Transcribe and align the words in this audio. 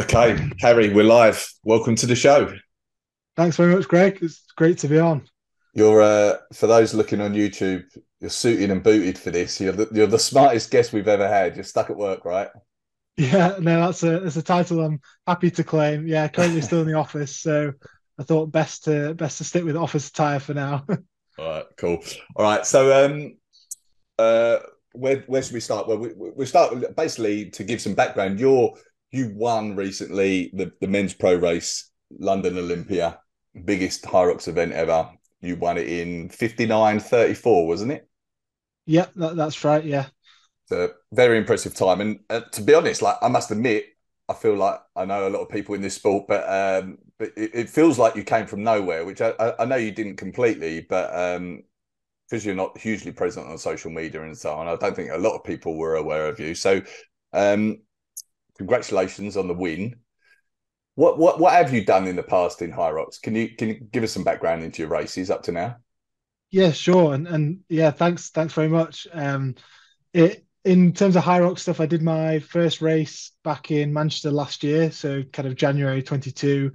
Okay, 0.00 0.38
Harry, 0.60 0.94
we're 0.94 1.02
live. 1.02 1.52
Welcome 1.64 1.96
to 1.96 2.06
the 2.06 2.14
show. 2.14 2.54
Thanks 3.36 3.56
very 3.56 3.74
much, 3.74 3.88
Greg. 3.88 4.18
It's 4.22 4.44
great 4.56 4.78
to 4.78 4.88
be 4.88 5.00
on. 5.00 5.26
You're 5.74 6.00
uh, 6.00 6.36
for 6.52 6.68
those 6.68 6.94
looking 6.94 7.20
on 7.20 7.34
YouTube, 7.34 7.82
you're 8.20 8.30
suited 8.30 8.70
and 8.70 8.80
booted 8.80 9.18
for 9.18 9.32
this. 9.32 9.60
You're 9.60 9.72
the, 9.72 9.88
you're 9.92 10.06
the 10.06 10.18
smartest 10.18 10.70
guest 10.70 10.92
we've 10.92 11.08
ever 11.08 11.26
had. 11.26 11.56
You're 11.56 11.64
stuck 11.64 11.90
at 11.90 11.96
work, 11.96 12.24
right? 12.24 12.48
Yeah, 13.16 13.56
no, 13.58 13.80
that's 13.80 14.04
a 14.04 14.20
that's 14.20 14.36
a 14.36 14.42
title 14.42 14.84
I'm 14.84 15.00
happy 15.26 15.50
to 15.50 15.64
claim. 15.64 16.06
Yeah, 16.06 16.28
currently 16.28 16.60
still 16.60 16.82
in 16.82 16.86
the 16.86 16.94
office, 16.94 17.36
so 17.36 17.72
I 18.20 18.22
thought 18.22 18.52
best 18.52 18.84
to 18.84 19.14
best 19.14 19.38
to 19.38 19.44
stick 19.44 19.64
with 19.64 19.76
office 19.76 20.08
attire 20.08 20.38
for 20.38 20.54
now. 20.54 20.86
All 21.40 21.50
right, 21.50 21.66
cool. 21.76 21.98
All 22.36 22.44
right, 22.44 22.64
so 22.64 23.04
um, 23.04 23.36
uh, 24.16 24.58
where 24.92 25.24
where 25.26 25.42
should 25.42 25.54
we 25.54 25.60
start? 25.60 25.88
Well, 25.88 25.98
we 25.98 26.10
we 26.14 26.46
start 26.46 26.94
basically 26.94 27.50
to 27.50 27.64
give 27.64 27.80
some 27.80 27.94
background. 27.94 28.38
You're 28.38 28.74
you 29.10 29.32
won 29.34 29.76
recently 29.76 30.50
the, 30.54 30.72
the 30.80 30.86
men's 30.86 31.14
pro 31.14 31.34
race, 31.34 31.90
London 32.18 32.58
Olympia, 32.58 33.20
biggest 33.64 34.04
Hyrox 34.04 34.48
event 34.48 34.72
ever. 34.72 35.10
You 35.40 35.56
won 35.56 35.78
it 35.78 35.88
in 35.88 36.28
59 36.30 37.00
34, 37.00 37.66
wasn't 37.66 37.92
it? 37.92 38.08
Yeah, 38.86 39.06
that, 39.16 39.36
that's 39.36 39.64
right. 39.64 39.84
Yeah. 39.84 40.06
It's 40.64 40.72
a 40.72 40.90
very 41.12 41.38
impressive 41.38 41.74
time. 41.74 42.00
And 42.00 42.20
uh, 42.28 42.40
to 42.52 42.62
be 42.62 42.74
honest, 42.74 43.02
like 43.02 43.16
I 43.22 43.28
must 43.28 43.50
admit, 43.50 43.86
I 44.28 44.34
feel 44.34 44.54
like 44.54 44.80
I 44.94 45.04
know 45.04 45.26
a 45.26 45.30
lot 45.30 45.40
of 45.40 45.48
people 45.48 45.74
in 45.74 45.80
this 45.80 45.94
sport, 45.94 46.26
but 46.28 46.44
um, 46.48 46.98
but 47.18 47.30
it, 47.36 47.50
it 47.54 47.70
feels 47.70 47.98
like 47.98 48.16
you 48.16 48.24
came 48.24 48.46
from 48.46 48.62
nowhere, 48.62 49.04
which 49.04 49.20
I, 49.20 49.32
I 49.58 49.64
know 49.64 49.76
you 49.76 49.92
didn't 49.92 50.16
completely, 50.16 50.82
but 50.82 51.14
um, 51.14 51.62
because 52.28 52.44
you're 52.44 52.54
not 52.54 52.76
hugely 52.76 53.12
present 53.12 53.46
on 53.46 53.56
social 53.56 53.90
media 53.90 54.22
and 54.22 54.36
so 54.36 54.52
on, 54.52 54.68
I 54.68 54.76
don't 54.76 54.94
think 54.94 55.10
a 55.10 55.16
lot 55.16 55.34
of 55.34 55.44
people 55.44 55.76
were 55.76 55.96
aware 55.96 56.26
of 56.26 56.38
you. 56.38 56.54
So, 56.54 56.82
um, 57.32 57.78
congratulations 58.58 59.36
on 59.36 59.48
the 59.48 59.54
win. 59.54 59.96
What 60.96 61.18
what 61.18 61.38
what 61.38 61.52
have 61.52 61.72
you 61.72 61.84
done 61.84 62.06
in 62.06 62.16
the 62.16 62.22
past 62.22 62.60
in 62.60 62.72
Hyrox? 62.72 63.22
Can 63.22 63.34
you 63.34 63.54
can 63.56 63.68
you 63.68 63.74
give 63.74 64.02
us 64.02 64.12
some 64.12 64.24
background 64.24 64.64
into 64.64 64.82
your 64.82 64.90
races 64.90 65.30
up 65.30 65.44
to 65.44 65.52
now? 65.52 65.76
Yeah, 66.50 66.72
sure. 66.72 67.14
And 67.14 67.26
and 67.28 67.60
yeah, 67.68 67.92
thanks 67.92 68.30
thanks 68.30 68.52
very 68.52 68.68
much. 68.68 69.06
Um, 69.12 69.54
it 70.12 70.44
in 70.64 70.92
terms 70.92 71.16
of 71.16 71.22
high 71.22 71.38
Hyrox 71.38 71.60
stuff, 71.60 71.80
I 71.80 71.86
did 71.86 72.02
my 72.02 72.40
first 72.40 72.82
race 72.82 73.30
back 73.44 73.70
in 73.70 73.92
Manchester 73.92 74.30
last 74.30 74.64
year, 74.64 74.90
so 74.90 75.22
kind 75.22 75.46
of 75.46 75.54
January 75.54 76.02
22. 76.02 76.72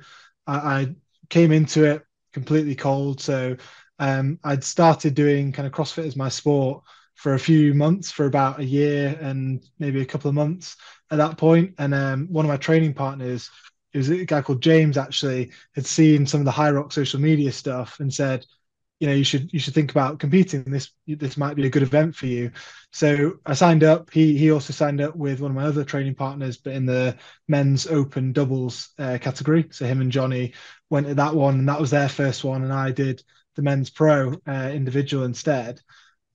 I, 0.47 0.55
I 0.55 0.95
came 1.29 1.51
into 1.51 1.83
it 1.83 2.03
completely 2.31 2.75
cold, 2.75 3.19
so 3.19 3.57
um, 3.99 4.39
I'd 4.43 4.63
started 4.63 5.15
doing 5.15 5.51
kind 5.51 5.67
of 5.67 5.73
CrossFit 5.73 6.07
as 6.07 6.15
my 6.15 6.29
sport 6.29 6.83
for 7.15 7.33
a 7.33 7.39
few 7.39 7.73
months, 7.73 8.11
for 8.11 8.25
about 8.25 8.59
a 8.59 8.65
year 8.65 9.17
and 9.21 9.63
maybe 9.79 10.01
a 10.01 10.05
couple 10.05 10.29
of 10.29 10.35
months 10.35 10.77
at 11.11 11.17
that 11.17 11.37
point. 11.37 11.75
And 11.77 11.93
um, 11.93 12.27
one 12.29 12.45
of 12.45 12.49
my 12.49 12.57
training 12.57 12.93
partners, 12.93 13.49
it 13.93 13.97
was 13.97 14.09
a 14.09 14.25
guy 14.25 14.41
called 14.41 14.61
James, 14.61 14.97
actually 14.97 15.51
had 15.75 15.85
seen 15.85 16.25
some 16.25 16.41
of 16.41 16.45
the 16.45 16.51
Hyrox 16.51 16.93
social 16.93 17.19
media 17.19 17.51
stuff 17.51 17.99
and 17.99 18.13
said, 18.13 18.45
you 18.99 19.07
know, 19.07 19.15
you 19.15 19.25
should 19.25 19.51
you 19.51 19.59
should 19.59 19.73
think 19.73 19.91
about 19.91 20.19
competing. 20.19 20.63
This 20.63 20.91
this 21.05 21.35
might 21.35 21.55
be 21.57 21.65
a 21.65 21.69
good 21.69 21.83
event 21.83 22.15
for 22.15 22.25
you. 22.25 22.51
So 22.91 23.33
I 23.45 23.53
signed 23.53 23.83
up. 23.83 24.09
He 24.11 24.37
he 24.37 24.51
also 24.51 24.71
signed 24.71 25.01
up 25.01 25.15
with 25.15 25.41
one 25.41 25.51
of 25.51 25.55
my 25.55 25.65
other 25.65 25.83
training 25.83 26.15
partners, 26.15 26.55
but 26.55 26.73
in 26.73 26.85
the 26.85 27.17
men's 27.47 27.85
open 27.85 28.31
doubles 28.31 28.91
uh, 28.97 29.17
category. 29.19 29.67
So 29.71 29.85
him 29.85 29.99
and 29.99 30.11
Johnny 30.11 30.53
went 30.89 31.07
to 31.07 31.15
that 31.15 31.35
one, 31.35 31.59
and 31.59 31.69
that 31.69 31.81
was 31.81 31.89
their 31.91 32.07
first 32.07 32.45
one, 32.45 32.63
and 32.63 32.71
I 32.71 32.91
did 32.91 33.21
the 33.55 33.61
men's 33.61 33.89
pro 33.89 34.35
uh, 34.47 34.71
individual 34.73 35.25
instead. 35.25 35.81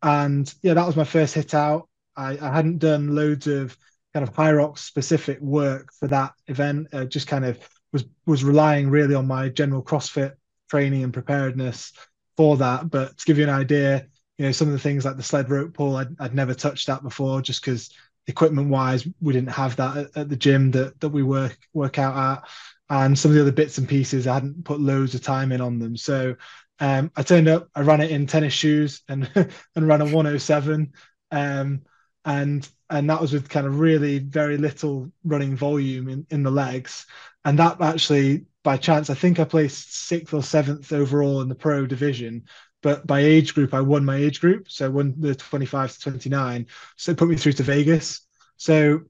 And 0.03 0.53
yeah, 0.63 0.75
that 0.75 0.87
was 0.87 0.97
my 0.97 1.05
first 1.05 1.35
hit 1.35 1.55
out. 1.55 1.89
I, 2.17 2.39
I 2.41 2.53
hadn't 2.53 2.79
done 2.79 3.15
loads 3.15 3.47
of 3.47 3.77
kind 4.15 4.27
of 4.27 4.35
Hyrox 4.35 4.79
specific 4.79 5.41
work 5.41 5.93
for 5.93 6.09
that 6.09 6.33
event. 6.47 6.89
Just 7.09 7.27
kind 7.27 7.45
of 7.45 7.59
was 7.93 8.05
was 8.27 8.45
relying 8.45 8.91
really 8.91 9.15
on 9.15 9.27
my 9.27 9.49
general 9.49 9.83
CrossFit 9.83 10.35
training 10.71 11.05
and 11.05 11.13
preparedness 11.13 11.93
for 12.37 12.57
that. 12.59 12.91
But 12.91 13.17
to 13.19 13.25
give 13.25 13.39
you 13.39 13.45
an 13.45 13.51
idea, 13.51 14.07
you 14.37 14.47
know, 14.47 14.53
some 14.53 14.69
of 14.69 14.73
the 14.73 14.79
things 14.79 15.05
like 15.05 15.17
the 15.17 15.23
sled 15.23 15.51
rope 15.51 15.75
pull, 15.75 15.97
I'd, 15.97 16.14
I'd 16.20 16.35
never 16.35 16.55
touched 16.55 16.87
that 16.87 17.03
before, 17.03 17.42
just 17.42 17.64
because 17.64 17.91
equipment 18.27 18.69
wise 18.69 19.08
we 19.20 19.33
didn't 19.33 19.51
have 19.51 19.75
that 19.77 19.97
at, 19.97 20.17
at, 20.17 20.29
the 20.29 20.37
gym 20.37 20.70
that 20.70 21.01
that 21.01 21.08
we 21.08 21.23
work 21.23 21.57
work 21.73 21.98
out 21.98 22.17
at, 22.17 22.48
and 22.91 23.19
some 23.19 23.31
of 23.31 23.35
the 23.35 23.41
other 23.41 23.53
bits 23.53 23.79
and 23.79 23.89
pieces 23.89 24.27
I 24.27 24.35
hadn't 24.35 24.64
put 24.64 24.81
loads 24.81 25.14
of 25.14 25.23
time 25.23 25.51
in 25.51 25.61
on 25.61 25.79
them. 25.79 25.97
So 25.97 26.37
um, 26.80 27.11
I 27.16 27.22
turned 27.22 27.48
up, 27.48 27.68
I 27.74 27.80
ran 27.80 28.00
it 28.00 28.11
in 28.11 28.27
tennis 28.27 28.52
shoes 28.52 29.02
and 29.08 29.30
and 29.77 29.89
ran 29.89 30.00
a 30.00 30.06
107. 30.06 30.92
Um, 31.30 31.83
and 32.24 32.68
and 32.90 33.11
that 33.11 33.20
was 33.20 33.33
with 33.33 33.48
kind 33.48 33.66
of 33.66 33.80
really 33.80 34.18
very 34.18 34.56
little 34.56 35.11
running 35.24 35.56
volume 35.56 36.08
in, 36.08 36.27
in 36.30 36.42
the 36.42 36.50
legs. 36.50 37.06
And 37.44 37.58
that 37.58 37.80
actually, 37.80 38.46
by 38.62 38.77
chance, 38.77 39.11
I 39.11 39.14
think 39.14 39.39
I 39.39 39.44
placed 39.44 39.94
sixth 39.94 40.34
or 40.34 40.42
seventh 40.42 40.92
overall 40.92 41.40
in 41.42 41.48
the 41.48 41.55
pro 41.55 41.86
division. 41.86 42.44
But 42.83 43.06
by 43.06 43.20
age 43.20 43.55
group, 43.55 43.74
I 43.74 43.80
won 43.80 44.05
my 44.05 44.16
age 44.16 44.40
group. 44.40 44.70
So 44.70 44.86
I 44.86 44.89
won 44.89 45.14
the 45.18 45.34
25 45.34 45.92
to 45.92 46.00
29. 46.00 46.66
So 46.96 47.12
it 47.12 47.18
put 47.18 47.28
me 47.28 47.36
through 47.36 47.55
to 47.55 47.62
Vegas. 47.62 48.22
So 48.56 49.02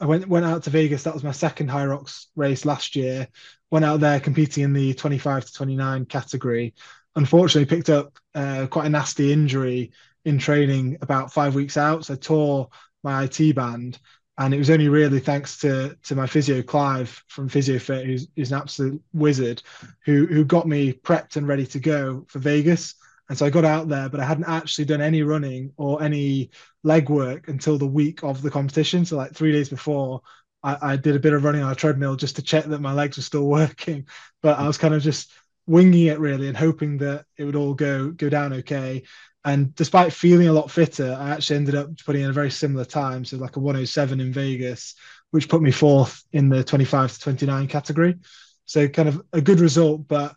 I 0.00 0.06
went 0.06 0.28
went 0.28 0.46
out 0.46 0.62
to 0.64 0.70
Vegas. 0.70 1.02
That 1.02 1.14
was 1.14 1.24
my 1.24 1.32
second 1.32 1.68
Hyrox 1.70 2.26
race 2.36 2.64
last 2.64 2.94
year. 2.96 3.28
Went 3.70 3.84
out 3.84 4.00
there 4.00 4.20
competing 4.20 4.64
in 4.64 4.72
the 4.72 4.94
25 4.94 5.46
to 5.46 5.52
29 5.52 6.06
category. 6.06 6.74
Unfortunately, 7.16 7.66
picked 7.66 7.90
up 7.90 8.18
uh, 8.34 8.66
quite 8.70 8.86
a 8.86 8.90
nasty 8.90 9.32
injury 9.32 9.92
in 10.24 10.38
training 10.38 10.98
about 11.00 11.32
five 11.32 11.54
weeks 11.54 11.76
out. 11.76 12.04
So 12.04 12.14
I 12.14 12.16
tore 12.16 12.68
my 13.02 13.24
IT 13.24 13.54
band, 13.54 13.98
and 14.38 14.54
it 14.54 14.58
was 14.58 14.70
only 14.70 14.88
really 14.88 15.20
thanks 15.20 15.58
to 15.58 15.96
to 16.04 16.14
my 16.14 16.26
physio 16.26 16.62
Clive 16.62 17.22
from 17.28 17.48
PhysioFit, 17.48 18.06
who's, 18.06 18.28
who's 18.36 18.52
an 18.52 18.58
absolute 18.58 19.02
wizard, 19.12 19.62
who 20.04 20.26
who 20.26 20.44
got 20.44 20.68
me 20.68 20.92
prepped 20.92 21.36
and 21.36 21.48
ready 21.48 21.66
to 21.66 21.80
go 21.80 22.24
for 22.28 22.38
Vegas. 22.38 22.94
And 23.28 23.36
so 23.36 23.44
I 23.44 23.50
got 23.50 23.64
out 23.64 23.88
there, 23.88 24.08
but 24.08 24.20
I 24.20 24.24
hadn't 24.24 24.48
actually 24.48 24.86
done 24.86 25.02
any 25.02 25.22
running 25.22 25.72
or 25.76 26.02
any 26.02 26.50
leg 26.82 27.10
work 27.10 27.48
until 27.48 27.76
the 27.76 27.86
week 27.86 28.22
of 28.22 28.40
the 28.40 28.50
competition. 28.50 29.04
So 29.04 29.16
like 29.16 29.34
three 29.34 29.52
days 29.52 29.68
before, 29.68 30.22
I, 30.62 30.92
I 30.92 30.96
did 30.96 31.16
a 31.16 31.20
bit 31.20 31.32
of 31.32 31.44
running 31.44 31.62
on 31.62 31.72
a 31.72 31.74
treadmill 31.74 32.16
just 32.16 32.36
to 32.36 32.42
check 32.42 32.64
that 32.64 32.80
my 32.80 32.92
legs 32.92 33.16
were 33.16 33.22
still 33.22 33.46
working. 33.48 34.06
But 34.42 34.58
I 34.58 34.66
was 34.66 34.78
kind 34.78 34.94
of 34.94 35.02
just 35.02 35.30
winging 35.66 36.06
it 36.06 36.18
really 36.18 36.48
and 36.48 36.56
hoping 36.56 36.98
that 36.98 37.26
it 37.36 37.44
would 37.44 37.56
all 37.56 37.74
go 37.74 38.10
go 38.10 38.28
down 38.28 38.52
okay. 38.54 39.02
And 39.44 39.74
despite 39.74 40.12
feeling 40.12 40.48
a 40.48 40.52
lot 40.52 40.70
fitter, 40.70 41.16
I 41.18 41.30
actually 41.30 41.56
ended 41.56 41.74
up 41.74 41.88
putting 42.04 42.22
in 42.22 42.30
a 42.30 42.34
very 42.34 42.50
similar 42.50 42.84
time, 42.84 43.24
so 43.24 43.36
like 43.36 43.56
a 43.56 43.60
107 43.60 44.20
in 44.20 44.32
Vegas, 44.32 44.94
which 45.30 45.48
put 45.48 45.62
me 45.62 45.70
fourth 45.70 46.24
in 46.32 46.48
the 46.48 46.64
25 46.64 47.12
to 47.12 47.20
29 47.20 47.68
category. 47.68 48.16
So 48.64 48.88
kind 48.88 49.08
of 49.08 49.22
a 49.32 49.40
good 49.40 49.60
result, 49.60 50.06
but 50.08 50.34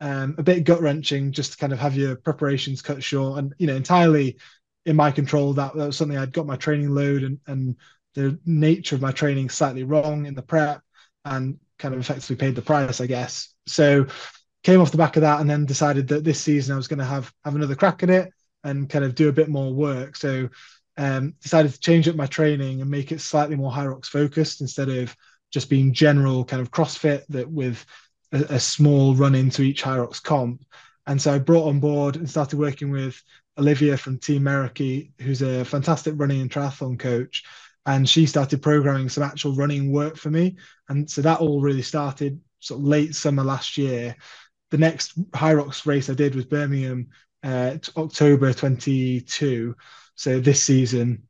um, 0.00 0.36
a 0.38 0.42
bit 0.42 0.64
gut 0.64 0.80
wrenching 0.80 1.32
just 1.32 1.52
to 1.52 1.58
kind 1.58 1.72
of 1.72 1.78
have 1.78 1.96
your 1.96 2.16
preparations 2.16 2.82
cut 2.82 3.02
short 3.02 3.38
and 3.38 3.54
you 3.58 3.66
know 3.66 3.76
entirely 3.76 4.38
in 4.86 4.96
my 4.96 5.10
control. 5.10 5.52
That, 5.54 5.74
that 5.74 5.86
was 5.86 5.96
something 5.96 6.16
I'd 6.16 6.32
got 6.32 6.46
my 6.46 6.56
training 6.56 6.90
load 6.90 7.22
and 7.22 7.40
and 7.46 7.76
the 8.14 8.38
nature 8.46 8.94
of 8.94 9.02
my 9.02 9.12
training 9.12 9.48
slightly 9.50 9.82
wrong 9.82 10.26
in 10.26 10.34
the 10.34 10.42
prep 10.42 10.82
and 11.24 11.58
kind 11.78 11.94
of 11.94 12.00
effectively 12.00 12.36
paid 12.36 12.54
the 12.54 12.62
price, 12.62 13.00
I 13.00 13.06
guess. 13.06 13.54
So 13.66 14.06
came 14.62 14.80
off 14.80 14.90
the 14.90 14.98
back 14.98 15.16
of 15.16 15.22
that 15.22 15.40
and 15.40 15.48
then 15.48 15.66
decided 15.66 16.08
that 16.08 16.24
this 16.24 16.40
season 16.40 16.72
I 16.72 16.76
was 16.76 16.88
going 16.88 16.98
to 16.98 17.04
have 17.04 17.32
have 17.44 17.54
another 17.54 17.74
crack 17.74 18.02
at 18.02 18.10
it 18.10 18.30
and 18.62 18.88
kind 18.88 19.04
of 19.04 19.14
do 19.14 19.28
a 19.28 19.32
bit 19.32 19.48
more 19.48 19.72
work. 19.72 20.16
So 20.16 20.48
um, 20.96 21.34
decided 21.42 21.72
to 21.72 21.80
change 21.80 22.08
up 22.08 22.16
my 22.16 22.26
training 22.26 22.80
and 22.80 22.90
make 22.90 23.12
it 23.12 23.20
slightly 23.20 23.56
more 23.56 23.72
Hyrox 23.72 24.06
focused 24.06 24.60
instead 24.60 24.88
of 24.88 25.14
just 25.52 25.68
being 25.68 25.92
general 25.92 26.44
kind 26.44 26.62
of 26.62 26.70
CrossFit 26.70 27.24
that 27.28 27.50
with 27.50 27.84
a, 28.32 28.54
a 28.54 28.60
small 28.60 29.14
run 29.14 29.34
into 29.34 29.62
each 29.62 29.82
Hyrox 29.82 30.22
comp. 30.22 30.64
And 31.06 31.20
so 31.20 31.34
I 31.34 31.38
brought 31.38 31.68
on 31.68 31.80
board 31.80 32.16
and 32.16 32.28
started 32.28 32.58
working 32.58 32.90
with 32.90 33.20
Olivia 33.58 33.96
from 33.96 34.18
Team 34.18 34.42
Meraki, 34.42 35.10
who's 35.20 35.42
a 35.42 35.64
fantastic 35.64 36.14
running 36.16 36.40
and 36.40 36.50
triathlon 36.50 36.98
coach. 36.98 37.44
And 37.86 38.08
she 38.08 38.26
started 38.26 38.62
programming 38.62 39.08
some 39.08 39.24
actual 39.24 39.54
running 39.54 39.92
work 39.92 40.16
for 40.16 40.30
me. 40.30 40.56
And 40.88 41.08
so 41.08 41.22
that 41.22 41.40
all 41.40 41.60
really 41.60 41.82
started 41.82 42.40
sort 42.60 42.80
of 42.80 42.86
late 42.86 43.14
summer 43.14 43.44
last 43.44 43.76
year. 43.76 44.16
The 44.70 44.78
next 44.78 45.18
Hyrox 45.32 45.86
race 45.86 46.08
I 46.08 46.14
did 46.14 46.34
was 46.34 46.46
Birmingham, 46.46 47.08
uh, 47.42 47.76
October 47.96 48.52
22. 48.52 49.76
So 50.14 50.40
this 50.40 50.62
season 50.62 51.24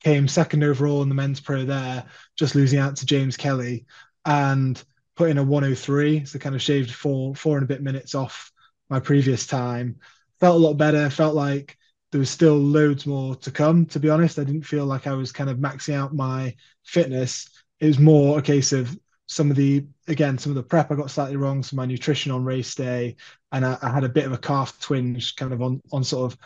came 0.00 0.28
second 0.28 0.62
overall 0.62 1.02
in 1.02 1.08
the 1.08 1.14
men's 1.14 1.40
pro 1.40 1.64
there, 1.64 2.04
just 2.38 2.54
losing 2.54 2.78
out 2.78 2.96
to 2.96 3.06
James 3.06 3.36
Kelly. 3.36 3.86
And 4.24 4.82
put 5.20 5.28
in 5.28 5.36
a 5.36 5.42
103, 5.44 6.24
so 6.24 6.38
kind 6.38 6.54
of 6.54 6.62
shaved 6.62 6.90
four 6.90 7.34
four 7.34 7.58
and 7.58 7.64
a 7.64 7.66
bit 7.66 7.82
minutes 7.82 8.14
off 8.14 8.50
my 8.88 9.00
previous 9.00 9.46
time. 9.46 9.96
Felt 10.40 10.56
a 10.56 10.58
lot 10.58 10.74
better. 10.74 11.10
Felt 11.10 11.34
like 11.34 11.76
there 12.10 12.18
was 12.18 12.30
still 12.30 12.56
loads 12.56 13.06
more 13.06 13.34
to 13.36 13.50
come. 13.50 13.86
To 13.86 14.00
be 14.00 14.10
honest, 14.10 14.38
I 14.38 14.44
didn't 14.44 14.62
feel 14.62 14.86
like 14.86 15.06
I 15.06 15.12
was 15.12 15.32
kind 15.32 15.50
of 15.50 15.58
maxing 15.58 15.94
out 15.94 16.14
my 16.14 16.54
fitness. 16.84 17.48
It 17.78 17.86
was 17.86 17.98
more 17.98 18.38
a 18.38 18.42
case 18.42 18.72
of 18.72 18.98
some 19.26 19.50
of 19.50 19.56
the 19.56 19.86
again 20.08 20.38
some 20.38 20.50
of 20.50 20.56
the 20.56 20.62
prep 20.62 20.90
I 20.90 20.96
got 20.96 21.10
slightly 21.10 21.36
wrong, 21.36 21.60
of 21.60 21.72
my 21.72 21.86
nutrition 21.86 22.32
on 22.32 22.44
race 22.44 22.74
day, 22.74 23.16
and 23.52 23.64
I, 23.64 23.78
I 23.82 23.90
had 23.90 24.04
a 24.04 24.08
bit 24.08 24.26
of 24.26 24.32
a 24.32 24.38
calf 24.38 24.78
twinge 24.80 25.36
kind 25.36 25.52
of 25.52 25.62
on 25.62 25.80
on 25.92 26.04
sort 26.04 26.32
of 26.32 26.38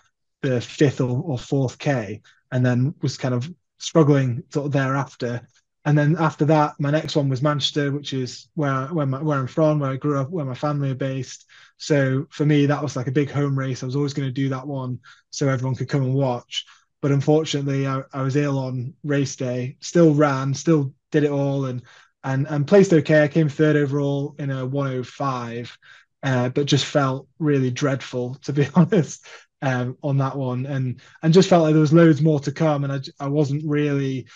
the 0.43 0.61
fifth 0.61 1.01
or, 1.01 1.23
or 1.23 1.39
fourth 1.39 1.79
k, 1.79 2.21
and 2.53 2.65
then 2.65 2.95
was 3.03 3.17
kind 3.17 3.35
of 3.35 3.51
struggling 3.79 4.43
sort 4.51 4.67
of 4.67 4.73
thereafter 4.73 5.47
and 5.85 5.99
then 5.99 6.17
after 6.19 6.47
that, 6.47 6.75
my 6.79 6.91
next 6.91 7.15
one 7.15 7.29
was 7.29 7.43
Manchester, 7.43 7.93
which 7.93 8.15
is 8.15 8.49
where 8.55 8.87
where, 8.87 9.07
my, 9.07 9.23
where 9.23 9.39
I'm 9.39 9.47
from, 9.47 9.79
where 9.79 9.91
I 9.91 9.97
grew 9.97 10.19
up, 10.19 10.31
where 10.31 10.45
my 10.45 10.55
family 10.55 10.91
are 10.91 10.95
based. 10.95 11.47
So 11.77 12.27
for 12.31 12.47
me, 12.47 12.67
that 12.67 12.83
was 12.83 12.97
like 12.97 13.09
a 13.09 13.13
big 13.13 13.31
home 13.31 13.59
race. 13.59 13.83
I 13.83 13.87
was 13.87 13.97
always 13.97 14.15
going 14.15 14.29
to 14.29 14.33
do 14.33 14.49
that 14.51 14.67
one 14.67 15.01
so 15.31 15.49
everyone 15.49 15.75
could 15.75 15.89
come 15.89 16.03
and 16.03 16.15
watch. 16.15 16.65
But 17.03 17.13
unfortunately, 17.13 17.87
I, 17.87 18.03
I 18.13 18.23
was 18.23 18.37
ill 18.37 18.59
on 18.59 18.95
race 19.03 19.37
day. 19.37 19.77
Still 19.81 20.15
ran, 20.15 20.55
still 20.55 20.95
did 21.11 21.25
it 21.25 21.31
all, 21.31 21.67
and 21.67 21.83
and 22.23 22.47
and 22.49 22.67
placed 22.67 22.93
okay. 22.93 23.23
I 23.23 23.29
came 23.29 23.49
third 23.49 23.77
overall 23.77 24.35
in 24.39 24.51
a 24.51 24.65
105, 24.65 25.77
uh, 26.23 26.49
but 26.49 26.67
just 26.67 26.87
felt 26.87 27.29
really 27.39 27.71
dreadful 27.71 28.35
to 28.45 28.53
be 28.53 28.67
honest 28.75 29.27
um, 29.61 29.99
on 30.03 30.19
that 30.19 30.37
one, 30.37 30.65
and 30.67 31.01
and 31.23 31.35
just 31.35 31.49
felt 31.51 31.65
like 31.65 31.75
there 31.75 31.81
was 31.81 31.93
loads 31.93 32.23
more 32.23 32.41
to 32.41 32.53
come, 32.53 32.85
and 32.85 32.93
I 32.93 33.01
I 33.21 33.29
wasn't 33.29 33.65
really 33.67 34.27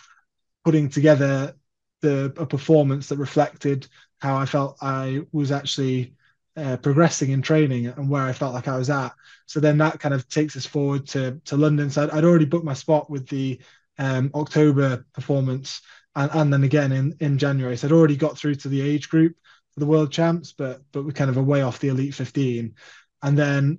putting 0.64 0.91
together 0.91 1.55
the 2.02 2.32
a 2.37 2.46
performance 2.46 3.08
that 3.08 3.19
reflected 3.19 3.88
how 4.20 4.37
I 4.37 4.46
felt 4.46 4.76
I 4.82 5.23
was 5.32 5.50
actually 5.50 6.14
uh, 6.58 6.76
progressing 6.76 7.31
in 7.31 7.40
training 7.40 7.87
and 7.87 8.10
where 8.10 8.22
I 8.22 8.32
felt 8.32 8.55
like 8.55 8.69
I 8.69 8.76
was 8.76 8.90
at. 8.90 9.12
So 9.46 9.60
then 9.60 9.78
that 9.78 10.00
kind 10.00 10.14
of 10.14 10.28
takes 10.28 10.56
us 10.56 10.66
forward 10.66 11.06
to 11.08 11.40
to 11.46 11.56
London. 11.56 11.90
So 11.90 12.05
I'd, 12.05 12.10
I'd 12.10 12.25
already 12.25 12.44
booked 12.46 12.64
my 12.64 12.75
spot 12.75 13.08
with 13.08 13.28
the 13.28 13.60
um, 13.99 14.31
October 14.34 15.05
performance, 15.12 15.82
and, 16.16 16.31
and 16.34 16.52
then 16.52 16.64
again 16.64 16.93
in 16.93 17.16
in 17.20 17.38
January. 17.38 17.76
So 17.76 17.88
I'd 17.88 17.93
already 17.93 18.16
got 18.16 18.37
through 18.37 18.56
to 18.56 18.69
the 18.69 18.81
age 18.81 19.08
group 19.08 19.37
for 19.72 19.81
the 19.81 19.87
world 19.87 20.12
champs, 20.12 20.52
but 20.52 20.82
but 20.93 21.05
we're 21.05 21.12
kind 21.12 21.31
of 21.31 21.37
away 21.37 21.62
off 21.62 21.78
the 21.78 21.88
elite 21.88 22.14
15, 22.14 22.75
and 23.22 23.38
then 23.38 23.78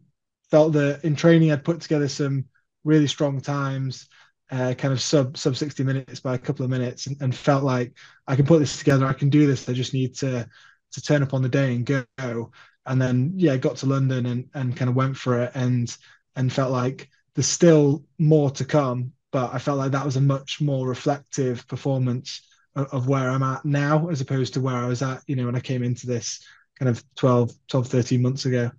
felt 0.49 0.73
that 0.73 1.03
in 1.03 1.15
training 1.15 1.51
I'd 1.51 1.65
put 1.65 1.81
together 1.81 2.07
some 2.07 2.45
really 2.83 3.07
strong 3.07 3.41
times. 3.41 4.07
Uh, 4.51 4.73
kind 4.73 4.91
of 4.91 4.99
sub 4.99 5.37
sub 5.37 5.55
60 5.55 5.83
minutes 5.83 6.21
by 6.21 6.33
a 6.33 6.39
couple 6.39 6.65
of 6.65 6.71
minutes 6.71 7.05
and, 7.05 7.15
and 7.21 7.35
felt 7.35 7.63
like 7.63 7.93
I 8.25 8.35
can 8.35 8.47
put 8.47 8.57
this 8.57 8.79
together 8.79 9.05
I 9.05 9.13
can 9.13 9.29
do 9.29 9.45
this 9.45 9.69
I 9.69 9.73
just 9.73 9.93
need 9.93 10.15
to 10.15 10.49
to 10.93 11.01
turn 11.01 11.23
up 11.23 11.35
on 11.35 11.41
the 11.41 11.49
day 11.49 11.75
and 11.75 11.85
go 11.85 12.51
and 12.89 13.01
then 13.01 13.31
yeah 13.36 13.56
got 13.56 13.77
to 13.77 13.86
london 13.86 14.25
and 14.25 14.50
and 14.56 14.75
kind 14.75 14.89
of 14.89 14.95
went 14.95 15.15
for 15.15 15.41
it 15.41 15.51
and 15.56 15.95
and 16.36 16.51
felt 16.51 16.71
like 16.71 17.07
there's 17.36 17.47
still 17.47 18.03
more 18.18 18.50
to 18.50 18.65
come 18.65 19.13
but 19.31 19.53
i 19.53 19.59
felt 19.59 19.77
like 19.77 19.91
that 19.91 20.06
was 20.06 20.18
a 20.18 20.21
much 20.21 20.59
more 20.59 20.88
reflective 20.88 21.65
performance 21.68 22.41
of, 22.75 22.88
of 22.91 23.07
where 23.07 23.30
i'm 23.30 23.44
at 23.44 23.63
now 23.63 24.09
as 24.09 24.19
opposed 24.19 24.53
to 24.53 24.59
where 24.59 24.75
i 24.75 24.88
was 24.88 25.01
at 25.01 25.21
you 25.27 25.36
know 25.36 25.45
when 25.45 25.56
i 25.56 25.59
came 25.62 25.83
into 25.83 26.07
this 26.07 26.44
kind 26.77 26.89
of 26.89 27.03
12 27.15 27.51
12 27.69 27.88
13 27.88 28.21
months 28.21 28.45
ago 28.45 28.69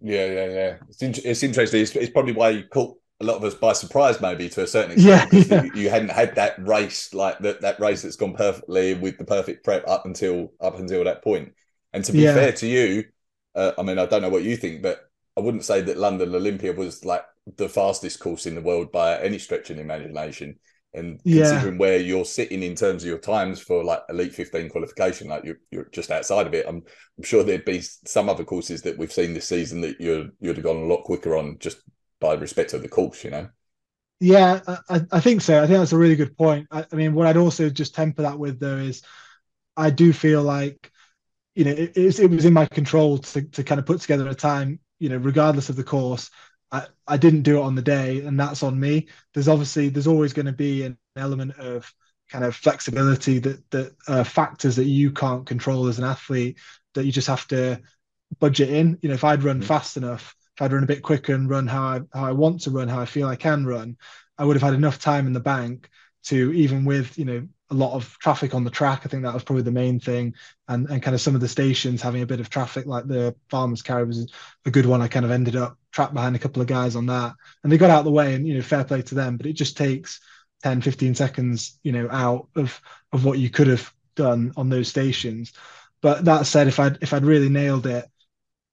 yeah 0.00 0.26
yeah 0.26 0.46
yeah 0.46 0.76
it's, 0.88 1.02
in, 1.02 1.14
it's 1.24 1.42
interesting 1.42 1.82
it's, 1.82 1.94
it's 1.96 2.10
probably 2.10 2.32
why 2.32 2.50
you 2.50 2.64
caught 2.64 2.96
a 3.18 3.24
lot 3.24 3.36
of 3.36 3.44
us 3.44 3.54
by 3.54 3.72
surprise, 3.72 4.20
maybe 4.20 4.46
to 4.50 4.62
a 4.62 4.66
certain 4.66 4.92
extent, 4.92 5.32
yeah, 5.32 5.40
yeah. 5.40 5.62
You, 5.62 5.70
you, 5.74 5.88
hadn't 5.88 6.10
had 6.10 6.34
that 6.34 6.54
race 6.58 7.14
like 7.14 7.38
that 7.38 7.62
that 7.62 7.80
race 7.80 8.02
that's 8.02 8.16
gone 8.16 8.34
perfectly 8.34 8.92
with 8.92 9.16
the 9.16 9.24
perfect 9.24 9.64
prep 9.64 9.88
up 9.88 10.04
until 10.04 10.52
up 10.60 10.78
until 10.78 11.02
that 11.04 11.24
point. 11.24 11.54
And 11.94 12.04
to 12.04 12.12
be 12.12 12.18
yeah. 12.18 12.34
fair 12.34 12.52
to 12.52 12.66
you, 12.66 13.04
uh, 13.56 13.72
I 13.78 13.82
mean, 13.82 13.98
I 13.98 14.06
don't 14.06 14.22
know 14.22 14.28
what 14.28 14.44
you 14.44 14.56
think, 14.56 14.82
but 14.82 15.10
I 15.36 15.40
wouldn't 15.40 15.64
say 15.64 15.80
that 15.80 15.96
London 15.96 16.34
Olympia 16.34 16.72
was 16.72 17.04
like 17.04 17.24
the 17.56 17.68
fastest 17.68 18.20
course 18.20 18.46
in 18.46 18.54
the 18.54 18.60
world 18.60 18.92
by 18.92 19.18
any 19.18 19.38
stretch 19.38 19.70
of 19.70 19.76
the 19.76 19.82
imagination. 19.82 20.58
And 20.94 21.20
considering 21.22 21.74
yeah. 21.74 21.78
where 21.78 21.98
you're 21.98 22.24
sitting 22.24 22.62
in 22.62 22.74
terms 22.74 23.02
of 23.02 23.08
your 23.08 23.18
times 23.18 23.60
for 23.60 23.84
like 23.84 24.00
Elite 24.08 24.34
15 24.34 24.70
qualification, 24.70 25.28
like 25.28 25.44
you're, 25.44 25.58
you're 25.70 25.88
just 25.92 26.10
outside 26.10 26.46
of 26.46 26.54
it, 26.54 26.64
I'm, 26.66 26.82
I'm 27.18 27.24
sure 27.24 27.42
there'd 27.42 27.66
be 27.66 27.82
some 27.82 28.30
other 28.30 28.44
courses 28.44 28.80
that 28.82 28.96
we've 28.96 29.12
seen 29.12 29.34
this 29.34 29.48
season 29.48 29.82
that 29.82 30.00
you 30.00 30.32
you'd 30.40 30.56
have 30.56 30.64
gone 30.64 30.76
a 30.76 30.86
lot 30.86 31.04
quicker 31.04 31.36
on 31.36 31.58
just 31.58 31.78
by 32.18 32.32
respect 32.34 32.72
of 32.72 32.80
the 32.80 32.88
course, 32.88 33.24
you 33.24 33.30
know? 33.30 33.48
Yeah, 34.20 34.60
I, 34.88 35.02
I 35.12 35.20
think 35.20 35.42
so. 35.42 35.58
I 35.62 35.66
think 35.66 35.78
that's 35.78 35.92
a 35.92 35.98
really 35.98 36.16
good 36.16 36.36
point. 36.36 36.66
I, 36.70 36.86
I 36.90 36.96
mean, 36.96 37.12
what 37.12 37.26
I'd 37.26 37.36
also 37.36 37.68
just 37.68 37.94
temper 37.94 38.22
that 38.22 38.38
with 38.38 38.58
though 38.58 38.78
is 38.78 39.02
I 39.76 39.90
do 39.90 40.14
feel 40.14 40.42
like 40.42 40.90
you 41.56 41.64
know, 41.64 41.70
it, 41.70 41.96
it, 41.96 42.30
was 42.30 42.44
in 42.44 42.52
my 42.52 42.66
control 42.66 43.16
to, 43.18 43.42
to 43.42 43.64
kind 43.64 43.78
of 43.78 43.86
put 43.86 44.00
together 44.02 44.28
a 44.28 44.34
time, 44.34 44.78
you 44.98 45.08
know, 45.08 45.16
regardless 45.16 45.70
of 45.70 45.76
the 45.76 45.82
course. 45.82 46.30
I, 46.70 46.86
I 47.06 47.16
didn't 47.16 47.42
do 47.42 47.58
it 47.58 47.62
on 47.62 47.74
the 47.74 47.82
day, 47.82 48.20
and 48.20 48.38
that's 48.38 48.62
on 48.62 48.78
me. 48.78 49.08
There's 49.32 49.48
obviously 49.48 49.88
there's 49.88 50.06
always 50.06 50.34
going 50.34 50.46
to 50.46 50.52
be 50.52 50.82
an 50.82 50.98
element 51.16 51.58
of 51.58 51.90
kind 52.28 52.44
of 52.44 52.54
flexibility 52.54 53.38
that 53.38 53.70
that 53.70 53.96
uh, 54.06 54.24
factors 54.24 54.76
that 54.76 54.84
you 54.84 55.12
can't 55.12 55.46
control 55.46 55.86
as 55.86 55.98
an 55.98 56.04
athlete 56.04 56.58
that 56.94 57.06
you 57.06 57.12
just 57.12 57.28
have 57.28 57.46
to 57.48 57.80
budget 58.38 58.68
in. 58.68 58.98
You 59.00 59.08
know, 59.08 59.14
if 59.14 59.24
I'd 59.24 59.44
run 59.44 59.60
mm-hmm. 59.60 59.66
fast 59.66 59.96
enough, 59.96 60.36
if 60.56 60.62
I'd 60.62 60.72
run 60.72 60.82
a 60.82 60.88
bit 60.88 61.02
quicker 61.02 61.34
and 61.34 61.48
run 61.48 61.66
how 61.66 61.82
I 61.82 62.00
how 62.12 62.24
I 62.26 62.32
want 62.32 62.60
to 62.62 62.70
run, 62.70 62.88
how 62.88 63.00
I 63.00 63.06
feel 63.06 63.28
I 63.28 63.36
can 63.36 63.64
run, 63.64 63.96
I 64.36 64.44
would 64.44 64.56
have 64.56 64.62
had 64.62 64.74
enough 64.74 64.98
time 64.98 65.26
in 65.26 65.32
the 65.32 65.40
bank 65.40 65.88
to 66.24 66.52
even 66.52 66.84
with 66.84 67.16
you 67.16 67.24
know 67.24 67.48
a 67.70 67.74
lot 67.74 67.94
of 67.94 68.16
traffic 68.18 68.54
on 68.54 68.64
the 68.64 68.70
track. 68.70 69.02
I 69.04 69.08
think 69.08 69.22
that 69.22 69.34
was 69.34 69.44
probably 69.44 69.62
the 69.62 69.70
main 69.72 69.98
thing, 70.00 70.34
and 70.68 70.88
and 70.88 71.02
kind 71.02 71.14
of 71.14 71.20
some 71.20 71.34
of 71.34 71.40
the 71.40 71.48
stations 71.48 72.02
having 72.02 72.22
a 72.22 72.26
bit 72.26 72.40
of 72.40 72.50
traffic, 72.50 72.86
like 72.86 73.06
the 73.06 73.34
Farmers 73.50 73.82
Carry 73.82 74.04
was 74.04 74.30
a 74.64 74.70
good 74.70 74.86
one. 74.86 75.02
I 75.02 75.08
kind 75.08 75.24
of 75.24 75.30
ended 75.30 75.56
up 75.56 75.78
trapped 75.92 76.14
behind 76.14 76.36
a 76.36 76.38
couple 76.38 76.62
of 76.62 76.68
guys 76.68 76.96
on 76.96 77.06
that, 77.06 77.34
and 77.62 77.72
they 77.72 77.78
got 77.78 77.90
out 77.90 78.00
of 78.00 78.04
the 78.04 78.10
way, 78.12 78.34
and 78.34 78.46
you 78.46 78.54
know, 78.54 78.62
fair 78.62 78.84
play 78.84 79.02
to 79.02 79.14
them. 79.14 79.36
But 79.36 79.46
it 79.46 79.54
just 79.54 79.76
takes 79.76 80.20
10, 80.62 80.80
15 80.80 81.14
seconds, 81.14 81.78
you 81.82 81.92
know, 81.92 82.08
out 82.10 82.48
of 82.56 82.80
of 83.12 83.24
what 83.24 83.38
you 83.38 83.50
could 83.50 83.66
have 83.68 83.92
done 84.14 84.52
on 84.56 84.68
those 84.68 84.88
stations. 84.88 85.52
But 86.02 86.24
that 86.26 86.46
said, 86.46 86.68
if 86.68 86.78
I'd 86.78 86.98
if 87.02 87.12
I'd 87.12 87.24
really 87.24 87.48
nailed 87.48 87.86
it, 87.86 88.06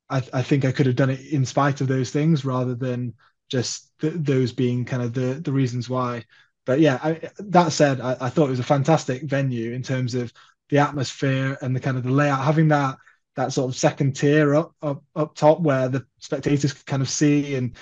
I, 0.09 0.21
I 0.33 0.41
think 0.43 0.65
I 0.65 0.71
could 0.71 0.85
have 0.85 0.95
done 0.95 1.09
it 1.09 1.21
in 1.31 1.45
spite 1.45 1.81
of 1.81 1.87
those 1.87 2.11
things 2.11 2.45
rather 2.45 2.75
than 2.75 3.13
just 3.49 3.91
th- 3.99 4.13
those 4.15 4.51
being 4.51 4.85
kind 4.85 5.01
of 5.01 5.13
the 5.13 5.39
the 5.43 5.51
reasons 5.51 5.89
why 5.89 6.25
but 6.65 6.79
yeah, 6.79 6.99
I, 7.03 7.29
that 7.39 7.71
said, 7.71 7.99
I, 7.99 8.15
I, 8.21 8.29
thought 8.29 8.47
it 8.47 8.51
was 8.51 8.59
a 8.59 8.63
fantastic 8.63 9.23
venue 9.23 9.73
in 9.73 9.83
terms 9.83 10.15
of 10.15 10.31
the 10.69 10.77
atmosphere 10.77 11.57
and 11.61 11.75
the 11.75 11.79
kind 11.79 11.97
of 11.97 12.03
the 12.03 12.11
layout, 12.11 12.43
having 12.43 12.69
that 12.69 12.97
that 13.35 13.51
sort 13.51 13.69
of 13.69 13.75
second 13.75 14.15
tier 14.15 14.55
up 14.55 14.73
up, 14.81 15.03
up 15.15 15.35
top 15.35 15.59
where 15.59 15.89
the 15.89 16.05
spectators 16.19 16.73
can 16.73 16.83
kind 16.85 17.01
of 17.01 17.09
see 17.09 17.55
and 17.55 17.75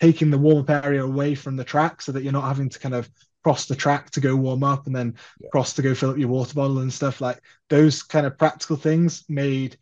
taking 0.00 0.30
the 0.30 0.38
warm 0.38 0.60
up 0.60 0.84
area 0.84 1.04
away 1.04 1.34
from 1.34 1.56
the 1.56 1.64
track 1.64 2.00
so 2.00 2.12
that 2.12 2.22
you're 2.22 2.32
not 2.32 2.44
having 2.44 2.68
to 2.68 2.78
kind 2.78 2.94
of 2.94 3.10
cross 3.42 3.66
the 3.66 3.76
track 3.76 4.10
to 4.10 4.20
go 4.20 4.34
warm 4.34 4.64
up 4.64 4.86
and 4.86 4.96
then 4.96 5.14
yeah. 5.40 5.48
cross 5.50 5.72
to 5.74 5.82
go 5.82 5.94
fill 5.94 6.10
up 6.10 6.18
your 6.18 6.28
water 6.28 6.54
bottle 6.54 6.78
and 6.78 6.92
stuff. 6.92 7.20
Like 7.20 7.40
those 7.68 8.02
kind 8.02 8.26
of 8.26 8.38
practical 8.38 8.76
things 8.76 9.24
made 9.28 9.76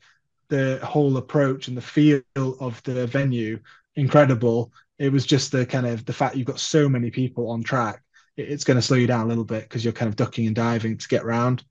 the 0.48 0.80
whole 0.82 1.16
approach 1.16 1.69
and 1.69 1.76
the 1.76 1.82
feel 1.82 2.22
of 2.37 2.82
the 2.82 3.06
venue 3.06 3.60
incredible. 3.96 4.72
It 4.98 5.12
was 5.12 5.25
just 5.25 5.52
the 5.52 5.64
kind 5.64 5.87
of 5.87 6.04
the 6.04 6.12
fact 6.12 6.37
you've 6.37 6.46
got 6.46 6.60
so 6.60 6.88
many 6.88 7.10
people 7.10 7.50
on 7.50 7.62
track 7.62 8.03
it's 8.36 8.64
going 8.64 8.76
to 8.76 8.82
slow 8.82 8.96
you 8.96 9.06
down 9.06 9.25
a 9.25 9.28
little 9.28 9.44
bit 9.44 9.62
because 9.62 9.84
you're 9.84 9.92
kind 9.92 10.08
of 10.08 10.16
ducking 10.16 10.46
and 10.46 10.56
diving 10.56 10.98
to 10.98 11.08
get 11.08 11.22
around. 11.25 11.64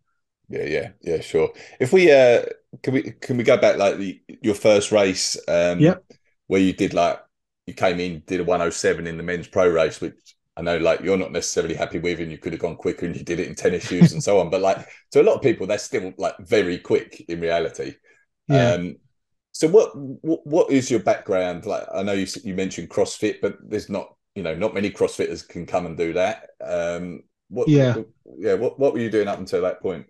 Yeah, 0.49 0.65
yeah, 0.65 0.89
yeah, 1.01 1.21
sure. 1.21 1.51
If 1.79 1.93
we 1.93 2.11
uh 2.11 2.43
can 2.81 2.93
we 2.93 3.01
can 3.21 3.37
we 3.37 3.43
go 3.43 3.57
back 3.57 3.77
like 3.77 3.97
the, 3.97 4.21
your 4.41 4.55
first 4.55 4.91
race 4.91 5.37
um 5.47 5.79
yeah 5.79 5.95
where 6.47 6.61
you 6.61 6.73
did 6.73 6.93
like 6.93 7.19
you 7.67 7.73
came 7.73 7.99
in 7.99 8.23
did 8.25 8.39
a 8.39 8.43
107 8.43 9.07
in 9.07 9.17
the 9.17 9.23
men's 9.23 9.47
pro 9.47 9.67
race 9.67 10.01
which 10.01 10.35
I 10.57 10.61
know 10.61 10.77
like 10.77 11.01
you're 11.01 11.17
not 11.17 11.31
necessarily 11.31 11.75
happy 11.75 11.99
with 11.99 12.19
and 12.19 12.31
you 12.31 12.37
could 12.37 12.53
have 12.53 12.61
gone 12.61 12.75
quicker 12.75 13.05
and 13.05 13.15
you 13.15 13.23
did 13.23 13.39
it 13.39 13.47
in 13.47 13.55
tennis 13.55 13.87
shoes 13.87 14.11
and 14.13 14.23
so 14.23 14.39
on 14.39 14.49
but 14.49 14.61
like 14.61 14.85
to 15.11 15.21
a 15.21 15.23
lot 15.23 15.35
of 15.35 15.41
people 15.41 15.67
that's 15.67 15.83
still 15.83 16.13
like 16.17 16.37
very 16.39 16.77
quick 16.77 17.25
in 17.27 17.39
reality. 17.39 17.93
Yeah. 18.47 18.73
Um 18.73 18.97
so 19.51 19.67
what, 19.67 19.95
what 19.95 20.45
what 20.45 20.71
is 20.71 20.91
your 20.91 20.99
background 20.99 21.65
like 21.65 21.83
I 21.93 22.03
know 22.03 22.13
you 22.13 22.27
you 22.43 22.53
mentioned 22.55 22.89
CrossFit 22.89 23.39
but 23.41 23.57
there's 23.63 23.89
not 23.89 24.15
you 24.35 24.43
know, 24.43 24.55
not 24.55 24.73
many 24.73 24.89
CrossFitters 24.89 25.47
can 25.47 25.65
come 25.65 25.85
and 25.85 25.97
do 25.97 26.13
that. 26.13 26.49
Um, 26.63 27.23
what, 27.49 27.67
yeah, 27.67 27.95
yeah. 28.37 28.55
What 28.55 28.79
what 28.79 28.93
were 28.93 28.99
you 28.99 29.11
doing 29.11 29.27
up 29.27 29.39
until 29.39 29.61
that 29.61 29.81
point? 29.81 30.07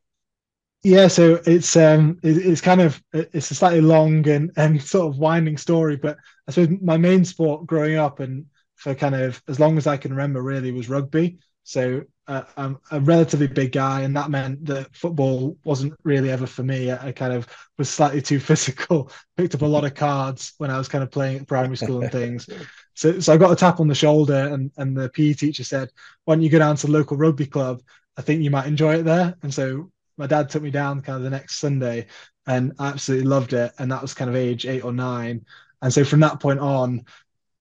Yeah, 0.83 1.07
so 1.07 1.41
it's 1.45 1.75
um 1.77 2.19
it, 2.23 2.37
it's 2.37 2.61
kind 2.61 2.81
of 2.81 3.01
it's 3.13 3.51
a 3.51 3.55
slightly 3.55 3.81
long 3.81 4.27
and 4.27 4.51
and 4.57 4.81
sort 4.81 5.07
of 5.07 5.17
winding 5.17 5.57
story, 5.57 5.95
but 5.95 6.17
I 6.47 6.51
suppose 6.51 6.77
my 6.81 6.97
main 6.97 7.25
sport 7.25 7.65
growing 7.65 7.97
up 7.97 8.19
and 8.19 8.45
for 8.75 8.93
kind 8.93 9.15
of 9.15 9.41
as 9.47 9.59
long 9.59 9.77
as 9.77 9.87
I 9.87 9.97
can 9.97 10.11
remember 10.11 10.41
really 10.41 10.71
was 10.71 10.89
rugby. 10.89 11.37
So 11.63 12.03
uh, 12.27 12.43
I'm 12.57 12.77
a 12.91 12.99
relatively 12.99 13.47
big 13.47 13.71
guy, 13.71 14.01
and 14.01 14.15
that 14.15 14.29
meant 14.29 14.65
that 14.65 14.93
football 14.95 15.57
wasn't 15.63 15.93
really 16.03 16.29
ever 16.29 16.47
for 16.47 16.63
me. 16.63 16.91
I, 16.91 17.07
I, 17.07 17.11
kind 17.11 17.33
of 17.33 17.47
was 17.77 17.89
slightly 17.89 18.21
too 18.21 18.39
physical. 18.41 19.11
Picked 19.37 19.55
up 19.55 19.61
a 19.61 19.65
lot 19.65 19.85
of 19.85 19.93
cards 19.95 20.53
when 20.57 20.69
I 20.69 20.77
was 20.77 20.87
kind 20.87 21.03
of 21.03 21.11
playing 21.11 21.39
at 21.39 21.47
primary 21.47 21.77
school 21.77 22.01
and 22.01 22.11
things. 22.11 22.47
So, 22.95 23.19
so 23.19 23.33
I 23.33 23.37
got 23.37 23.51
a 23.51 23.55
tap 23.55 23.79
on 23.79 23.87
the 23.87 23.95
shoulder, 23.95 24.49
and 24.53 24.71
and 24.77 24.95
the 24.95 25.09
PE 25.09 25.33
teacher 25.33 25.63
said, 25.63 25.89
"Why 26.25 26.35
don't 26.35 26.43
you 26.43 26.49
go 26.49 26.59
down 26.59 26.75
to 26.77 26.87
the 26.87 26.93
local 26.93 27.17
rugby 27.17 27.45
club? 27.45 27.81
I 28.17 28.21
think 28.21 28.43
you 28.43 28.51
might 28.51 28.67
enjoy 28.67 28.95
it 28.95 29.03
there." 29.03 29.35
And 29.43 29.53
so 29.53 29.91
my 30.17 30.27
dad 30.27 30.49
took 30.49 30.63
me 30.63 30.71
down 30.71 31.01
kind 31.01 31.17
of 31.17 31.23
the 31.23 31.29
next 31.29 31.57
Sunday, 31.57 32.07
and 32.47 32.73
I 32.79 32.89
absolutely 32.89 33.27
loved 33.27 33.53
it. 33.53 33.73
And 33.79 33.91
that 33.91 34.01
was 34.01 34.13
kind 34.13 34.29
of 34.29 34.35
age 34.35 34.65
eight 34.65 34.83
or 34.83 34.93
nine. 34.93 35.45
And 35.81 35.93
so 35.93 36.03
from 36.05 36.21
that 36.21 36.39
point 36.39 36.59
on, 36.59 37.05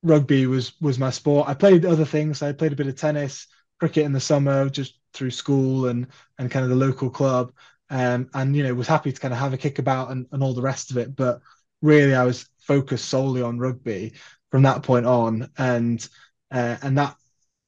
rugby 0.03 0.47
was 0.47 0.73
was 0.81 0.99
my 0.99 1.11
sport. 1.11 1.49
I 1.49 1.55
played 1.55 1.85
other 1.85 2.05
things. 2.05 2.43
I 2.43 2.53
played 2.53 2.73
a 2.73 2.77
bit 2.77 2.87
of 2.87 2.97
tennis 2.97 3.47
cricket 3.81 4.05
in 4.05 4.13
the 4.13 4.21
summer 4.21 4.69
just 4.69 4.99
through 5.13 5.31
school 5.31 5.87
and 5.89 6.07
and 6.39 6.51
kind 6.51 6.63
of 6.65 6.71
the 6.71 6.77
local 6.77 7.11
club 7.11 7.53
um, 7.91 8.29
and 8.35 8.57
you 8.57 8.63
know 8.63 8.75
was 8.75 8.87
happy 8.87 9.13
to 9.13 9.21
kind 9.21 9.35
of 9.35 9.41
have 9.41 9.53
a 9.53 9.59
kick 9.59 9.79
about 9.79 10.11
and, 10.11 10.27
and 10.33 10.43
all 10.43 10.55
the 10.55 10.63
rest 10.63 10.91
of 10.91 10.97
it 10.97 11.15
but 11.17 11.41
really 11.83 12.15
I 12.15 12.25
was 12.25 12.49
focused 12.61 13.07
solely 13.09 13.43
on 13.43 13.59
rugby 13.59 14.15
from 14.53 14.63
that 14.63 14.85
point 14.85 15.07
on. 15.07 15.51
And 15.59 16.09
uh, 16.53 16.77
and 16.83 16.97
that 16.99 17.17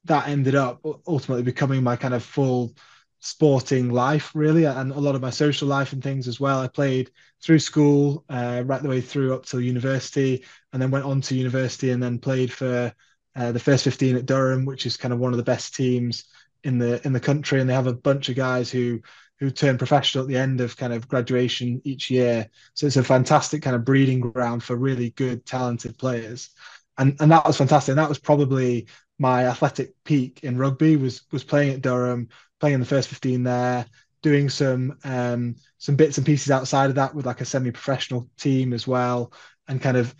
that 0.05 0.29
ended 0.29 0.55
up 0.55 0.85
ultimately 1.07 1.43
becoming 1.43 1.83
my 1.83 1.97
kind 1.97 2.13
of 2.13 2.23
full 2.23 2.73
sporting 3.19 3.89
life 3.89 4.31
really 4.35 4.65
and 4.65 4.91
a 4.91 4.99
lot 4.99 5.15
of 5.15 5.21
my 5.21 5.31
social 5.31 5.67
life 5.67 5.91
and 5.91 6.03
things 6.03 6.27
as 6.27 6.39
well. 6.39 6.61
I 6.61 6.67
played 6.67 7.09
through 7.43 7.59
school 7.59 8.23
uh, 8.29 8.61
right 8.65 8.81
the 8.83 8.87
way 8.87 9.01
through 9.01 9.33
up 9.33 9.45
till 9.45 9.59
university 9.59 10.45
and 10.71 10.81
then 10.81 10.91
went 10.91 11.05
on 11.05 11.21
to 11.21 11.35
university 11.35 11.89
and 11.89 12.01
then 12.01 12.19
played 12.19 12.53
for 12.53 12.93
uh, 13.35 13.51
the 13.51 13.59
first 13.59 13.83
15 13.83 14.15
at 14.15 14.27
durham 14.27 14.63
which 14.63 14.85
is 14.85 14.95
kind 14.95 15.11
of 15.11 15.19
one 15.19 15.33
of 15.33 15.37
the 15.37 15.43
best 15.43 15.73
teams 15.75 16.25
in 16.63 16.77
the 16.77 17.03
in 17.05 17.13
the 17.13 17.19
country. 17.19 17.59
And 17.59 17.67
they 17.67 17.73
have 17.73 17.87
a 17.87 17.93
bunch 17.93 18.29
of 18.29 18.35
guys 18.35 18.69
who 18.69 19.01
who 19.39 19.49
turn 19.49 19.77
professional 19.77 20.23
at 20.23 20.27
the 20.27 20.37
end 20.37 20.61
of 20.61 20.77
kind 20.77 20.93
of 20.93 21.07
graduation 21.07 21.81
each 21.83 22.09
year. 22.09 22.47
So 22.73 22.87
it's 22.87 22.95
a 22.95 23.03
fantastic 23.03 23.61
kind 23.61 23.75
of 23.75 23.83
breeding 23.83 24.21
ground 24.21 24.63
for 24.63 24.75
really 24.75 25.09
good 25.11 25.45
talented 25.45 25.97
players 25.97 26.51
and 26.97 27.15
and 27.19 27.31
that 27.31 27.45
was 27.45 27.57
fantastic 27.57 27.91
and 27.91 27.99
that 27.99 28.09
was 28.09 28.19
probably 28.19 28.87
my 29.17 29.45
athletic 29.45 29.93
peak 30.03 30.41
in 30.43 30.57
rugby 30.57 30.95
was 30.95 31.23
was 31.31 31.43
playing 31.43 31.73
at 31.73 31.81
durham 31.81 32.29
playing 32.59 32.75
in 32.75 32.79
the 32.79 32.85
first 32.85 33.09
15 33.09 33.43
there, 33.43 33.85
doing 34.21 34.49
some 34.49 34.97
um, 35.03 35.55
some 35.77 35.95
bits 35.95 36.17
and 36.17 36.25
pieces 36.25 36.51
outside 36.51 36.89
of 36.89 36.95
that 36.95 37.13
with 37.13 37.25
like 37.25 37.41
a 37.41 37.45
semi-professional 37.45 38.29
team 38.37 38.73
as 38.73 38.87
well, 38.87 39.31
and 39.67 39.81
kind 39.81 39.97
of 39.97 40.15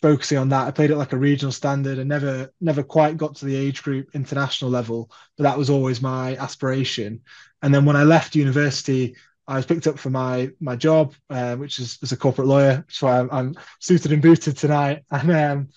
focusing 0.00 0.38
on 0.38 0.48
that. 0.48 0.66
I 0.66 0.70
played 0.70 0.90
at 0.90 0.96
like 0.96 1.12
a 1.12 1.18
regional 1.18 1.52
standard 1.52 1.98
and 1.98 2.08
never 2.08 2.52
never 2.60 2.82
quite 2.82 3.16
got 3.16 3.36
to 3.36 3.44
the 3.44 3.56
age 3.56 3.82
group 3.82 4.10
international 4.14 4.70
level, 4.70 5.10
but 5.36 5.44
that 5.44 5.58
was 5.58 5.70
always 5.70 6.00
my 6.00 6.36
aspiration. 6.36 7.20
And 7.60 7.74
then 7.74 7.84
when 7.84 7.96
I 7.96 8.04
left 8.04 8.34
university, 8.34 9.16
I 9.46 9.56
was 9.56 9.66
picked 9.66 9.86
up 9.86 9.98
for 9.98 10.10
my 10.10 10.50
my 10.60 10.76
job, 10.76 11.14
uh, 11.30 11.56
which 11.56 11.78
is 11.78 11.98
as 12.02 12.12
a 12.12 12.16
corporate 12.16 12.48
lawyer. 12.48 12.84
So 12.88 13.08
I'm, 13.08 13.28
I'm 13.30 13.54
suited 13.80 14.12
and 14.12 14.22
booted 14.22 14.56
tonight, 14.56 15.04
and 15.10 15.30
um, 15.30 15.68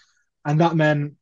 and 0.45 0.62
that 0.62 0.75
meant 0.75 1.13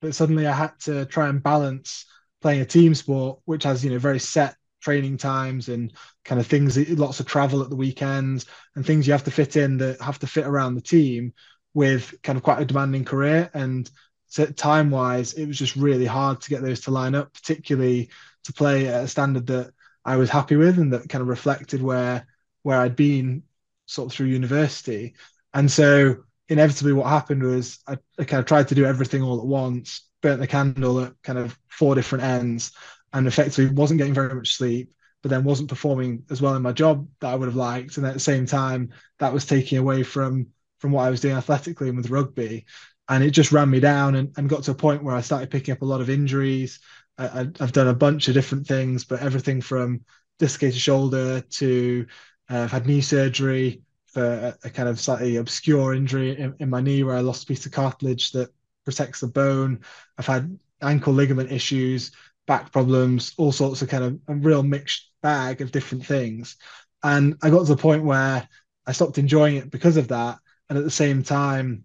that 0.00 0.14
suddenly 0.14 0.46
I 0.46 0.52
had 0.52 0.78
to 0.80 1.04
try 1.06 1.28
and 1.28 1.42
balance 1.42 2.06
playing 2.40 2.60
a 2.60 2.66
team 2.66 2.94
sport, 2.94 3.40
which 3.44 3.64
has 3.64 3.84
you 3.84 3.90
know 3.90 3.98
very 3.98 4.18
set 4.18 4.56
training 4.80 5.18
times 5.18 5.68
and 5.68 5.92
kind 6.24 6.40
of 6.40 6.46
things, 6.46 6.76
lots 6.90 7.20
of 7.20 7.26
travel 7.26 7.62
at 7.62 7.70
the 7.70 7.76
weekends 7.76 8.46
and 8.74 8.84
things 8.84 9.06
you 9.06 9.12
have 9.12 9.24
to 9.24 9.30
fit 9.30 9.56
in 9.56 9.76
that 9.78 10.00
have 10.00 10.18
to 10.18 10.26
fit 10.26 10.46
around 10.46 10.74
the 10.74 10.80
team 10.80 11.32
with 11.74 12.14
kind 12.22 12.36
of 12.36 12.42
quite 12.42 12.60
a 12.60 12.64
demanding 12.64 13.04
career. 13.04 13.50
And 13.52 13.90
time 14.56 14.90
wise, 14.90 15.34
it 15.34 15.46
was 15.46 15.58
just 15.58 15.76
really 15.76 16.06
hard 16.06 16.40
to 16.40 16.50
get 16.50 16.62
those 16.62 16.80
to 16.82 16.90
line 16.90 17.14
up, 17.14 17.32
particularly 17.32 18.10
to 18.44 18.52
play 18.52 18.88
at 18.88 19.04
a 19.04 19.08
standard 19.08 19.46
that 19.48 19.72
I 20.04 20.16
was 20.16 20.30
happy 20.30 20.56
with 20.56 20.78
and 20.78 20.92
that 20.92 21.08
kind 21.08 21.22
of 21.22 21.28
reflected 21.28 21.82
where 21.82 22.26
where 22.62 22.78
I'd 22.78 22.96
been 22.96 23.42
sort 23.86 24.06
of 24.06 24.12
through 24.16 24.26
university. 24.26 25.14
And 25.54 25.70
so 25.70 26.24
inevitably 26.48 26.92
what 26.92 27.06
happened 27.06 27.42
was 27.42 27.78
I, 27.86 27.98
I 28.18 28.24
kind 28.24 28.40
of 28.40 28.46
tried 28.46 28.68
to 28.68 28.74
do 28.74 28.84
everything 28.84 29.22
all 29.22 29.40
at 29.40 29.46
once 29.46 30.02
burnt 30.22 30.40
the 30.40 30.46
candle 30.46 31.00
at 31.00 31.14
kind 31.22 31.38
of 31.38 31.58
four 31.68 31.94
different 31.94 32.24
ends 32.24 32.72
and 33.12 33.26
effectively 33.26 33.74
wasn't 33.74 33.98
getting 33.98 34.14
very 34.14 34.34
much 34.34 34.54
sleep 34.56 34.92
but 35.22 35.30
then 35.30 35.44
wasn't 35.44 35.68
performing 35.68 36.24
as 36.30 36.42
well 36.42 36.54
in 36.54 36.62
my 36.62 36.72
job 36.72 37.08
that 37.20 37.28
I 37.32 37.34
would 37.34 37.46
have 37.46 37.56
liked 37.56 37.96
and 37.96 38.06
at 38.06 38.14
the 38.14 38.20
same 38.20 38.46
time 38.46 38.90
that 39.18 39.32
was 39.32 39.46
taking 39.46 39.78
away 39.78 40.02
from 40.02 40.48
from 40.78 40.92
what 40.92 41.04
I 41.04 41.10
was 41.10 41.20
doing 41.20 41.36
athletically 41.36 41.88
and 41.88 41.96
with 41.96 42.10
rugby 42.10 42.66
and 43.08 43.24
it 43.24 43.30
just 43.30 43.52
ran 43.52 43.70
me 43.70 43.80
down 43.80 44.14
and, 44.14 44.32
and 44.36 44.48
got 44.48 44.62
to 44.64 44.70
a 44.70 44.74
point 44.74 45.02
where 45.02 45.14
I 45.14 45.20
started 45.20 45.50
picking 45.50 45.72
up 45.72 45.82
a 45.82 45.86
lot 45.86 46.00
of 46.00 46.10
injuries 46.10 46.80
I, 47.26 47.38
have 47.58 47.72
done 47.72 47.88
a 47.88 47.94
bunch 47.94 48.28
of 48.28 48.34
different 48.34 48.66
things 48.66 49.04
but 49.04 49.20
everything 49.20 49.60
from 49.60 50.04
dislocated 50.38 50.80
shoulder 50.80 51.40
to 51.40 52.06
uh, 52.50 52.62
I've 52.62 52.72
had 52.72 52.86
knee 52.86 53.00
surgery 53.00 53.82
for 54.06 54.24
a, 54.24 54.58
a, 54.64 54.70
kind 54.70 54.88
of 54.88 54.98
slightly 54.98 55.36
obscure 55.36 55.94
injury 55.94 56.36
in, 56.38 56.54
in 56.58 56.70
my 56.70 56.80
knee 56.80 57.04
where 57.04 57.16
I 57.16 57.20
lost 57.20 57.44
a 57.44 57.46
piece 57.46 57.64
of 57.66 57.72
cartilage 57.72 58.32
that 58.32 58.50
protects 58.84 59.20
the 59.20 59.28
bone. 59.28 59.80
I've 60.18 60.26
had 60.26 60.58
ankle 60.82 61.12
ligament 61.12 61.52
issues, 61.52 62.10
back 62.46 62.72
problems, 62.72 63.32
all 63.36 63.52
sorts 63.52 63.82
of 63.82 63.88
kind 63.88 64.04
of 64.04 64.18
a 64.26 64.34
real 64.34 64.62
mixed 64.62 65.10
bag 65.22 65.60
of 65.60 65.70
different 65.70 66.04
things. 66.04 66.56
And 67.02 67.36
I 67.42 67.50
got 67.50 67.66
to 67.66 67.74
the 67.74 67.80
point 67.80 68.04
where 68.04 68.48
I 68.86 68.92
stopped 68.92 69.18
enjoying 69.18 69.56
it 69.56 69.70
because 69.70 69.96
of 69.96 70.08
that. 70.08 70.38
And 70.68 70.76
at 70.76 70.84
the 70.84 70.90
same 70.90 71.22
time, 71.22 71.84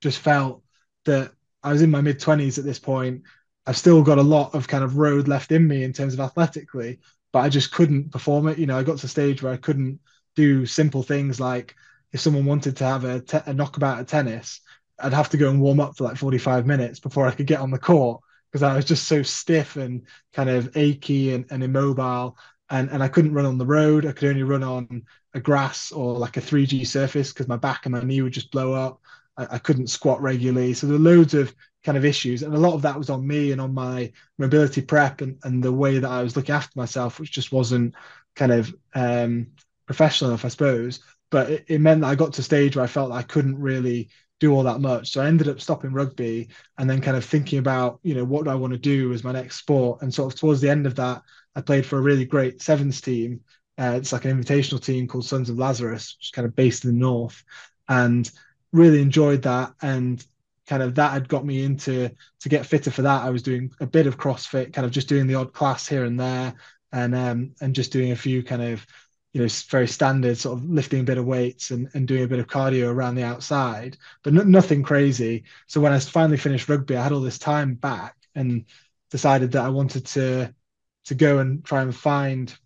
just 0.00 0.18
felt 0.18 0.62
that 1.04 1.32
I 1.62 1.72
was 1.72 1.82
in 1.82 1.90
my 1.90 2.00
mid 2.00 2.20
20s 2.20 2.58
at 2.58 2.64
this 2.64 2.78
point. 2.78 3.22
I've 3.68 3.76
still 3.76 4.02
got 4.02 4.18
a 4.18 4.22
lot 4.22 4.54
of 4.54 4.66
kind 4.68 4.82
of 4.84 4.96
road 4.96 5.28
left 5.28 5.52
in 5.52 5.68
me 5.68 5.84
in 5.84 5.92
terms 5.92 6.14
of 6.14 6.20
athletically, 6.20 7.00
but 7.32 7.40
I 7.40 7.50
just 7.50 7.72
couldn't 7.72 8.10
perform 8.12 8.48
it. 8.48 8.58
You 8.58 8.66
know, 8.66 8.78
I 8.78 8.82
got 8.82 8.98
to 8.98 9.06
a 9.06 9.10
stage 9.10 9.42
where 9.42 9.52
I 9.52 9.58
couldn't 9.58 10.00
do 10.36 10.66
simple 10.66 11.02
things 11.02 11.38
like 11.40 11.74
if 12.12 12.20
someone 12.20 12.46
wanted 12.46 12.76
to 12.78 12.84
have 12.84 13.04
a, 13.04 13.20
te- 13.20 13.38
a 13.46 13.52
knockabout 13.54 14.00
at 14.00 14.08
tennis, 14.08 14.60
I'd 14.98 15.12
have 15.12 15.28
to 15.30 15.36
go 15.36 15.50
and 15.50 15.60
warm 15.60 15.80
up 15.80 15.96
for 15.96 16.04
like 16.04 16.16
45 16.16 16.66
minutes 16.66 16.98
before 16.98 17.26
I 17.26 17.32
could 17.32 17.46
get 17.46 17.60
on 17.60 17.70
the 17.70 17.78
court 17.78 18.22
because 18.50 18.62
I 18.62 18.74
was 18.74 18.86
just 18.86 19.06
so 19.06 19.22
stiff 19.22 19.76
and 19.76 20.02
kind 20.32 20.48
of 20.48 20.74
achy 20.76 21.34
and, 21.34 21.44
and 21.50 21.62
immobile. 21.62 22.38
And, 22.70 22.90
and 22.90 23.02
I 23.02 23.08
couldn't 23.08 23.34
run 23.34 23.46
on 23.46 23.58
the 23.58 23.66
road. 23.66 24.06
I 24.06 24.12
could 24.12 24.30
only 24.30 24.42
run 24.42 24.62
on 24.62 25.02
a 25.34 25.40
grass 25.40 25.92
or 25.92 26.18
like 26.18 26.36
a 26.38 26.40
3G 26.40 26.84
surface 26.84 27.32
because 27.32 27.48
my 27.48 27.56
back 27.56 27.86
and 27.86 27.92
my 27.92 28.02
knee 28.02 28.22
would 28.22 28.32
just 28.32 28.50
blow 28.50 28.72
up. 28.72 29.00
I, 29.38 29.46
I 29.52 29.58
couldn't 29.58 29.86
squat 29.86 30.20
regularly. 30.20 30.74
So 30.74 30.86
there 30.86 30.98
were 30.98 31.10
loads 31.10 31.32
of 31.32 31.54
kind 31.84 31.96
of 31.96 32.04
issues. 32.04 32.42
And 32.42 32.54
a 32.54 32.58
lot 32.58 32.74
of 32.74 32.82
that 32.82 32.98
was 32.98 33.08
on 33.08 33.26
me 33.26 33.52
and 33.52 33.60
on 33.60 33.72
my 33.72 34.12
mobility 34.36 34.82
prep 34.82 35.20
and, 35.22 35.38
and 35.44 35.62
the 35.62 35.72
way 35.72 35.98
that 35.98 36.10
I 36.10 36.22
was 36.22 36.36
looking 36.36 36.54
after 36.54 36.72
myself, 36.78 37.18
which 37.18 37.32
just 37.32 37.52
wasn't 37.52 37.94
kind 38.36 38.52
of 38.52 38.74
um, 38.94 39.46
professional 39.86 40.30
enough, 40.30 40.44
I 40.44 40.48
suppose. 40.48 41.00
But 41.30 41.50
it, 41.50 41.64
it 41.68 41.80
meant 41.80 42.02
that 42.02 42.08
I 42.08 42.14
got 42.14 42.32
to 42.34 42.40
a 42.40 42.44
stage 42.44 42.76
where 42.76 42.84
I 42.84 42.88
felt 42.88 43.12
I 43.12 43.22
couldn't 43.22 43.58
really 43.58 44.10
do 44.40 44.52
all 44.52 44.62
that 44.64 44.80
much. 44.80 45.10
So 45.10 45.20
I 45.20 45.26
ended 45.26 45.48
up 45.48 45.60
stopping 45.60 45.92
rugby 45.92 46.48
and 46.78 46.88
then 46.88 47.00
kind 47.00 47.16
of 47.16 47.24
thinking 47.24 47.58
about, 47.58 48.00
you 48.02 48.14
know, 48.14 48.24
what 48.24 48.44
do 48.44 48.50
I 48.50 48.54
want 48.54 48.72
to 48.72 48.78
do 48.78 49.12
as 49.12 49.24
my 49.24 49.32
next 49.32 49.56
sport? 49.56 50.02
And 50.02 50.12
sort 50.12 50.32
of 50.32 50.38
towards 50.38 50.60
the 50.60 50.70
end 50.70 50.86
of 50.86 50.94
that, 50.96 51.22
I 51.56 51.60
played 51.60 51.84
for 51.84 51.98
a 51.98 52.02
really 52.02 52.24
great 52.24 52.62
sevens 52.62 53.00
team. 53.00 53.40
Uh, 53.76 53.94
it's 53.96 54.12
like 54.12 54.24
an 54.24 54.42
invitational 54.42 54.82
team 54.82 55.06
called 55.06 55.24
Sons 55.24 55.50
of 55.50 55.58
Lazarus, 55.58 56.16
which 56.18 56.26
is 56.26 56.30
kind 56.30 56.46
of 56.46 56.54
based 56.54 56.84
in 56.84 56.92
the 56.92 56.98
north, 56.98 57.42
and 57.88 58.30
really 58.72 59.00
enjoyed 59.00 59.42
that. 59.42 59.74
And 59.82 60.24
kind 60.66 60.82
of 60.82 60.94
that 60.96 61.12
had 61.12 61.28
got 61.28 61.46
me 61.46 61.64
into 61.64 62.10
to 62.40 62.48
get 62.48 62.66
fitter 62.66 62.90
for 62.90 63.02
that. 63.02 63.22
I 63.24 63.30
was 63.30 63.42
doing 63.42 63.70
a 63.80 63.86
bit 63.86 64.06
of 64.06 64.18
CrossFit, 64.18 64.72
kind 64.72 64.84
of 64.84 64.92
just 64.92 65.08
doing 65.08 65.26
the 65.26 65.34
odd 65.34 65.52
class 65.52 65.86
here 65.86 66.04
and 66.04 66.20
there, 66.20 66.54
and 66.92 67.14
um, 67.14 67.54
and 67.60 67.74
just 67.74 67.92
doing 67.92 68.12
a 68.12 68.16
few 68.16 68.42
kind 68.42 68.62
of 68.62 68.86
you 69.32 69.42
know 69.42 69.48
very 69.68 69.86
standard 69.86 70.38
sort 70.38 70.58
of 70.58 70.68
lifting 70.68 71.00
a 71.00 71.04
bit 71.04 71.18
of 71.18 71.24
weights 71.26 71.70
and, 71.70 71.88
and 71.94 72.08
doing 72.08 72.24
a 72.24 72.28
bit 72.28 72.38
of 72.38 72.46
cardio 72.46 72.90
around 72.90 73.14
the 73.14 73.22
outside 73.22 73.96
but 74.22 74.32
no, 74.32 74.42
nothing 74.42 74.82
crazy 74.82 75.44
so 75.66 75.80
when 75.80 75.92
i 75.92 75.98
finally 75.98 76.36
finished 76.36 76.68
rugby 76.68 76.96
i 76.96 77.02
had 77.02 77.12
all 77.12 77.20
this 77.20 77.38
time 77.38 77.74
back 77.74 78.16
and 78.34 78.64
decided 79.10 79.52
that 79.52 79.64
i 79.64 79.68
wanted 79.68 80.06
to 80.06 80.52
to 81.04 81.14
go 81.14 81.38
and 81.38 81.64
try 81.64 81.82
and 81.82 81.94
find 81.94 82.56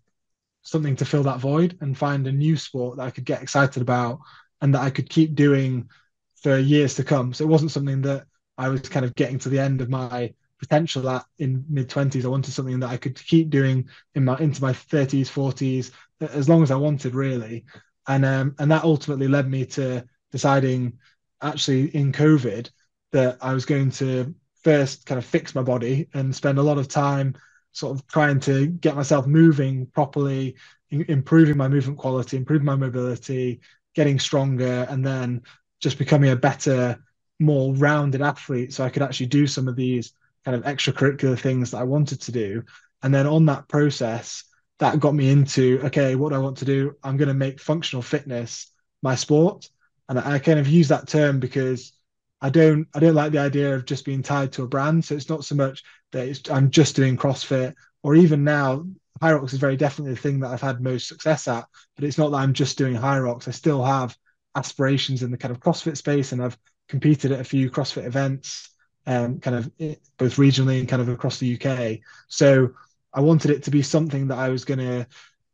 something 0.62 0.94
to 0.94 1.04
fill 1.04 1.24
that 1.24 1.40
void 1.40 1.76
and 1.80 1.98
find 1.98 2.26
a 2.26 2.32
new 2.32 2.56
sport 2.56 2.96
that 2.96 3.06
i 3.06 3.10
could 3.10 3.24
get 3.24 3.42
excited 3.42 3.82
about 3.82 4.20
and 4.62 4.74
that 4.74 4.82
i 4.82 4.90
could 4.90 5.10
keep 5.10 5.34
doing 5.34 5.88
for 6.36 6.58
years 6.58 6.94
to 6.94 7.04
come 7.04 7.34
so 7.34 7.44
it 7.44 7.48
wasn't 7.48 7.70
something 7.70 8.00
that 8.00 8.24
i 8.56 8.68
was 8.68 8.80
kind 8.88 9.04
of 9.04 9.14
getting 9.14 9.38
to 9.38 9.50
the 9.50 9.58
end 9.58 9.80
of 9.80 9.90
my 9.90 10.32
potential 10.58 11.08
at 11.10 11.24
in 11.38 11.64
mid 11.68 11.90
20s 11.90 12.24
i 12.24 12.28
wanted 12.28 12.52
something 12.52 12.80
that 12.80 12.90
i 12.90 12.96
could 12.96 13.16
keep 13.16 13.50
doing 13.50 13.86
in 14.14 14.24
my 14.24 14.38
into 14.38 14.62
my 14.62 14.72
30s 14.72 15.28
40s 15.28 15.90
as 16.30 16.48
long 16.48 16.62
as 16.62 16.70
I 16.70 16.76
wanted, 16.76 17.14
really. 17.14 17.64
And 18.08 18.24
um, 18.24 18.54
and 18.58 18.70
that 18.70 18.84
ultimately 18.84 19.28
led 19.28 19.48
me 19.48 19.64
to 19.66 20.04
deciding, 20.30 20.98
actually, 21.40 21.86
in 21.94 22.12
COVID, 22.12 22.70
that 23.12 23.38
I 23.40 23.54
was 23.54 23.64
going 23.64 23.90
to 23.92 24.34
first 24.62 25.06
kind 25.06 25.18
of 25.18 25.24
fix 25.24 25.54
my 25.54 25.62
body 25.62 26.08
and 26.14 26.34
spend 26.34 26.58
a 26.58 26.62
lot 26.62 26.78
of 26.78 26.88
time 26.88 27.34
sort 27.72 27.96
of 27.96 28.06
trying 28.06 28.38
to 28.38 28.66
get 28.66 28.96
myself 28.96 29.26
moving 29.26 29.86
properly, 29.86 30.56
improving 30.90 31.56
my 31.56 31.68
movement 31.68 31.98
quality, 31.98 32.36
improving 32.36 32.66
my 32.66 32.76
mobility, 32.76 33.60
getting 33.94 34.18
stronger, 34.18 34.86
and 34.88 35.04
then 35.04 35.42
just 35.80 35.98
becoming 35.98 36.30
a 36.30 36.36
better, 36.36 36.98
more 37.40 37.74
rounded 37.74 38.22
athlete 38.22 38.72
so 38.72 38.84
I 38.84 38.90
could 38.90 39.02
actually 39.02 39.26
do 39.26 39.46
some 39.46 39.68
of 39.68 39.76
these 39.76 40.12
kind 40.44 40.56
of 40.56 40.64
extracurricular 40.64 41.38
things 41.38 41.70
that 41.70 41.78
I 41.78 41.84
wanted 41.84 42.20
to 42.22 42.32
do. 42.32 42.62
And 43.02 43.12
then 43.12 43.26
on 43.26 43.46
that 43.46 43.68
process, 43.68 44.44
that 44.78 45.00
got 45.00 45.14
me 45.14 45.30
into 45.30 45.80
okay, 45.84 46.14
what 46.14 46.30
do 46.30 46.36
I 46.36 46.40
want 46.40 46.58
to 46.58 46.64
do? 46.64 46.96
I'm 47.02 47.16
going 47.16 47.28
to 47.28 47.34
make 47.34 47.60
functional 47.60 48.02
fitness 48.02 48.72
my 49.02 49.14
sport, 49.14 49.68
and 50.08 50.18
I, 50.18 50.38
kind 50.38 50.58
of 50.58 50.68
use 50.68 50.88
that 50.88 51.08
term 51.08 51.40
because 51.40 51.92
I 52.40 52.50
don't 52.50 52.86
I 52.94 53.00
don't 53.00 53.14
like 53.14 53.32
the 53.32 53.38
idea 53.38 53.74
of 53.74 53.84
just 53.84 54.04
being 54.04 54.22
tied 54.22 54.52
to 54.52 54.62
a 54.62 54.68
brand. 54.68 55.04
So 55.04 55.14
it's 55.14 55.28
not 55.28 55.44
so 55.44 55.54
much 55.54 55.82
that 56.12 56.50
I'm 56.50 56.70
just 56.70 56.96
doing 56.96 57.16
CrossFit, 57.16 57.74
or 58.02 58.14
even 58.14 58.44
now 58.44 58.86
Hyrox 59.20 59.52
is 59.52 59.58
very 59.58 59.76
definitely 59.76 60.14
the 60.14 60.20
thing 60.20 60.40
that 60.40 60.50
I've 60.50 60.60
had 60.60 60.80
most 60.80 61.08
success 61.08 61.48
at. 61.48 61.66
But 61.96 62.04
it's 62.04 62.18
not 62.18 62.30
that 62.30 62.38
I'm 62.38 62.52
just 62.52 62.78
doing 62.78 62.94
Hyrox. 62.94 63.48
I 63.48 63.52
still 63.52 63.84
have 63.84 64.16
aspirations 64.54 65.22
in 65.22 65.30
the 65.30 65.38
kind 65.38 65.52
of 65.52 65.60
CrossFit 65.60 65.96
space, 65.96 66.32
and 66.32 66.42
I've 66.42 66.58
competed 66.88 67.32
at 67.32 67.40
a 67.40 67.44
few 67.44 67.70
CrossFit 67.70 68.04
events, 68.04 68.70
um, 69.06 69.40
kind 69.40 69.56
of 69.56 69.70
eh, 69.80 69.94
both 70.18 70.36
regionally 70.36 70.78
and 70.78 70.88
kind 70.88 71.02
of 71.02 71.08
across 71.08 71.38
the 71.38 71.58
UK. 71.58 72.00
So 72.28 72.70
I 73.12 73.20
wanted 73.20 73.50
it 73.50 73.64
to 73.64 73.70
be 73.70 73.82
something 73.82 74.28
that 74.28 74.38
I 74.38 74.48
was 74.48 74.64
going 74.64 74.80
to 74.80 75.06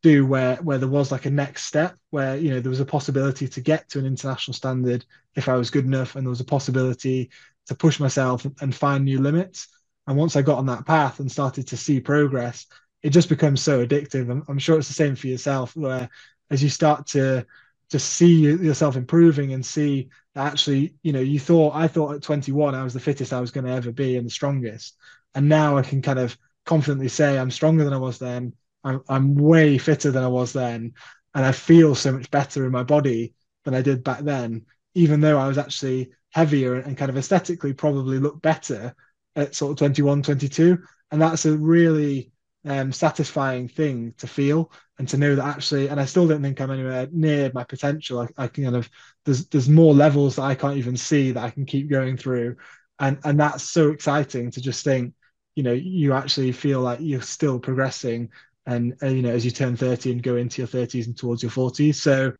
do 0.02 0.24
where 0.24 0.56
where 0.56 0.78
there 0.78 0.88
was 0.88 1.10
like 1.10 1.26
a 1.26 1.30
next 1.30 1.64
step 1.64 1.96
where 2.10 2.36
you 2.36 2.50
know 2.50 2.60
there 2.60 2.70
was 2.70 2.80
a 2.80 2.84
possibility 2.84 3.48
to 3.48 3.60
get 3.60 3.88
to 3.88 3.98
an 3.98 4.06
international 4.06 4.54
standard 4.54 5.04
if 5.34 5.48
I 5.48 5.56
was 5.56 5.70
good 5.70 5.84
enough 5.84 6.14
and 6.14 6.24
there 6.24 6.30
was 6.30 6.40
a 6.40 6.44
possibility 6.44 7.30
to 7.66 7.74
push 7.74 7.98
myself 7.98 8.46
and 8.60 8.74
find 8.74 9.04
new 9.04 9.20
limits 9.20 9.66
and 10.06 10.16
once 10.16 10.36
I 10.36 10.42
got 10.42 10.58
on 10.58 10.66
that 10.66 10.86
path 10.86 11.18
and 11.18 11.30
started 11.30 11.66
to 11.68 11.76
see 11.76 11.98
progress 11.98 12.66
it 13.02 13.10
just 13.10 13.28
becomes 13.28 13.62
so 13.62 13.86
addictive. 13.86 14.30
I'm, 14.30 14.42
I'm 14.48 14.58
sure 14.58 14.78
it's 14.78 14.88
the 14.88 14.94
same 14.94 15.16
for 15.16 15.28
yourself, 15.28 15.76
where 15.76 16.08
as 16.50 16.62
you 16.62 16.68
start 16.68 17.06
to 17.08 17.46
just 17.90 18.10
see 18.10 18.42
yourself 18.42 18.96
improving 18.96 19.52
and 19.52 19.64
see 19.64 20.08
that 20.34 20.46
actually, 20.46 20.94
you 21.02 21.12
know, 21.12 21.20
you 21.20 21.40
thought 21.40 21.74
I 21.74 21.88
thought 21.88 22.14
at 22.14 22.22
21 22.22 22.74
I 22.74 22.84
was 22.84 22.94
the 22.94 23.00
fittest 23.00 23.32
I 23.32 23.40
was 23.40 23.50
going 23.50 23.64
to 23.64 23.72
ever 23.72 23.92
be 23.92 24.16
and 24.16 24.26
the 24.26 24.30
strongest, 24.30 24.96
and 25.34 25.48
now 25.48 25.76
I 25.76 25.82
can 25.82 26.02
kind 26.02 26.18
of 26.18 26.36
confidently 26.66 27.08
say 27.08 27.38
I'm 27.38 27.50
stronger 27.50 27.84
than 27.84 27.94
I 27.94 27.98
was 27.98 28.18
then. 28.18 28.52
I'm, 28.84 29.02
I'm 29.08 29.34
way 29.34 29.78
fitter 29.78 30.10
than 30.10 30.22
I 30.22 30.28
was 30.28 30.52
then, 30.52 30.92
and 31.34 31.44
I 31.44 31.52
feel 31.52 31.94
so 31.94 32.12
much 32.12 32.30
better 32.30 32.66
in 32.66 32.72
my 32.72 32.82
body 32.82 33.34
than 33.64 33.74
I 33.74 33.82
did 33.82 34.04
back 34.04 34.20
then. 34.20 34.66
Even 34.94 35.20
though 35.20 35.38
I 35.38 35.48
was 35.48 35.58
actually 35.58 36.10
heavier 36.30 36.74
and 36.74 36.96
kind 36.96 37.10
of 37.10 37.16
aesthetically 37.16 37.72
probably 37.72 38.18
look 38.18 38.40
better 38.42 38.94
at 39.36 39.54
sort 39.54 39.72
of 39.72 39.78
21, 39.78 40.22
22, 40.22 40.78
and 41.10 41.22
that's 41.22 41.46
a 41.46 41.56
really 41.56 42.32
um, 42.68 42.92
satisfying 42.92 43.66
thing 43.66 44.12
to 44.18 44.26
feel 44.26 44.70
and 44.98 45.08
to 45.08 45.16
know 45.16 45.34
that 45.34 45.46
actually, 45.46 45.88
and 45.88 45.98
I 45.98 46.04
still 46.04 46.28
don't 46.28 46.42
think 46.42 46.60
I'm 46.60 46.70
anywhere 46.70 47.08
near 47.10 47.50
my 47.54 47.64
potential. 47.64 48.20
I, 48.20 48.44
I, 48.44 48.48
can 48.48 48.64
kind 48.64 48.76
of 48.76 48.90
there's 49.24 49.46
there's 49.46 49.68
more 49.68 49.94
levels 49.94 50.36
that 50.36 50.42
I 50.42 50.54
can't 50.54 50.76
even 50.76 50.96
see 50.96 51.32
that 51.32 51.42
I 51.42 51.50
can 51.50 51.64
keep 51.64 51.88
going 51.88 52.16
through, 52.16 52.56
and 52.98 53.18
and 53.24 53.40
that's 53.40 53.64
so 53.64 53.90
exciting 53.90 54.50
to 54.50 54.60
just 54.60 54.84
think, 54.84 55.14
you 55.54 55.62
know, 55.62 55.72
you 55.72 56.12
actually 56.12 56.52
feel 56.52 56.80
like 56.80 56.98
you're 57.00 57.22
still 57.22 57.58
progressing, 57.58 58.28
and, 58.66 58.94
and 59.00 59.16
you 59.16 59.22
know, 59.22 59.30
as 59.32 59.44
you 59.44 59.50
turn 59.50 59.76
30 59.76 60.12
and 60.12 60.22
go 60.22 60.36
into 60.36 60.60
your 60.60 60.68
30s 60.68 61.06
and 61.06 61.16
towards 61.16 61.42
your 61.42 61.52
40s. 61.52 61.94
So, 61.94 62.34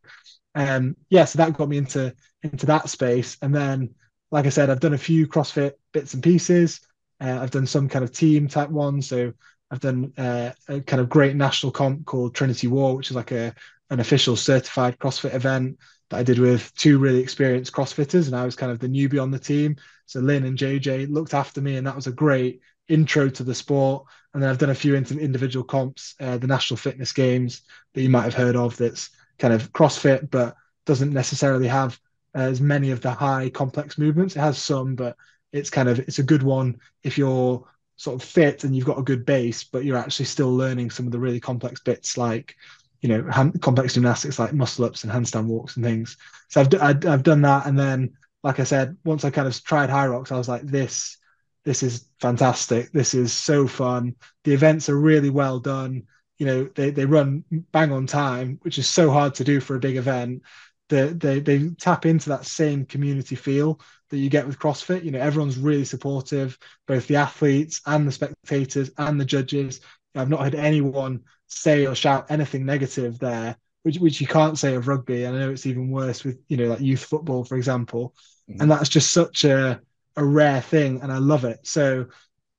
um, 0.55 0.95
yeah, 1.09 1.25
so 1.25 1.39
that 1.39 1.57
got 1.57 1.71
me 1.71 1.79
into 1.79 2.15
into 2.43 2.67
that 2.67 2.91
space, 2.91 3.39
and 3.41 3.55
then, 3.55 3.95
like 4.31 4.45
I 4.45 4.51
said, 4.51 4.69
I've 4.69 4.81
done 4.81 4.95
a 4.95 4.99
few 4.99 5.27
CrossFit 5.27 5.73
bits 5.93 6.13
and 6.13 6.23
pieces. 6.23 6.81
Uh, 7.21 7.39
I've 7.41 7.51
done 7.51 7.67
some 7.67 7.89
kind 7.89 8.05
of 8.05 8.13
team 8.13 8.47
type 8.47 8.69
ones, 8.69 9.09
so 9.09 9.33
I've 9.71 9.81
done 9.81 10.13
uh, 10.17 10.53
a 10.69 10.81
kind 10.81 11.01
of 11.01 11.09
great 11.09 11.37
national 11.37 11.73
comp 11.73 12.07
called 12.07 12.35
Trinity 12.35 12.67
War, 12.67 12.97
which 12.97 13.11
is 13.11 13.17
like 13.17 13.33
a 13.33 13.55
an 13.91 14.01
official 14.01 14.37
certified 14.37 14.99
CrossFit 14.99 15.35
event 15.35 15.79
that 16.11 16.19
I 16.19 16.23
did 16.23 16.39
with 16.39 16.75
two 16.75 16.99
really 16.99 17.21
experienced 17.21 17.73
CrossFitters, 17.73 18.27
and 18.27 18.37
I 18.37 18.45
was 18.45 18.57
kind 18.57 18.71
of 18.71 18.79
the 18.79 18.89
newbie 18.89 19.23
on 19.23 19.31
the 19.31 19.39
team. 19.39 19.77
So 20.07 20.21
Lynn 20.21 20.45
and 20.45 20.59
JJ 20.59 21.11
looked 21.11 21.35
after 21.35 21.61
me, 21.61 21.77
and 21.77 21.87
that 21.87 21.97
was 21.97 22.07
a 22.07 22.13
great 22.13 22.61
intro 22.89 23.29
to 23.29 23.45
the 23.45 23.55
sport. 23.55 24.05
And 24.33 24.43
then 24.43 24.51
I've 24.51 24.59
done 24.59 24.71
a 24.71 24.75
few 24.75 24.95
individual 24.95 25.65
comps, 25.65 26.15
uh, 26.21 26.39
the 26.39 26.47
National 26.47 26.77
Fitness 26.77 27.13
Games 27.13 27.63
that 27.95 28.03
you 28.03 28.11
might 28.11 28.25
have 28.25 28.35
heard 28.35 28.57
of. 28.57 28.77
That's 28.77 29.11
kind 29.39 29.55
of 29.55 29.73
CrossFit, 29.73 30.31
but 30.31 30.57
doesn't 30.87 31.13
necessarily 31.13 31.69
have 31.69 31.99
as 32.35 32.61
many 32.61 32.91
of 32.91 33.01
the 33.01 33.11
high 33.11 33.51
complex 33.51 33.99
movements. 33.99 34.37
It 34.37 34.41
has 34.41 34.59
some, 34.59 34.95
but 34.95 35.17
it's 35.53 35.71
kind 35.71 35.89
of 35.89 35.99
it's 35.99 36.19
a 36.19 36.23
good 36.23 36.43
one 36.43 36.79
if 37.03 37.17
you're 37.17 37.67
sort 37.99 38.23
of 38.23 38.27
fit 38.27 38.63
and 38.63 38.75
you've 38.75 38.87
got 38.87 38.99
a 38.99 39.03
good 39.03 39.27
base, 39.27 39.65
but 39.65 39.85
you're 39.85 39.97
actually 39.97 40.25
still 40.25 40.55
learning 40.55 40.89
some 40.89 41.05
of 41.05 41.13
the 41.13 41.19
really 41.19 41.41
complex 41.41 41.81
bits 41.81 42.17
like, 42.17 42.55
you 43.01 43.09
know, 43.09 43.29
hand, 43.29 43.61
complex 43.61 43.95
gymnastics 43.95 44.39
like 44.39 44.55
muscle 44.55 44.85
ups 44.85 45.03
and 45.03 45.13
handstand 45.13 45.47
walks 45.47 45.77
and 45.77 45.85
things. 45.85 46.17
So 46.49 46.61
I've, 46.61 46.75
I've, 46.81 47.07
I've 47.07 47.23
done 47.25 47.43
that. 47.43 47.67
And 47.67 47.77
then, 47.77 48.15
like 48.45 48.61
I 48.61 48.65
said, 48.65 48.97
once 49.05 49.25
I 49.25 49.31
kind 49.31 49.49
of 49.49 49.65
tried 49.65 49.91
Hyrox, 49.91 50.31
I 50.31 50.39
was 50.39 50.49
like, 50.49 50.63
this, 50.63 51.19
this 51.65 51.83
is 51.83 52.09
fantastic. 52.21 52.93
This 52.93 53.15
is 53.15 53.33
so 53.33 53.67
fun. 53.67 54.15
The 54.45 54.55
events 54.55 54.89
are 54.89 54.99
really 54.99 55.31
well 55.31 55.59
done. 55.59 56.05
You 56.39 56.47
know, 56.47 56.65
they, 56.77 56.91
they 56.91 57.05
run 57.05 57.43
bang 57.73 57.91
on 57.91 58.07
time, 58.07 58.61
which 58.63 58.79
is 58.79 58.87
so 58.87 59.11
hard 59.11 59.35
to 59.35 59.45
do 59.45 59.59
for 59.59 59.75
a 59.75 59.81
big 59.81 59.97
event. 59.97 60.43
They, 60.89 61.09
they, 61.09 61.41
they 61.41 61.69
tap 61.71 62.07
into 62.07 62.31
that 62.31 62.47
same 62.47 62.85
community 62.87 63.35
feel 63.35 63.81
that 64.11 64.19
you 64.19 64.31
get 64.31 64.47
with 64.47 64.59
CrossFit. 64.59 65.05
You 65.05 65.11
know, 65.11 65.21
everyone's 65.21 65.59
really 65.59 65.85
supportive, 65.85 66.59
both 66.87 67.07
the 67.07 67.17
athletes 67.17 67.81
and 67.87 68.07
the 68.07 68.13
spectators 68.13 68.91
and 68.97 69.21
the 69.21 69.25
judges. 69.25 69.81
I've 70.15 70.31
not 70.31 70.43
had 70.43 70.55
anyone 70.55 71.21
say 71.47 71.87
or 71.87 71.95
shout 71.95 72.31
anything 72.31 72.65
negative 72.65 73.19
there, 73.19 73.57
which 73.83 73.99
which 73.99 74.21
you 74.21 74.27
can't 74.27 74.59
say 74.59 74.75
of 74.75 74.89
rugby. 74.89 75.25
And 75.25 75.37
I 75.37 75.41
know 75.41 75.51
it's 75.51 75.67
even 75.67 75.91
worse 75.91 76.25
with 76.25 76.39
you 76.49 76.57
know 76.57 76.69
like 76.69 76.81
youth 76.81 77.05
football, 77.05 77.45
for 77.45 77.57
example. 77.57 78.15
Mm-hmm. 78.51 78.63
And 78.63 78.71
that's 78.71 78.89
just 78.89 79.13
such 79.13 79.45
a 79.45 79.81
a 80.17 80.25
rare 80.25 80.61
thing, 80.61 81.01
and 81.01 81.13
I 81.13 81.19
love 81.19 81.45
it. 81.45 81.61
So, 81.63 82.07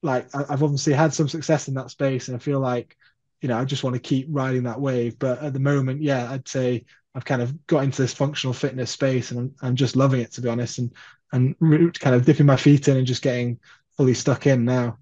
like, 0.01 0.33
I've 0.33 0.63
obviously 0.63 0.93
had 0.93 1.13
some 1.13 1.27
success 1.27 1.67
in 1.67 1.73
that 1.73 1.91
space, 1.91 2.27
and 2.27 2.37
I 2.37 2.39
feel 2.39 2.59
like 2.59 2.95
you 3.41 3.49
know 3.49 3.57
I 3.57 3.65
just 3.65 3.83
want 3.83 3.95
to 3.95 3.99
keep 3.99 4.27
riding 4.29 4.63
that 4.63 4.79
wave. 4.79 5.19
But 5.19 5.41
at 5.43 5.53
the 5.53 5.59
moment, 5.59 6.01
yeah, 6.01 6.31
I'd 6.31 6.47
say 6.47 6.85
I've 7.15 7.25
kind 7.25 7.41
of 7.41 7.65
got 7.67 7.83
into 7.83 8.01
this 8.01 8.13
functional 8.13 8.53
fitness 8.53 8.91
space, 8.91 9.31
and 9.31 9.39
I'm, 9.39 9.55
I'm 9.61 9.75
just 9.75 9.95
loving 9.95 10.21
it 10.21 10.31
to 10.33 10.41
be 10.41 10.49
honest. 10.49 10.79
And 10.79 10.91
and 11.31 11.55
kind 11.99 12.15
of 12.15 12.25
dipping 12.25 12.45
my 12.45 12.55
feet 12.55 12.87
in 12.87 12.97
and 12.97 13.07
just 13.07 13.21
getting 13.21 13.59
fully 13.95 14.13
stuck 14.13 14.47
in 14.47 14.65
now. 14.65 14.97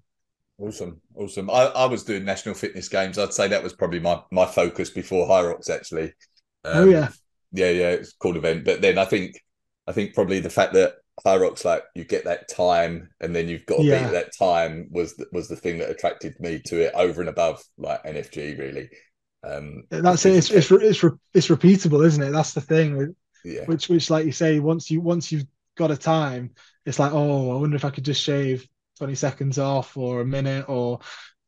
Awesome, 0.58 1.00
awesome. 1.14 1.50
I, 1.50 1.66
I 1.66 1.86
was 1.86 2.04
doing 2.04 2.24
national 2.24 2.54
fitness 2.54 2.88
games. 2.88 3.18
I'd 3.18 3.32
say 3.32 3.48
that 3.48 3.62
was 3.62 3.72
probably 3.72 4.00
my 4.00 4.20
my 4.30 4.46
focus 4.46 4.90
before 4.90 5.28
Hyrox 5.28 5.70
actually. 5.70 6.12
Um, 6.64 6.74
oh 6.74 6.84
yeah, 6.84 7.08
yeah, 7.52 7.70
yeah. 7.70 7.90
It's 7.90 8.10
a 8.10 8.18
cool 8.18 8.36
event, 8.36 8.64
but 8.64 8.80
then 8.80 8.98
I 8.98 9.04
think 9.04 9.40
I 9.86 9.92
think 9.92 10.14
probably 10.14 10.40
the 10.40 10.50
fact 10.50 10.72
that 10.74 10.94
Hyrox 11.24 11.64
like 11.64 11.84
you 11.94 12.04
get 12.04 12.24
that 12.24 12.48
time 12.48 13.10
and 13.20 13.34
then 13.34 13.48
you've 13.48 13.66
got 13.66 13.78
to 13.78 13.84
yeah. 13.84 14.04
beat 14.04 14.12
that 14.12 14.36
time 14.36 14.88
was 14.90 15.20
was 15.32 15.48
the 15.48 15.56
thing 15.56 15.78
that 15.78 15.90
attracted 15.90 16.38
me 16.40 16.60
to 16.66 16.86
it 16.86 16.92
over 16.94 17.20
and 17.20 17.30
above 17.30 17.62
like 17.76 18.02
NFG 18.04 18.58
really. 18.58 18.90
Um, 19.44 19.84
That's 19.90 20.26
it. 20.26 20.36
It's, 20.36 20.50
it's 20.50 20.70
it's 20.70 21.04
it's 21.34 21.48
repeatable, 21.48 22.04
isn't 22.06 22.22
it? 22.22 22.30
That's 22.30 22.54
the 22.54 22.60
thing. 22.60 23.14
Yeah. 23.44 23.64
Which 23.66 23.88
which 23.88 24.10
like 24.10 24.26
you 24.26 24.32
say, 24.32 24.58
once 24.58 24.90
you 24.90 25.00
once 25.00 25.30
you've 25.30 25.46
got 25.76 25.90
a 25.90 25.96
time, 25.96 26.50
it's 26.84 26.98
like, 26.98 27.12
oh, 27.12 27.56
I 27.56 27.60
wonder 27.60 27.76
if 27.76 27.84
I 27.84 27.90
could 27.90 28.04
just 28.04 28.22
shave 28.22 28.68
20 28.98 29.14
seconds 29.14 29.58
off 29.58 29.96
or 29.96 30.20
a 30.20 30.26
minute 30.26 30.68
or 30.68 30.98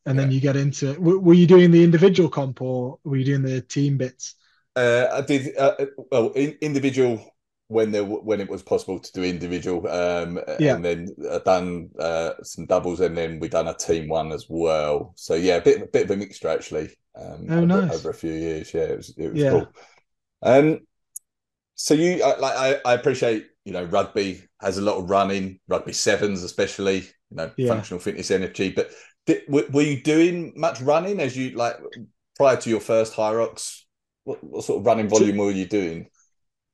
and 0.07 0.17
yeah. 0.17 0.23
then 0.23 0.33
you 0.33 0.41
get 0.41 0.57
into 0.57 0.91
it. 0.91 0.95
W- 0.95 1.19
were 1.19 1.35
you 1.35 1.47
doing 1.47 1.71
the 1.71 1.85
individual 1.85 2.29
comp 2.29 2.63
or 2.63 2.99
were 3.05 3.17
you 3.17 3.25
doing 3.25 3.43
the 3.43 3.61
team 3.61 3.99
bits? 3.99 4.35
Uh, 4.77 5.09
I 5.13 5.21
did 5.23 5.57
uh, 5.59 5.75
well 6.11 6.31
in, 6.31 6.57
individual 6.61 7.30
when 7.71 7.93
there 7.93 8.05
when 8.05 8.41
it 8.41 8.49
was 8.49 8.63
possible 8.63 8.99
to 8.99 9.13
do 9.13 9.23
individual. 9.23 9.89
Um, 9.89 10.41
yeah. 10.59 10.75
and 10.75 10.85
then 10.85 11.09
I 11.31 11.39
done 11.39 11.91
uh, 11.99 12.33
some 12.43 12.67
doubles 12.67 13.01
and 13.01 13.17
then 13.17 13.41
we 13.41 13.49
done 13.49 13.69
a 13.69 13.75
team 13.75 14.09
one 14.09 14.33
as 14.33 14.47
well. 14.49 15.13
So 15.17 15.35
yeah, 15.35 15.57
a 15.57 15.63
bit 15.63 15.83
a 15.83 15.87
bit 15.87 16.05
of 16.05 16.11
a 16.11 16.17
mixture 16.17 16.49
actually. 16.49 16.91
Um, 17.15 17.47
oh, 17.49 17.57
over, 17.59 17.67
nice. 17.67 17.95
over 17.95 18.11
a 18.11 18.15
few 18.15 18.33
years. 18.33 18.73
Yeah, 18.75 18.83
it 18.83 18.97
was 18.97 19.15
it 19.17 19.33
was 19.33 19.43
yeah. 19.43 19.51
cool. 19.51 19.73
Um, 20.43 20.81
so 21.75 21.95
you 21.95 22.23
uh, 22.23 22.37
like 22.39 22.57
I, 22.57 22.91
I 22.91 22.95
appreciate 22.95 23.47
you 23.65 23.73
know, 23.73 23.85
rugby 23.85 24.43
has 24.61 24.79
a 24.79 24.83
lot 24.83 24.97
of 24.97 25.11
running, 25.11 25.61
rugby 25.69 25.93
sevens 25.93 26.43
especially, 26.43 26.99
you 26.99 27.37
know, 27.37 27.51
yeah. 27.57 27.69
functional 27.69 28.01
fitness 28.01 28.31
energy. 28.31 28.71
But 28.71 28.91
did, 29.27 29.43
were 29.49 29.83
you 29.83 30.03
doing 30.03 30.53
much 30.57 30.81
running 30.81 31.21
as 31.21 31.37
you 31.37 31.51
like 31.51 31.77
prior 32.37 32.57
to 32.57 32.71
your 32.71 32.81
first 32.81 33.15
Hyrox? 33.15 33.83
What, 34.25 34.43
what 34.43 34.65
sort 34.65 34.81
of 34.81 34.87
running 34.87 35.09
volume 35.09 35.37
were 35.37 35.51
you 35.51 35.67
doing? 35.67 36.09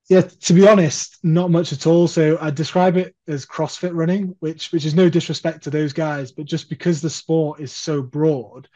Yeah, 0.08 0.20
to 0.20 0.52
be 0.52 0.68
honest, 0.68 1.18
not 1.24 1.50
much 1.50 1.72
at 1.72 1.86
all. 1.86 2.06
So 2.06 2.38
I 2.40 2.50
describe 2.50 2.96
it 2.96 3.16
as 3.26 3.44
CrossFit 3.44 3.92
running, 3.92 4.36
which 4.38 4.70
which 4.70 4.84
is 4.84 4.94
no 4.94 5.08
disrespect 5.08 5.64
to 5.64 5.70
those 5.70 5.92
guys, 5.92 6.30
but 6.30 6.46
just 6.46 6.68
because 6.70 7.00
the 7.00 7.10
sport 7.10 7.60
is 7.60 7.72
so 7.72 8.02
broad, 8.02 8.68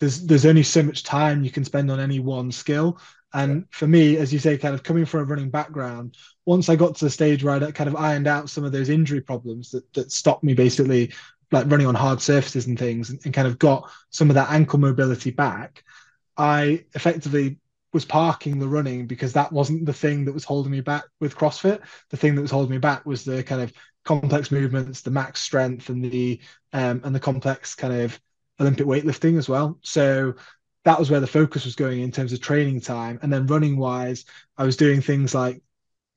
there's 0.00 0.26
there's 0.26 0.46
only 0.46 0.64
so 0.64 0.82
much 0.82 1.04
time 1.04 1.44
you 1.44 1.50
can 1.52 1.64
spend 1.64 1.90
on 1.90 2.00
any 2.00 2.18
one 2.20 2.50
skill. 2.50 2.98
And 3.34 3.66
for 3.70 3.86
me, 3.86 4.16
as 4.18 4.32
you 4.32 4.38
say, 4.40 4.58
kind 4.58 4.74
of 4.74 4.82
coming 4.82 5.06
from 5.06 5.20
a 5.20 5.24
running 5.24 5.50
background, 5.50 6.16
once 6.46 6.68
I 6.68 6.76
got 6.76 6.96
to 6.96 7.06
the 7.06 7.10
stage 7.10 7.44
where 7.44 7.54
I 7.54 7.70
kind 7.70 7.88
of 7.88 7.96
ironed 7.96 8.26
out 8.26 8.50
some 8.50 8.64
of 8.64 8.72
those 8.72 8.90
injury 8.90 9.20
problems 9.22 9.70
that, 9.70 9.90
that 9.94 10.12
stopped 10.12 10.44
me 10.44 10.54
basically 10.54 11.12
like 11.52 11.70
running 11.70 11.86
on 11.86 11.94
hard 11.94 12.20
surfaces 12.20 12.66
and 12.66 12.78
things 12.78 13.10
and, 13.10 13.20
and 13.24 13.34
kind 13.34 13.48
of 13.48 13.58
got 13.58 13.90
some 14.10 14.30
of 14.30 14.34
that 14.34 14.50
ankle 14.50 14.78
mobility 14.80 15.30
back, 15.30 15.84
I 16.36 16.84
effectively 16.94 17.58
was 17.92 18.04
parking 18.04 18.58
the 18.58 18.68
running 18.68 19.06
because 19.06 19.34
that 19.34 19.52
wasn't 19.52 19.84
the 19.84 19.92
thing 19.92 20.24
that 20.24 20.32
was 20.32 20.44
holding 20.44 20.72
me 20.72 20.80
back 20.80 21.04
with 21.20 21.36
CrossFit. 21.36 21.80
The 22.10 22.16
thing 22.16 22.34
that 22.34 22.42
was 22.42 22.50
holding 22.50 22.70
me 22.70 22.78
back 22.78 23.04
was 23.04 23.24
the 23.24 23.42
kind 23.42 23.60
of 23.60 23.72
complex 24.04 24.50
movements, 24.50 25.02
the 25.02 25.10
max 25.10 25.40
strength, 25.40 25.88
and 25.88 26.04
the 26.04 26.40
um, 26.72 27.02
and 27.04 27.14
the 27.14 27.20
complex 27.20 27.74
kind 27.74 27.92
of 27.92 28.18
Olympic 28.60 28.86
weightlifting 28.86 29.38
as 29.38 29.48
well. 29.48 29.78
So 29.82 30.34
that 30.84 30.98
was 30.98 31.10
where 31.10 31.20
the 31.20 31.26
focus 31.26 31.64
was 31.64 31.76
going 31.76 32.00
in 32.00 32.10
terms 32.10 32.32
of 32.32 32.40
training 32.40 32.80
time. 32.80 33.18
And 33.22 33.32
then 33.32 33.46
running 33.46 33.76
wise, 33.76 34.24
I 34.56 34.64
was 34.64 34.76
doing 34.76 35.00
things 35.00 35.34
like 35.34 35.62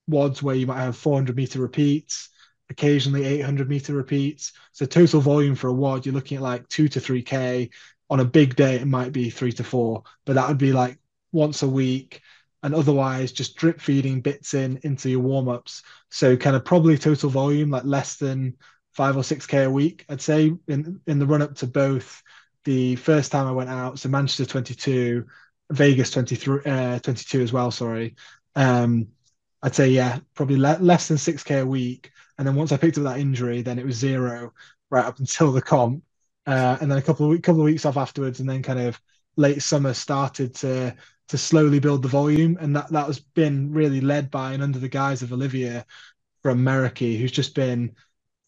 WODs 0.10 0.42
where 0.42 0.56
you 0.56 0.68
might 0.68 0.82
have 0.82 0.98
400 0.98 1.36
meter 1.36 1.60
repeats, 1.60 2.30
occasionally 2.70 3.26
800 3.26 3.70
meter 3.70 3.94
repeats. 3.94 4.54
So 4.72 4.86
total 4.86 5.22
volume 5.22 5.56
for 5.56 5.68
a 5.68 5.74
WOD, 5.74 6.06
you're 6.06 6.16
looking 6.16 6.38
at 6.38 6.44
like 6.44 6.68
two 6.70 6.88
to 6.90 7.00
three 7.00 7.22
K. 7.22 7.70
On 8.10 8.20
a 8.20 8.26
big 8.26 8.56
day, 8.56 8.76
it 8.76 8.86
might 8.86 9.12
be 9.12 9.30
three 9.32 9.52
to 9.54 9.64
four, 9.64 10.04
but 10.26 10.34
that 10.34 10.48
would 10.48 10.60
be 10.60 10.74
like 10.74 11.00
once 11.36 11.62
a 11.62 11.68
week. 11.68 12.22
And 12.64 12.74
otherwise, 12.74 13.32
just 13.32 13.58
drip 13.58 13.80
feeding 13.80 14.22
bits 14.22 14.56
in 14.56 14.80
into 14.82 15.10
your 15.10 15.20
warm 15.20 15.48
ups. 15.48 15.84
So 16.10 16.36
kind 16.36 16.56
of 16.56 16.66
probably 16.66 16.98
total 16.98 17.30
volume 17.30 17.70
like 17.70 17.84
less 17.84 18.16
than 18.16 18.56
five 18.96 19.18
or 19.18 19.24
six 19.24 19.46
K 19.46 19.64
a 19.64 19.70
week, 19.70 20.06
I'd 20.10 20.22
say 20.22 20.54
in, 20.68 21.00
in 21.06 21.20
the 21.20 21.28
run 21.28 21.42
up 21.42 21.54
to 21.56 21.68
both 21.68 22.24
the 22.64 22.96
first 22.96 23.32
time 23.32 23.46
I 23.46 23.52
went 23.52 23.70
out, 23.70 24.00
so 24.00 24.10
Manchester 24.10 24.46
22, 24.46 25.26
Vegas 25.70 26.12
23, 26.12 26.60
uh, 26.66 27.00
22 27.00 27.42
as 27.42 27.54
well, 27.54 27.72
sorry. 27.72 28.16
Um, 28.56 29.08
I'd 29.62 29.76
say, 29.76 29.90
yeah, 29.90 30.20
probably 30.34 30.58
le- 30.58 30.80
less 30.80 31.08
than 31.08 31.18
6K 31.18 31.62
a 31.62 31.66
week. 31.66 32.12
And 32.38 32.48
then 32.48 32.56
once 32.56 32.72
I 32.72 32.78
picked 32.78 32.98
up 32.98 33.04
that 33.04 33.20
injury, 33.20 33.62
then 33.62 33.80
it 33.80 33.86
was 33.86 33.96
zero 33.96 34.54
right 34.90 35.06
up 35.06 35.20
until 35.20 35.52
the 35.52 35.62
comp. 35.62 36.04
Uh, 36.48 36.78
and 36.82 36.90
then 36.90 36.98
a 36.98 37.02
couple 37.02 37.32
of, 37.32 37.42
couple 37.42 37.62
of 37.62 37.66
weeks 37.66 37.86
off 37.86 37.98
afterwards, 37.98 38.40
and 38.40 38.50
then 38.50 38.64
kind 38.64 38.80
of 38.80 39.00
late 39.36 39.62
summer 39.62 39.94
started 39.94 40.56
to 40.56 40.96
to 41.30 41.38
slowly 41.38 41.80
build 41.80 42.02
the 42.02 42.08
volume, 42.08 42.58
and 42.60 42.76
that 42.76 42.90
that 42.90 43.08
has 43.08 43.20
been 43.20 43.72
really 43.72 44.02
led 44.02 44.30
by 44.32 44.54
and 44.54 44.64
under 44.64 44.80
the 44.80 44.90
guise 44.90 45.22
of 45.24 45.34
Olivia 45.34 45.86
from 46.44 46.64
Meraki, 46.64 47.18
who's 47.20 47.32
just 47.32 47.56
been 47.56 47.96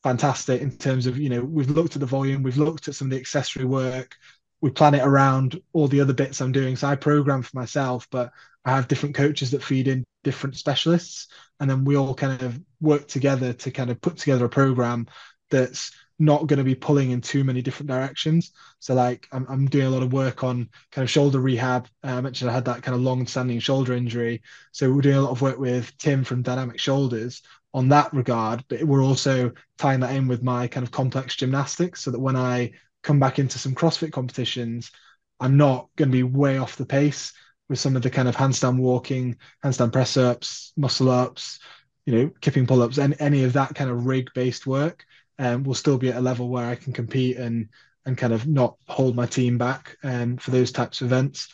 fantastic 0.04 0.62
in 0.62 0.72
terms 0.78 1.08
of 1.08 1.18
you 1.18 1.30
know 1.30 1.42
we've 1.42 1.70
looked 1.70 1.96
at 1.96 2.00
the 2.00 2.06
volume, 2.06 2.44
we've 2.44 2.58
looked 2.58 2.88
at 2.88 2.96
some 2.96 3.08
of 3.08 3.12
the 3.12 3.20
accessory 3.20 3.66
work, 3.66 4.16
we 4.62 4.70
plan 4.70 4.96
it 4.96 5.04
around 5.04 5.62
all 5.74 5.88
the 5.88 6.02
other 6.02 6.14
bits 6.14 6.42
I'm 6.42 6.52
doing. 6.52 6.76
So 6.76 6.88
I 6.88 6.96
program 6.96 7.42
for 7.42 7.58
myself, 7.58 8.08
but 8.12 8.32
I 8.66 8.72
have 8.72 8.88
different 8.88 9.16
coaches 9.16 9.52
that 9.52 9.64
feed 9.64 9.88
in 9.88 10.04
different 10.24 10.56
specialists, 10.58 11.28
and 11.60 11.70
then 11.70 11.86
we 11.86 11.96
all 11.96 12.14
kind 12.14 12.42
of 12.42 12.60
work 12.82 13.08
together 13.08 13.54
to 13.54 13.72
kind 13.72 13.90
of 13.90 14.02
put 14.02 14.18
together 14.18 14.46
a 14.46 14.50
program 14.50 15.08
that's 15.50 15.92
not 16.20 16.48
going 16.48 16.58
to 16.58 16.64
be 16.64 16.76
pulling 16.76 17.12
in 17.12 17.22
too 17.22 17.44
many 17.44 17.62
different 17.62 17.90
directions. 17.90 18.52
So 18.80 18.94
like 18.96 19.28
I'm, 19.32 19.46
I'm 19.50 19.68
doing 19.68 19.86
a 19.86 19.90
lot 19.90 20.04
of 20.04 20.14
work 20.14 20.44
on 20.44 20.70
kind 20.92 21.04
of 21.04 21.10
shoulder 21.10 21.40
rehab. 21.40 21.88
Uh, 22.04 22.14
I 22.14 22.22
mentioned 22.22 22.50
I 22.50 22.54
had 22.54 22.66
that 22.66 22.82
kind 22.82 22.96
of 22.96 23.02
long-standing 23.02 23.60
shoulder 23.60 23.94
injury, 23.94 24.42
so 24.72 24.92
we're 24.92 25.02
doing 25.02 25.18
a 25.18 25.22
lot 25.22 25.32
of 25.32 25.42
work 25.42 25.60
with 25.60 25.96
Tim 25.98 26.24
from 26.24 26.42
Dynamic 26.42 26.80
Shoulders 26.80 27.44
on 27.74 27.90
that 27.90 28.14
regard. 28.14 28.64
But 28.68 28.84
we're 28.84 29.04
also 29.04 29.52
tying 29.78 30.00
that 30.00 30.16
in 30.16 30.28
with 30.28 30.42
my 30.42 30.68
kind 30.68 30.86
of 30.86 30.92
complex 30.92 31.36
gymnastics, 31.36 32.02
so 32.02 32.12
that 32.12 32.20
when 32.20 32.36
I 32.36 32.72
come 33.04 33.20
back 33.20 33.38
into 33.38 33.60
some 33.60 33.76
CrossFit 33.76 34.12
competitions, 34.12 34.92
I'm 35.40 35.56
not 35.56 35.90
going 35.98 36.10
to 36.10 36.18
be 36.18 36.24
way 36.24 36.58
off 36.58 36.78
the 36.78 36.86
pace 36.86 37.32
with 37.70 37.80
some 37.80 37.96
of 37.96 38.02
the 38.02 38.10
kind 38.10 38.28
of 38.28 38.36
handstand 38.36 38.80
walking, 38.80 39.38
handstand 39.64 39.94
press 39.94 40.18
ups, 40.18 40.74
muscle 40.76 41.12
ups, 41.12 41.60
you 42.06 42.16
know, 42.16 42.32
kipping 42.42 42.66
pull 42.66 42.82
ups, 42.82 42.98
and 42.98 43.16
any 43.20 43.44
of 43.44 43.54
that 43.54 43.76
kind 43.76 43.92
of 43.92 44.08
rig 44.08 44.30
based 44.34 44.66
work 44.66 45.06
um, 45.40 45.64
will 45.64 45.74
still 45.74 45.98
be 45.98 46.10
at 46.10 46.18
a 46.18 46.22
level 46.22 46.50
where 46.50 46.70
I 46.70 46.76
can 46.76 46.94
compete 46.94 47.38
and 47.38 47.70
and 48.06 48.18
kind 48.18 48.32
of 48.32 48.48
not 48.48 48.78
hold 48.88 49.16
my 49.16 49.26
team 49.26 49.58
back 49.58 49.98
um, 50.04 50.38
for 50.38 50.52
those 50.52 50.72
types 50.72 51.02
of 51.02 51.08
events. 51.08 51.50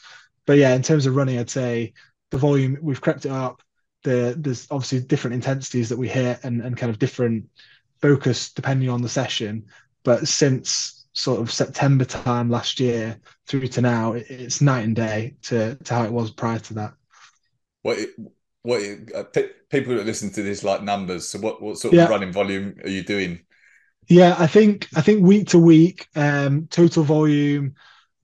But 0.46 0.58
yeah, 0.58 0.76
in 0.76 0.84
terms 0.84 1.08
of 1.08 1.16
running, 1.16 1.40
I'd 1.40 1.50
say 1.50 1.94
the 2.30 2.38
volume 2.38 2.78
we've 2.82 3.02
crept 3.02 3.26
it 3.26 3.32
up. 3.32 3.62
The, 4.04 4.36
there's 4.38 4.68
obviously 4.70 5.00
different 5.00 5.36
intensities 5.36 5.90
that 5.90 5.98
we 5.98 6.10
hit 6.10 6.44
and, 6.44 6.62
and 6.62 6.78
kind 6.78 6.90
of 6.90 7.00
different 7.00 7.46
focus 8.02 8.52
depending 8.52 8.90
on 8.90 9.02
the 9.02 9.10
session. 9.10 9.66
But 10.04 10.28
since 10.28 11.06
sort 11.14 11.40
of 11.40 11.52
September 11.52 12.06
time 12.06 12.50
last 12.50 12.80
year 12.80 13.20
through 13.48 13.68
to 13.70 13.82
now, 13.82 14.14
it, 14.14 14.26
it's 14.30 14.62
night 14.62 14.84
and 14.84 14.96
day 14.96 15.36
to, 15.44 15.76
to 15.76 15.94
how 15.94 16.04
it 16.04 16.12
was 16.12 16.32
prior 16.32 16.60
to 16.60 16.74
that. 16.76 16.94
What 17.82 17.98
what 18.62 18.82
uh, 19.16 19.24
people 19.70 19.96
that 19.96 20.06
listen 20.06 20.32
to 20.34 20.44
this 20.44 20.64
like 20.64 20.84
numbers? 20.84 21.28
So 21.28 21.40
what 21.40 21.62
what 21.62 21.78
sort 21.78 21.94
of 21.94 22.00
yeah. 22.00 22.08
running 22.08 22.32
volume 22.32 22.76
are 22.84 22.90
you 22.90 23.04
doing 23.04 23.40
yeah, 24.08 24.36
I 24.38 24.48
think 24.48 24.88
I 24.96 25.02
think 25.02 25.24
week 25.24 25.50
to 25.50 25.60
week, 25.60 26.08
um, 26.16 26.68
total 26.70 27.04
volume, 27.04 27.76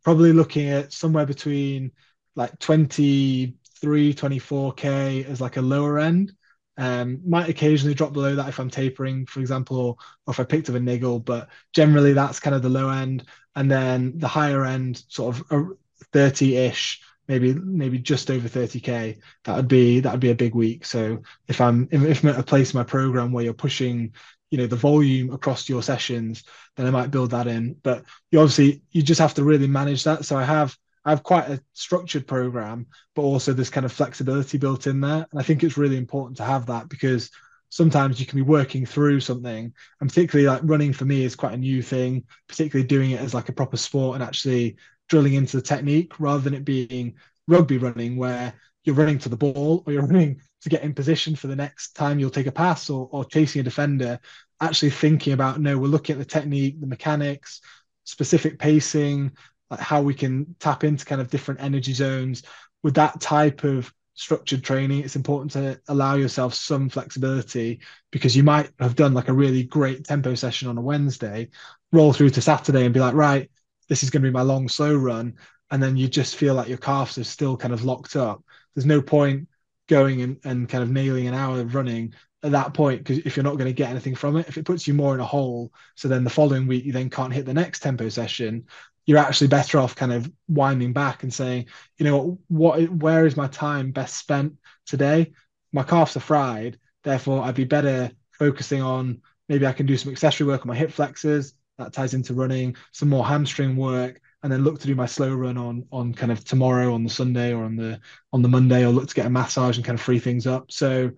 probably 0.03 0.33
looking 0.33 0.69
at 0.69 0.93
somewhere 0.93 1.25
between 1.25 1.91
like 2.35 2.57
23, 2.59 4.13
24k 4.13 5.25
as 5.25 5.41
like 5.41 5.57
a 5.57 5.61
lower 5.61 5.99
end. 5.99 6.33
Um, 6.77 7.19
might 7.25 7.49
occasionally 7.49 7.93
drop 7.93 8.13
below 8.13 8.35
that 8.35 8.47
if 8.47 8.59
I'm 8.59 8.69
tapering, 8.69 9.25
for 9.25 9.41
example, 9.41 9.99
or, 10.25 10.31
if 10.31 10.39
I 10.39 10.45
picked 10.45 10.69
up 10.69 10.75
a 10.75 10.79
niggle, 10.79 11.19
but 11.19 11.49
generally 11.73 12.13
that's 12.13 12.39
kind 12.39 12.55
of 12.55 12.61
the 12.61 12.69
low 12.69 12.89
end. 12.89 13.25
And 13.55 13.69
then 13.69 14.17
the 14.17 14.29
higher 14.29 14.63
end, 14.65 15.03
sort 15.09 15.35
of 15.35 15.73
30-ish, 16.13 17.01
maybe 17.27 17.53
maybe 17.53 17.99
just 17.99 18.31
over 18.31 18.47
30k. 18.47 19.19
That 19.43 19.55
would 19.57 19.67
be 19.67 19.99
that 19.99 20.11
would 20.11 20.21
be 20.21 20.31
a 20.31 20.35
big 20.35 20.55
week. 20.55 20.85
So 20.85 21.21
if 21.47 21.59
I'm 21.59 21.89
if 21.91 22.23
I'm 22.23 22.29
at 22.29 22.39
a 22.39 22.43
place 22.43 22.73
in 22.73 22.77
my 22.77 22.83
program 22.85 23.31
where 23.31 23.43
you're 23.43 23.53
pushing 23.53 24.13
you 24.49 24.57
know 24.57 24.67
the 24.67 24.75
volume 24.75 25.31
across 25.31 25.69
your 25.69 25.83
sessions 25.83 26.43
then 26.75 26.87
i 26.87 26.91
might 26.91 27.11
build 27.11 27.31
that 27.31 27.47
in. 27.47 27.75
But 27.83 28.05
you 28.31 28.39
obviously 28.39 28.81
you 28.91 29.01
just 29.01 29.21
have 29.21 29.33
to 29.35 29.43
really 29.43 29.67
manage 29.67 30.03
that. 30.05 30.25
So 30.25 30.37
i 30.37 30.43
have 30.43 30.75
i 31.05 31.11
have 31.11 31.23
quite 31.23 31.49
a 31.49 31.61
structured 31.73 32.27
program 32.27 32.87
but 33.15 33.21
also 33.23 33.53
this 33.53 33.69
kind 33.69 33.85
of 33.85 33.91
flexibility 33.91 34.57
built 34.57 34.87
in 34.87 35.01
there. 35.01 35.27
And 35.31 35.39
i 35.39 35.43
think 35.43 35.63
it's 35.63 35.77
really 35.77 35.97
important 35.97 36.37
to 36.37 36.43
have 36.43 36.67
that 36.67 36.89
because 36.89 37.29
sometimes 37.69 38.19
you 38.19 38.25
can 38.25 38.37
be 38.37 38.43
working 38.43 38.85
through 38.85 39.19
something 39.19 39.71
and 40.01 40.09
particularly 40.09 40.47
like 40.47 40.61
running 40.63 40.91
for 40.91 41.05
me 41.05 41.23
is 41.23 41.35
quite 41.35 41.53
a 41.53 41.57
new 41.57 41.83
thing 41.83 42.23
particularly 42.47 42.87
doing 42.87 43.11
it 43.11 43.21
as 43.21 43.33
like 43.33 43.49
a 43.49 43.53
proper 43.53 43.77
sport 43.77 44.15
and 44.15 44.23
actually 44.23 44.75
drilling 45.07 45.35
into 45.35 45.57
the 45.57 45.61
technique 45.61 46.19
rather 46.19 46.41
than 46.41 46.55
it 46.55 46.65
being 46.65 47.13
rugby 47.47 47.77
running 47.77 48.15
where 48.17 48.53
you're 48.83 48.95
running 48.95 49.19
to 49.19 49.29
the 49.29 49.37
ball 49.37 49.83
or 49.85 49.93
you're 49.93 50.01
running 50.07 50.41
to 50.61 50.69
get 50.69 50.83
in 50.83 50.93
position 50.93 51.35
for 51.35 51.47
the 51.47 51.55
next 51.55 51.95
time 51.95 52.19
you'll 52.19 52.29
take 52.29 52.47
a 52.47 52.51
pass 52.51 52.89
or, 52.89 53.07
or 53.11 53.25
chasing 53.25 53.61
a 53.61 53.63
defender, 53.63 54.19
actually 54.61 54.89
thinking 54.91 55.33
about 55.33 55.59
no, 55.59 55.77
we're 55.77 55.87
looking 55.87 56.13
at 56.13 56.19
the 56.19 56.25
technique, 56.25 56.79
the 56.79 56.87
mechanics, 56.87 57.61
specific 58.03 58.59
pacing, 58.59 59.31
like 59.69 59.79
how 59.79 60.01
we 60.01 60.13
can 60.13 60.55
tap 60.59 60.83
into 60.83 61.05
kind 61.05 61.21
of 61.21 61.29
different 61.29 61.61
energy 61.61 61.93
zones. 61.93 62.43
With 62.83 62.95
that 62.95 63.21
type 63.21 63.63
of 63.63 63.93
structured 64.13 64.63
training, 64.63 65.03
it's 65.03 65.15
important 65.15 65.51
to 65.51 65.79
allow 65.87 66.15
yourself 66.15 66.53
some 66.53 66.89
flexibility 66.89 67.79
because 68.11 68.35
you 68.35 68.43
might 68.43 68.69
have 68.79 68.95
done 68.95 69.13
like 69.13 69.29
a 69.29 69.33
really 69.33 69.63
great 69.63 70.03
tempo 70.03 70.35
session 70.35 70.67
on 70.67 70.77
a 70.77 70.81
Wednesday, 70.81 71.49
roll 71.91 72.13
through 72.13 72.31
to 72.31 72.41
Saturday 72.41 72.83
and 72.83 72.93
be 72.93 72.99
like, 72.99 73.13
right, 73.13 73.49
this 73.87 74.03
is 74.03 74.09
going 74.09 74.21
to 74.23 74.29
be 74.29 74.33
my 74.33 74.41
long, 74.41 74.67
slow 74.67 74.95
run. 74.95 75.35
And 75.71 75.81
then 75.81 75.95
you 75.97 76.07
just 76.07 76.35
feel 76.35 76.53
like 76.53 76.67
your 76.67 76.77
calves 76.77 77.17
are 77.17 77.23
still 77.23 77.55
kind 77.55 77.73
of 77.73 77.85
locked 77.85 78.15
up. 78.15 78.43
There's 78.75 78.85
no 78.85 79.01
point 79.01 79.47
going 79.89 80.21
and, 80.21 80.37
and 80.45 80.69
kind 80.69 80.83
of 80.83 80.89
nailing 80.89 81.27
an 81.27 81.33
hour 81.33 81.59
of 81.59 81.75
running 81.75 82.13
at 82.43 82.51
that 82.53 82.73
point 82.73 83.03
because 83.03 83.17
if 83.25 83.35
you're 83.35 83.43
not 83.43 83.57
going 83.57 83.65
to 83.65 83.73
get 83.73 83.89
anything 83.89 84.15
from 84.15 84.37
it 84.37 84.47
if 84.47 84.57
it 84.57 84.63
puts 84.63 84.87
you 84.87 84.93
more 84.93 85.13
in 85.13 85.19
a 85.19 85.25
hole 85.25 85.73
so 85.95 86.07
then 86.07 86.23
the 86.23 86.29
following 86.29 86.67
week 86.67 86.85
you 86.85 86.93
then 86.93 87.09
can't 87.09 87.33
hit 87.33 87.45
the 87.45 87.53
next 87.53 87.79
tempo 87.79 88.07
session 88.07 88.63
you're 89.05 89.17
actually 89.17 89.47
better 89.47 89.79
off 89.79 89.95
kind 89.95 90.13
of 90.13 90.31
winding 90.47 90.93
back 90.93 91.23
and 91.23 91.33
saying 91.33 91.65
you 91.97 92.05
know 92.05 92.39
what 92.47 92.87
where 92.89 93.25
is 93.25 93.35
my 93.35 93.47
time 93.47 93.91
best 93.91 94.15
spent 94.17 94.53
today? 94.85 95.33
My 95.73 95.83
calves 95.83 96.15
are 96.15 96.21
fried 96.21 96.79
therefore 97.03 97.43
i'd 97.43 97.55
be 97.55 97.65
better 97.65 98.11
focusing 98.31 98.81
on 98.81 99.21
maybe 99.49 99.65
i 99.65 99.73
can 99.73 99.85
do 99.85 99.97
some 99.97 100.11
accessory 100.11 100.47
work 100.47 100.61
on 100.61 100.67
my 100.67 100.75
hip 100.75 100.91
flexors. 100.91 101.53
That 101.77 101.93
ties 101.93 102.13
into 102.13 102.33
running 102.33 102.75
some 102.91 103.09
more 103.09 103.25
hamstring 103.25 103.75
work 103.75 104.21
and 104.41 104.51
then 104.51 104.63
look 104.63 104.79
to 104.79 104.87
do 104.87 104.95
my 104.95 105.05
slow 105.05 105.33
run 105.33 105.57
on 105.57 105.85
on 105.91 106.13
kind 106.13 106.31
of 106.31 106.43
tomorrow 106.43 106.93
on 106.93 107.03
the 107.03 107.09
Sunday 107.09 107.53
or 107.53 107.63
on 107.63 107.75
the 107.75 107.99
on 108.31 108.41
the 108.41 108.47
Monday 108.47 108.85
or 108.85 108.89
look 108.89 109.07
to 109.09 109.15
get 109.15 109.25
a 109.25 109.29
massage 109.29 109.77
and 109.77 109.85
kind 109.85 109.97
of 109.99 110.03
free 110.03 110.19
things 110.19 110.47
up. 110.47 110.71
So 110.71 111.11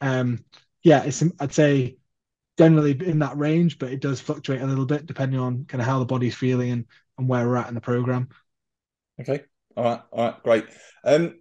um 0.00 0.44
yeah, 0.82 1.02
it's 1.04 1.22
I'd 1.40 1.52
say 1.52 1.96
generally 2.58 2.92
in 2.92 3.18
that 3.20 3.36
range, 3.36 3.78
but 3.78 3.92
it 3.92 4.00
does 4.00 4.20
fluctuate 4.20 4.60
a 4.60 4.66
little 4.66 4.86
bit 4.86 5.06
depending 5.06 5.40
on 5.40 5.64
kind 5.66 5.80
of 5.80 5.86
how 5.86 5.98
the 5.98 6.04
body's 6.04 6.34
feeling 6.34 6.70
and, 6.70 6.84
and 7.18 7.28
where 7.28 7.46
we're 7.46 7.56
at 7.56 7.68
in 7.68 7.74
the 7.74 7.80
program. 7.80 8.28
Okay. 9.20 9.42
All 9.76 9.84
right. 9.84 10.00
All 10.12 10.24
right. 10.24 10.42
Great. 10.42 10.66
Um 11.04 11.36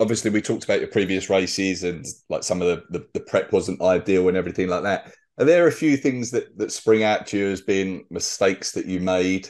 obviously 0.00 0.30
we 0.30 0.40
talked 0.40 0.64
about 0.64 0.80
your 0.80 0.88
previous 0.88 1.28
races 1.28 1.84
and 1.84 2.06
like 2.30 2.42
some 2.42 2.62
of 2.62 2.68
the, 2.68 2.98
the, 2.98 3.06
the 3.12 3.20
prep 3.20 3.52
wasn't 3.52 3.78
ideal 3.82 4.26
and 4.28 4.38
everything 4.38 4.68
like 4.68 4.84
that 4.84 5.12
are 5.38 5.44
there 5.44 5.66
a 5.66 5.72
few 5.72 5.96
things 5.96 6.30
that 6.30 6.56
that 6.58 6.72
spring 6.72 7.02
out 7.02 7.26
to 7.28 7.38
you 7.38 7.48
as 7.48 7.60
being 7.60 8.06
mistakes 8.10 8.72
that 8.72 8.86
you 8.86 9.00
made, 9.00 9.48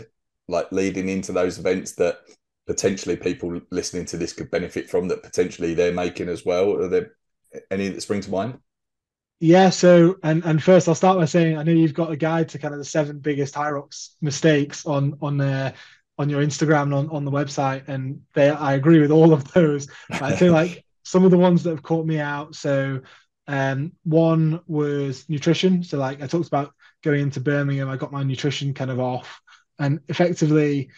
like 0.49 0.71
leading 0.73 1.09
into 1.09 1.33
those 1.33 1.59
events 1.59 1.93
that 1.93 2.19
potentially 2.67 3.17
people 3.17 3.61
listening 3.71 4.07
to 4.07 4.17
this 4.17 4.33
could 4.33 4.51
benefit 4.51 4.89
from 4.89 5.09
that 5.09 5.23
potentially 5.23 5.75
they're 5.75 5.93
making 5.93 6.29
as 6.29 6.45
well? 6.45 6.73
Are 6.77 6.89
there 6.89 7.13
any 7.71 7.89
that 7.89 8.01
spring 8.01 8.23
to 8.23 8.31
mind? 8.31 8.59
Yeah, 9.41 9.71
so 9.71 10.17
and 10.23 10.45
and 10.45 10.63
first 10.63 10.89
I'll 10.89 10.95
start 10.95 11.19
by 11.19 11.27
saying 11.27 11.59
I 11.59 11.63
know 11.63 11.73
you've 11.73 11.93
got 11.93 12.13
a 12.13 12.17
guide 12.17 12.49
to 12.51 12.59
kind 12.59 12.73
of 12.73 12.79
the 12.79 12.85
seven 12.85 13.19
biggest 13.19 13.55
Hyrox 13.55 14.11
mistakes 14.23 14.87
on 14.87 15.19
on 15.21 15.41
uh, 15.41 15.73
on 16.19 16.31
your 16.31 16.43
Instagram 16.43 16.85
and 16.85 16.95
on, 16.95 17.11
on 17.11 17.25
the 17.25 17.31
website, 17.31 17.89
and 17.89 18.23
they 18.35 18.49
I 18.49 18.75
agree 18.75 19.01
with 19.01 19.11
all 19.11 19.33
of 19.33 19.53
those. 19.53 19.89
I 20.11 20.35
feel 20.37 20.53
like 20.63 20.85
some 21.03 21.25
of 21.25 21.31
the 21.31 21.39
ones 21.39 21.63
that 21.65 21.71
have 21.71 21.83
caught 21.83 22.07
me 22.07 22.19
out. 22.19 22.55
So 22.55 23.01
um, 23.47 23.93
one 24.05 24.61
was 24.67 25.29
nutrition. 25.29 25.83
So, 25.83 25.99
like 25.99 26.23
I 26.23 26.27
talked 26.27 26.49
about 26.49 26.73
going 27.03 27.21
into 27.21 27.41
Birmingham, 27.41 27.89
I 27.89 27.97
got 27.97 28.13
my 28.13 28.23
nutrition 28.23 28.75
kind 28.75 28.91
of 28.91 29.01
off, 29.01 29.41
and 29.79 30.01
effectively, 30.09 30.91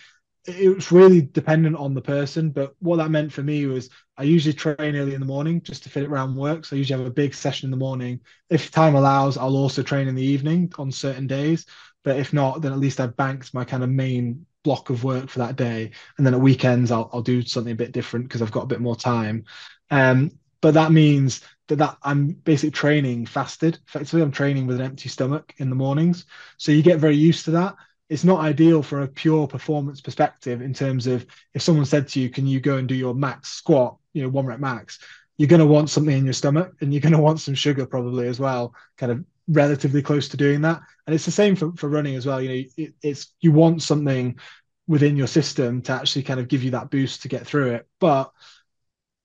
it 0.46 0.74
was 0.74 0.92
really 0.92 1.22
dependent 1.22 1.76
on 1.76 1.94
the 1.94 2.02
person. 2.02 2.50
But 2.50 2.74
what 2.78 2.96
that 2.96 3.10
meant 3.10 3.32
for 3.32 3.42
me 3.42 3.66
was 3.66 3.90
I 4.16 4.22
usually 4.22 4.54
train 4.54 4.96
early 4.96 5.14
in 5.14 5.20
the 5.20 5.26
morning 5.26 5.60
just 5.60 5.82
to 5.82 5.88
fit 5.90 6.04
it 6.04 6.08
around 6.08 6.36
work. 6.36 6.64
So 6.64 6.76
I 6.76 6.78
usually 6.78 6.98
have 7.00 7.10
a 7.10 7.14
big 7.14 7.34
session 7.34 7.66
in 7.66 7.70
the 7.70 7.76
morning. 7.76 8.20
If 8.48 8.70
time 8.70 8.94
allows, 8.94 9.36
I'll 9.36 9.56
also 9.56 9.82
train 9.82 10.08
in 10.08 10.14
the 10.14 10.24
evening 10.24 10.72
on 10.78 10.92
certain 10.92 11.26
days. 11.26 11.66
But 12.04 12.18
if 12.18 12.32
not, 12.32 12.62
then 12.62 12.72
at 12.72 12.78
least 12.78 13.00
I've 13.00 13.16
banked 13.16 13.52
my 13.52 13.64
kind 13.64 13.82
of 13.82 13.90
main 13.90 14.46
block 14.62 14.90
of 14.90 15.04
work 15.04 15.28
for 15.28 15.40
that 15.40 15.56
day. 15.56 15.90
And 16.16 16.26
then 16.26 16.34
at 16.34 16.40
weekends, 16.40 16.90
I'll, 16.92 17.10
I'll 17.12 17.22
do 17.22 17.42
something 17.42 17.72
a 17.72 17.76
bit 17.76 17.92
different 17.92 18.26
because 18.26 18.42
I've 18.42 18.52
got 18.52 18.64
a 18.64 18.68
bit 18.68 18.80
more 18.80 18.96
time. 18.96 19.44
Um, 19.90 20.30
but 20.60 20.74
that 20.74 20.92
means 20.92 21.42
that, 21.68 21.96
I'm 22.02 22.28
basically 22.28 22.70
training 22.70 23.26
fasted. 23.26 23.78
Effectively, 23.88 24.22
I'm 24.22 24.30
training 24.30 24.66
with 24.66 24.76
an 24.76 24.86
empty 24.86 25.08
stomach 25.08 25.54
in 25.58 25.68
the 25.68 25.76
mornings. 25.76 26.26
So 26.58 26.72
you 26.72 26.82
get 26.82 27.00
very 27.00 27.16
used 27.16 27.44
to 27.46 27.50
that. 27.52 27.74
It's 28.08 28.24
not 28.24 28.40
ideal 28.40 28.82
for 28.82 29.02
a 29.02 29.08
pure 29.08 29.48
performance 29.48 30.00
perspective 30.00 30.62
in 30.62 30.72
terms 30.72 31.08
of 31.08 31.26
if 31.54 31.62
someone 31.62 31.84
said 31.84 32.06
to 32.08 32.20
you, 32.20 32.30
Can 32.30 32.46
you 32.46 32.60
go 32.60 32.76
and 32.76 32.88
do 32.88 32.94
your 32.94 33.14
max 33.14 33.48
squat, 33.48 33.96
you 34.12 34.22
know, 34.22 34.28
one 34.28 34.46
rep 34.46 34.60
max? 34.60 35.00
You're 35.36 35.48
going 35.48 35.60
to 35.60 35.66
want 35.66 35.90
something 35.90 36.16
in 36.16 36.24
your 36.24 36.32
stomach 36.32 36.72
and 36.80 36.94
you're 36.94 37.02
going 37.02 37.12
to 37.12 37.18
want 37.18 37.40
some 37.40 37.54
sugar 37.54 37.84
probably 37.84 38.28
as 38.28 38.38
well, 38.38 38.74
kind 38.96 39.12
of 39.12 39.24
relatively 39.48 40.02
close 40.02 40.28
to 40.28 40.36
doing 40.36 40.60
that. 40.62 40.80
And 41.06 41.14
it's 41.14 41.26
the 41.26 41.30
same 41.32 41.56
for, 41.56 41.72
for 41.72 41.88
running 41.88 42.14
as 42.14 42.26
well. 42.26 42.40
You 42.40 42.48
know, 42.48 42.68
it, 42.76 42.94
it's 43.02 43.34
you 43.40 43.52
want 43.52 43.82
something 43.82 44.38
within 44.86 45.16
your 45.16 45.26
system 45.26 45.82
to 45.82 45.92
actually 45.92 46.22
kind 46.22 46.38
of 46.38 46.48
give 46.48 46.62
you 46.62 46.70
that 46.70 46.90
boost 46.90 47.22
to 47.22 47.28
get 47.28 47.46
through 47.46 47.72
it. 47.72 47.88
But 47.98 48.32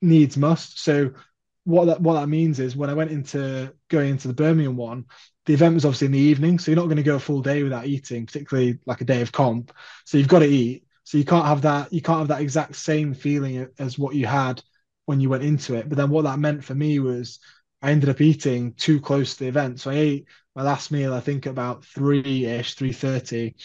needs 0.02 0.38
must. 0.38 0.80
So 0.80 1.14
what 1.64 1.86
that 1.86 2.02
what 2.02 2.20
that 2.20 2.28
means 2.28 2.60
is 2.60 2.76
when 2.76 2.90
I 2.90 2.94
went 2.94 3.12
into 3.12 3.74
going 3.90 4.10
into 4.10 4.28
the 4.28 4.34
Birmingham 4.34 4.76
one, 4.76 5.06
the 5.46 5.54
event 5.54 5.76
was 5.76 5.86
obviously 5.86 6.08
in 6.08 6.14
the 6.14 6.20
evening, 6.20 6.60
so 6.60 6.72
you're 6.72 6.80
not 6.80 6.86
going 6.86 6.98
to 6.98 7.04
go 7.04 7.16
a 7.16 7.20
full 7.20 7.42
day 7.42 7.64
without 7.64 7.86
eating, 7.86 8.26
particularly 8.26 8.80
like 8.86 9.02
a 9.02 9.06
day 9.06 9.22
of 9.22 9.32
comp. 9.32 9.72
So 10.06 10.18
you've 10.18 10.28
got 10.28 10.40
to 10.40 10.48
eat. 10.48 10.86
So 11.04 11.18
you 11.18 11.26
can't 11.26 11.46
have 11.46 11.64
that 11.64 11.92
you 11.92 12.02
can't 12.02 12.20
have 12.20 12.28
that 12.30 12.42
exact 12.42 12.76
same 12.76 13.14
feeling 13.14 13.68
as 13.80 14.00
what 14.00 14.16
you 14.16 14.26
had 14.28 14.62
when 15.06 15.20
you 15.20 15.30
went 15.30 15.44
into 15.44 15.76
it. 15.76 15.90
But 15.90 15.98
then 15.98 16.10
what 16.10 16.24
that 16.24 16.40
meant 16.40 16.64
for 16.64 16.76
me 16.76 17.00
was 17.00 17.40
I 17.82 17.92
ended 17.92 18.10
up 18.10 18.22
eating 18.22 18.74
too 18.74 19.02
close 19.02 19.34
to 19.34 19.40
the 19.40 19.50
event. 19.50 19.80
So 19.80 19.92
I 19.92 19.96
ate 19.96 20.28
my 20.56 20.64
last 20.64 20.92
meal, 20.92 21.14
I 21.14 21.20
think 21.20 21.46
about 21.46 21.86
three 21.86 22.46
ish, 22.46 22.76
three 22.76 22.94
thirty. 22.94 23.56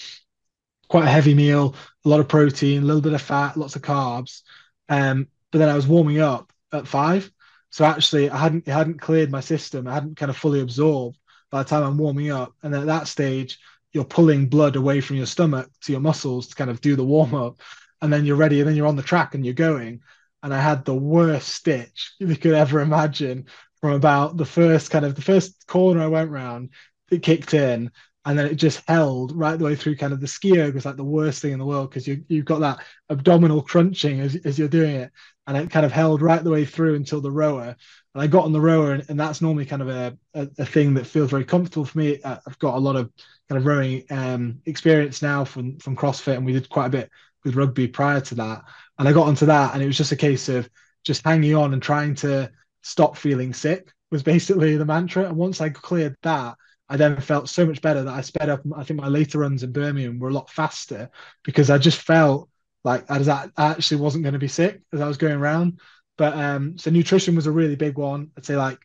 Quite 0.89 1.05
a 1.05 1.11
heavy 1.11 1.35
meal, 1.35 1.75
a 2.05 2.09
lot 2.09 2.21
of 2.21 2.29
protein, 2.29 2.83
a 2.83 2.87
little 2.87 3.03
bit 3.03 3.13
of 3.13 3.21
fat, 3.21 3.57
lots 3.57 3.77
of 3.77 3.83
carbs. 3.83 4.43
Um, 4.89 5.27
but 5.51 5.59
then 5.59 5.69
I 5.69 5.75
was 5.75 5.87
warming 5.87 6.21
up 6.21 6.53
at 6.73 6.87
five. 6.87 7.31
So 7.77 7.85
actually, 7.85 8.31
I 8.31 8.39
hadn't 8.39 8.67
it 8.67 8.73
hadn't 8.73 9.03
cleared 9.03 9.31
my 9.31 9.41
system. 9.41 9.87
I 9.87 9.93
hadn't 9.93 10.17
kind 10.17 10.31
of 10.31 10.37
fully 10.39 10.63
absorbed 10.63 11.19
by 11.51 11.63
the 11.63 11.69
time 11.69 11.83
I'm 11.83 11.99
warming 11.99 12.31
up. 12.31 12.55
And 12.63 12.75
at 12.75 12.87
that 12.87 13.07
stage, 13.07 13.59
you're 13.93 14.03
pulling 14.03 14.49
blood 14.49 14.77
away 14.77 15.03
from 15.03 15.17
your 15.17 15.27
stomach 15.27 15.69
to 15.83 15.93
your 15.93 16.01
muscles 16.01 16.47
to 16.47 16.55
kind 16.55 16.71
of 16.71 16.81
do 16.81 16.97
the 16.97 17.05
warm 17.05 17.35
up. 17.35 17.61
And 18.01 18.11
then 18.11 18.25
you're 18.25 18.37
ready, 18.37 18.61
and 18.61 18.67
then 18.67 18.77
you're 18.77 18.87
on 18.87 18.97
the 18.97 19.03
track 19.03 19.35
and 19.35 19.45
you're 19.45 19.53
going. 19.53 20.01
And 20.43 20.55
I 20.55 20.59
had 20.59 20.87
the 20.87 20.95
worst 20.95 21.51
stitch 21.51 22.15
you 22.19 22.35
could 22.35 22.55
ever 22.55 22.81
imagine 22.81 23.45
from 23.83 23.93
about 23.93 24.39
the 24.39 24.47
first 24.47 24.91
kind 24.91 25.05
of 25.05 25.15
the 25.15 25.21
first 25.21 25.67
corner 25.67 26.01
I 26.01 26.07
went 26.07 26.31
round. 26.31 26.71
It 27.11 27.23
kicked 27.23 27.53
in, 27.53 27.91
and 28.27 28.37
then 28.37 28.47
it 28.47 28.57
just 28.57 28.83
held 28.89 29.35
right 29.37 29.57
the 29.57 29.65
way 29.65 29.77
through 29.77 29.97
kind 29.97 30.13
of 30.13 30.21
the 30.21 30.27
ski 30.27 30.59
erg 30.59 30.75
was 30.75 30.85
like 30.85 30.97
the 30.97 31.05
worst 31.05 31.41
thing 31.41 31.53
in 31.53 31.61
the 31.61 31.65
world 31.65 31.89
because 31.89 32.09
you 32.09 32.25
you've 32.27 32.45
got 32.45 32.59
that 32.59 32.85
abdominal 33.09 33.63
crunching 33.63 34.21
as, 34.21 34.35
as 34.45 34.59
you're 34.59 34.69
doing 34.69 34.97
it. 34.97 35.13
And 35.47 35.57
it 35.57 35.71
kind 35.71 35.87
of 35.87 35.93
held 35.93 36.23
right 36.23 36.43
the 36.43 36.51
way 36.51 36.65
through 36.65 36.97
until 36.97 37.21
the 37.21 37.31
rower. 37.31 37.77
And 38.15 38.23
I 38.23 38.27
got 38.27 38.45
on 38.45 38.53
the 38.53 38.61
rower 38.61 38.93
and, 38.93 39.05
and 39.09 39.19
that's 39.19 39.41
normally 39.41 39.65
kind 39.65 39.81
of 39.81 39.89
a, 39.89 40.19
a, 40.35 40.49
a, 40.59 40.67
thing 40.67 40.95
that 40.95 41.07
feels 41.07 41.31
very 41.31 41.45
comfortable 41.45 41.85
for 41.85 41.99
me. 41.99 42.19
I've 42.25 42.59
got 42.59 42.75
a 42.75 42.81
lot 42.81 42.97
of 42.97 43.13
kind 43.49 43.61
of 43.61 43.65
rowing 43.65 44.03
um, 44.11 44.61
experience 44.67 45.23
now 45.23 45.45
from 45.45 45.79
from 45.79 45.97
CrossFit 45.97 46.37
and 46.37 46.45
we 46.45 46.53
did 46.53 46.69
quite 46.69 46.87
a 46.87 46.91
bit 46.91 47.11
with 47.45 47.55
rugby 47.55 47.87
prior 47.87 48.21
to 48.23 48.35
that. 48.35 48.65
And 48.99 49.09
I 49.09 49.13
got 49.13 49.29
onto 49.29 49.47
that 49.47 49.73
and 49.73 49.83
it 49.83 49.87
was 49.87 49.97
just 49.97 50.11
a 50.11 50.17
case 50.17 50.49
of 50.49 50.69
just 51.05 51.25
hanging 51.25 51.55
on 51.55 51.75
and 51.75 51.83
trying 51.83 52.17
to 52.17 52.51
stop 52.83 53.17
feeling 53.17 53.55
sick 53.55 53.93
was 54.11 54.25
basically 54.25 54.77
the 54.77 54.85
mantra. 54.85 55.27
And 55.27 55.37
once 55.37 55.61
I 55.61 55.69
cleared 55.69 56.17
that 56.23 56.57
I 56.89 56.97
then 56.97 57.21
felt 57.21 57.49
so 57.49 57.67
much 57.67 57.83
better 57.83 58.03
that 58.05 58.15
I 58.15 58.21
sped 58.21 58.49
up. 58.49 58.63
I 58.77 58.85
think 58.85 59.01
my 59.01 59.09
later 59.09 59.41
runs 59.41 59.63
in 59.63 59.73
Birmingham 59.73 60.19
were 60.19 60.29
a 60.29 60.33
lot 60.35 60.51
faster 60.51 61.11
because 61.43 61.71
I 61.71 61.79
just 61.79 62.01
felt 62.01 62.49
like 62.85 63.11
I, 63.11 63.19
was, 63.19 63.29
I 63.29 63.51
actually 63.57 63.99
wasn't 63.99 64.23
going 64.23 64.35
to 64.35 64.39
be 64.39 64.49
sick 64.49 64.81
as 64.93 65.01
I 65.01 65.09
was 65.09 65.17
going 65.17 65.35
around. 65.35 65.81
But 66.17 66.35
um, 66.35 66.79
so 66.79 66.91
nutrition 66.91 67.35
was 67.35 67.47
a 67.47 67.53
really 67.53 67.77
big 67.77 67.99
one. 67.99 68.31
I'd 68.37 68.47
say 68.47 68.57
like 68.57 68.79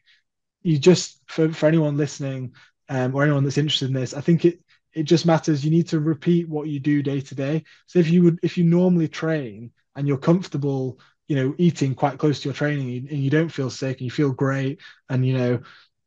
you 0.63 0.77
just 0.77 1.21
for, 1.27 1.51
for 1.51 1.67
anyone 1.67 1.97
listening 1.97 2.53
um, 2.89 3.15
or 3.15 3.23
anyone 3.23 3.43
that's 3.43 3.57
interested 3.57 3.87
in 3.87 3.93
this, 3.93 4.13
I 4.13 4.21
think 4.21 4.45
it 4.45 4.59
it 4.93 5.03
just 5.03 5.25
matters. 5.25 5.63
You 5.63 5.71
need 5.71 5.87
to 5.89 5.99
repeat 5.99 6.49
what 6.49 6.67
you 6.67 6.79
do 6.79 7.01
day 7.01 7.21
to 7.21 7.35
day. 7.35 7.63
So 7.87 7.99
if 7.99 8.09
you 8.09 8.23
would 8.23 8.39
if 8.43 8.57
you 8.57 8.65
normally 8.65 9.07
train 9.07 9.71
and 9.95 10.07
you're 10.07 10.17
comfortable, 10.17 10.99
you 11.27 11.35
know, 11.35 11.55
eating 11.57 11.95
quite 11.95 12.17
close 12.17 12.41
to 12.41 12.49
your 12.49 12.53
training 12.53 13.07
and 13.09 13.19
you 13.19 13.29
don't 13.29 13.49
feel 13.49 13.69
sick 13.69 13.97
and 13.97 14.05
you 14.05 14.11
feel 14.11 14.31
great 14.31 14.79
and 15.09 15.25
you 15.25 15.37
know 15.37 15.61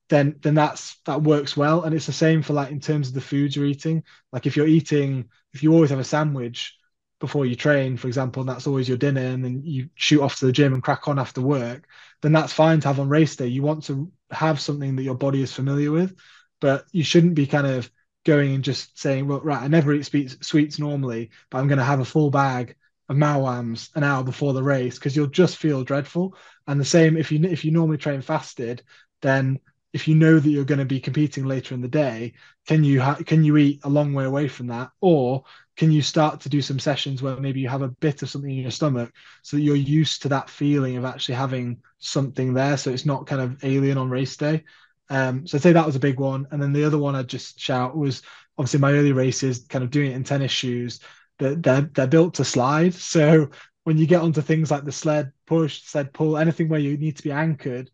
then 0.09 0.37
then 0.43 0.55
that's 0.55 0.99
that 1.07 1.23
works 1.23 1.57
well. 1.57 1.83
And 1.83 1.95
it's 1.95 2.07
the 2.07 2.13
same 2.13 2.43
for 2.43 2.53
like 2.53 2.71
in 2.71 2.81
terms 2.81 3.09
of 3.09 3.15
the 3.15 3.21
foods 3.21 3.57
you're 3.57 3.67
eating. 3.67 4.05
Like 4.33 4.47
if 4.47 4.57
you're 4.57 4.67
eating, 4.67 5.29
if 5.53 5.63
you 5.63 5.73
always 5.73 5.91
have 5.91 5.99
a 5.99 6.05
sandwich 6.05 6.77
before 7.21 7.47
you 7.47 7.57
train, 7.57 7.97
for 7.97 8.07
example, 8.07 8.43
and 8.43 8.49
that's 8.49 8.67
always 8.67 8.89
your 8.89 8.99
dinner, 8.99 9.23
and 9.23 9.45
then 9.45 9.63
you 9.65 9.89
shoot 9.95 10.21
off 10.21 10.39
to 10.39 10.47
the 10.47 10.53
gym 10.53 10.75
and 10.75 10.83
crack 10.83 11.09
on 11.09 11.19
after 11.19 11.41
work, 11.41 11.89
then 12.23 12.33
that's 12.33 12.53
fine 12.53 12.81
to 12.81 12.89
have 12.89 13.01
on 13.01 13.09
race 13.09 13.37
day. 13.37 13.47
You 13.47 13.63
want 13.63 13.85
to 13.85 14.11
have 14.31 14.61
something 14.61 14.97
that 14.97 15.03
your 15.05 15.15
body 15.15 15.43
is 15.43 15.53
familiar 15.53 15.91
with, 15.91 16.15
but 16.61 16.85
you 16.93 17.03
shouldn't 17.05 17.35
be 17.35 17.47
kind 17.47 17.67
of 17.67 17.91
going 18.25 18.55
and 18.55 18.65
just 18.65 18.99
saying, 18.99 19.27
well, 19.27 19.41
right, 19.41 19.63
I 19.63 19.69
never 19.69 19.93
eat 19.93 20.37
sweets, 20.43 20.79
normally, 20.79 21.31
but 21.51 21.59
I'm 21.59 21.69
going 21.69 21.79
to 21.79 21.85
have 21.85 22.01
a 22.01 22.05
full 22.05 22.31
bag 22.31 22.77
of 23.09 23.17
Maoams 23.17 23.91
an 23.95 24.03
hour 24.03 24.25
before 24.25 24.55
the 24.55 24.63
race 24.63 24.99
because 24.99 25.15
you'll 25.15 25.27
just 25.27 25.57
feel 25.57 25.85
dreadful. 25.85 26.37
And 26.67 26.81
the 26.81 26.85
same 26.85 27.17
if 27.17 27.31
you 27.31 27.43
if 27.45 27.65
you 27.65 27.71
normally 27.71 27.99
train 27.99 28.23
fasted, 28.23 28.83
then 29.21 29.61
if 29.95 30.09
you 30.09 30.17
know 30.17 30.41
that 30.41 30.51
you're 30.51 30.65
going 30.65 30.81
to 30.81 30.85
be 30.85 30.99
competing 30.99 31.45
later 31.45 31.73
in 31.73 31.81
the 31.81 31.89
day, 31.89 32.35
can 32.67 32.83
you 32.83 33.01
ha- 33.01 33.21
can 33.25 33.45
you 33.45 33.57
eat 33.57 33.81
a 33.85 33.89
long 33.89 34.13
way 34.13 34.25
away 34.25 34.49
from 34.49 34.67
that, 34.67 34.91
or 35.01 35.45
can 35.77 35.93
you 35.93 36.03
start 36.03 36.41
to 36.41 36.49
do 36.49 36.61
some 36.61 36.81
sessions 36.81 37.23
where 37.23 37.37
maybe 37.37 37.61
you 37.61 37.69
have 37.69 37.83
a 37.83 37.89
bit 37.89 38.23
of 38.23 38.29
something 38.29 38.51
in 38.51 38.63
your 38.63 38.73
stomach 38.73 39.13
so 39.43 39.57
that 39.57 39.63
you're 39.63 39.77
used 39.77 40.23
to 40.23 40.29
that 40.29 40.51
feeling 40.51 40.97
of 40.97 41.05
actually 41.05 41.37
having 41.37 41.79
something 42.01 42.53
there, 42.55 42.77
so 42.77 42.91
it's 42.91 43.07
not 43.07 43.27
kind 43.29 43.41
of 43.41 43.63
alien 43.65 43.97
on 43.97 44.11
race 44.11 44.37
day. 44.37 44.65
Um, 45.11 45.47
so 45.47 45.57
I'd 45.57 45.63
say 45.63 45.73
that 45.73 45.87
was 45.87 45.97
a 45.97 46.01
big 46.01 46.19
one, 46.19 46.49
and 46.51 46.61
then 46.61 46.73
the 46.73 46.85
other 46.85 46.99
one 46.99 47.15
I'd 47.15 47.29
just 47.29 47.61
shout 47.61 47.97
was 47.97 48.23
obviously 48.59 48.81
my 48.81 48.93
early 48.93 49.13
races, 49.13 49.65
kind 49.69 49.85
of 49.85 49.91
doing 49.91 50.11
it 50.11 50.17
in 50.17 50.25
tennis 50.25 50.53
shoes. 50.53 51.01
That 51.39 51.63
they're, 51.63 51.81
they're, 51.83 51.91
they're 51.95 52.07
built 52.09 52.35
to 52.35 52.45
slide, 52.45 52.95
so 52.95 53.51
when 53.85 53.99
you 53.99 54.07
get 54.07 54.23
onto 54.23 54.41
things 54.41 54.73
like 54.73 54.85
the 54.85 54.93
sled 54.93 55.33
push, 55.47 55.83
sled 55.83 56.13
pull, 56.13 56.37
anything 56.37 56.69
where 56.69 56.81
you 56.81 56.97
need 56.97 57.17
to 57.19 57.23
be 57.23 57.31
anchored, 57.31 57.91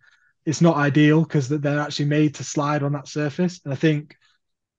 it's 0.51 0.61
not 0.61 0.77
ideal 0.77 1.23
because 1.23 1.49
they're 1.49 1.79
actually 1.79 2.07
made 2.07 2.35
to 2.35 2.45
slide 2.45 2.83
on 2.83 2.93
that 2.95 3.07
surface. 3.07 3.61
And 3.65 3.73
I 3.73 3.77
think, 3.77 4.17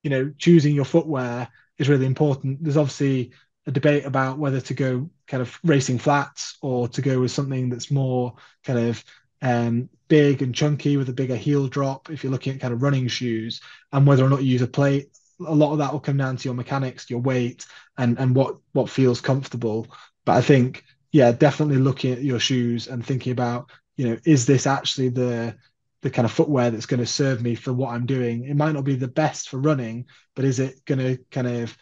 you 0.03 0.09
know, 0.09 0.33
choosing 0.37 0.75
your 0.75 0.83
footwear 0.83 1.47
is 1.77 1.87
really 1.87 2.05
important. 2.05 2.61
There's 2.61 2.75
obviously 2.75 3.31
a 3.65 3.71
debate 3.71 4.05
about 4.05 4.37
whether 4.37 4.59
to 4.59 4.73
go 4.73 5.09
kind 5.27 5.39
of 5.39 5.57
racing 5.63 5.97
flats 5.97 6.57
or 6.61 6.89
to 6.89 7.01
go 7.01 7.21
with 7.21 7.31
something 7.31 7.69
that's 7.69 7.89
more 7.89 8.35
kind 8.65 8.79
of 8.79 9.03
um, 9.41 9.87
big 10.09 10.41
and 10.41 10.53
chunky 10.53 10.97
with 10.97 11.07
a 11.07 11.13
bigger 11.13 11.37
heel 11.37 11.67
drop. 11.67 12.09
If 12.09 12.21
you're 12.21 12.33
looking 12.33 12.53
at 12.53 12.59
kind 12.59 12.73
of 12.73 12.83
running 12.83 13.07
shoes, 13.07 13.61
and 13.93 14.05
whether 14.05 14.25
or 14.25 14.29
not 14.29 14.43
you 14.43 14.51
use 14.51 14.61
a 14.61 14.67
plate, 14.67 15.07
a 15.39 15.55
lot 15.55 15.71
of 15.71 15.77
that 15.77 15.93
will 15.93 16.01
come 16.01 16.17
down 16.17 16.35
to 16.35 16.49
your 16.49 16.53
mechanics, 16.53 17.09
your 17.09 17.21
weight, 17.21 17.65
and 17.97 18.19
and 18.19 18.35
what 18.35 18.57
what 18.73 18.89
feels 18.89 19.21
comfortable. 19.21 19.87
But 20.25 20.33
I 20.33 20.41
think, 20.41 20.83
yeah, 21.13 21.31
definitely 21.31 21.77
looking 21.77 22.11
at 22.11 22.23
your 22.23 22.39
shoes 22.39 22.87
and 22.87 23.05
thinking 23.05 23.31
about 23.31 23.71
you 23.95 24.09
know, 24.09 24.17
is 24.25 24.45
this 24.45 24.67
actually 24.67 25.09
the 25.09 25.55
the 26.01 26.09
kind 26.09 26.25
of 26.25 26.31
footwear 26.31 26.71
that's 26.71 26.87
going 26.87 26.99
to 26.99 27.05
serve 27.05 27.41
me 27.43 27.55
for 27.55 27.71
what 27.73 27.93
I'm 27.93 28.05
doing? 28.05 28.45
It 28.45 28.55
might 28.55 28.73
not 28.73 28.83
be 28.83 28.95
the 28.95 29.07
best 29.07 29.49
for 29.49 29.57
running, 29.57 30.05
but 30.35 30.45
is 30.45 30.59
it 30.59 30.83
going 30.85 30.99
to 30.99 31.23
kind 31.29 31.47
of 31.47 31.77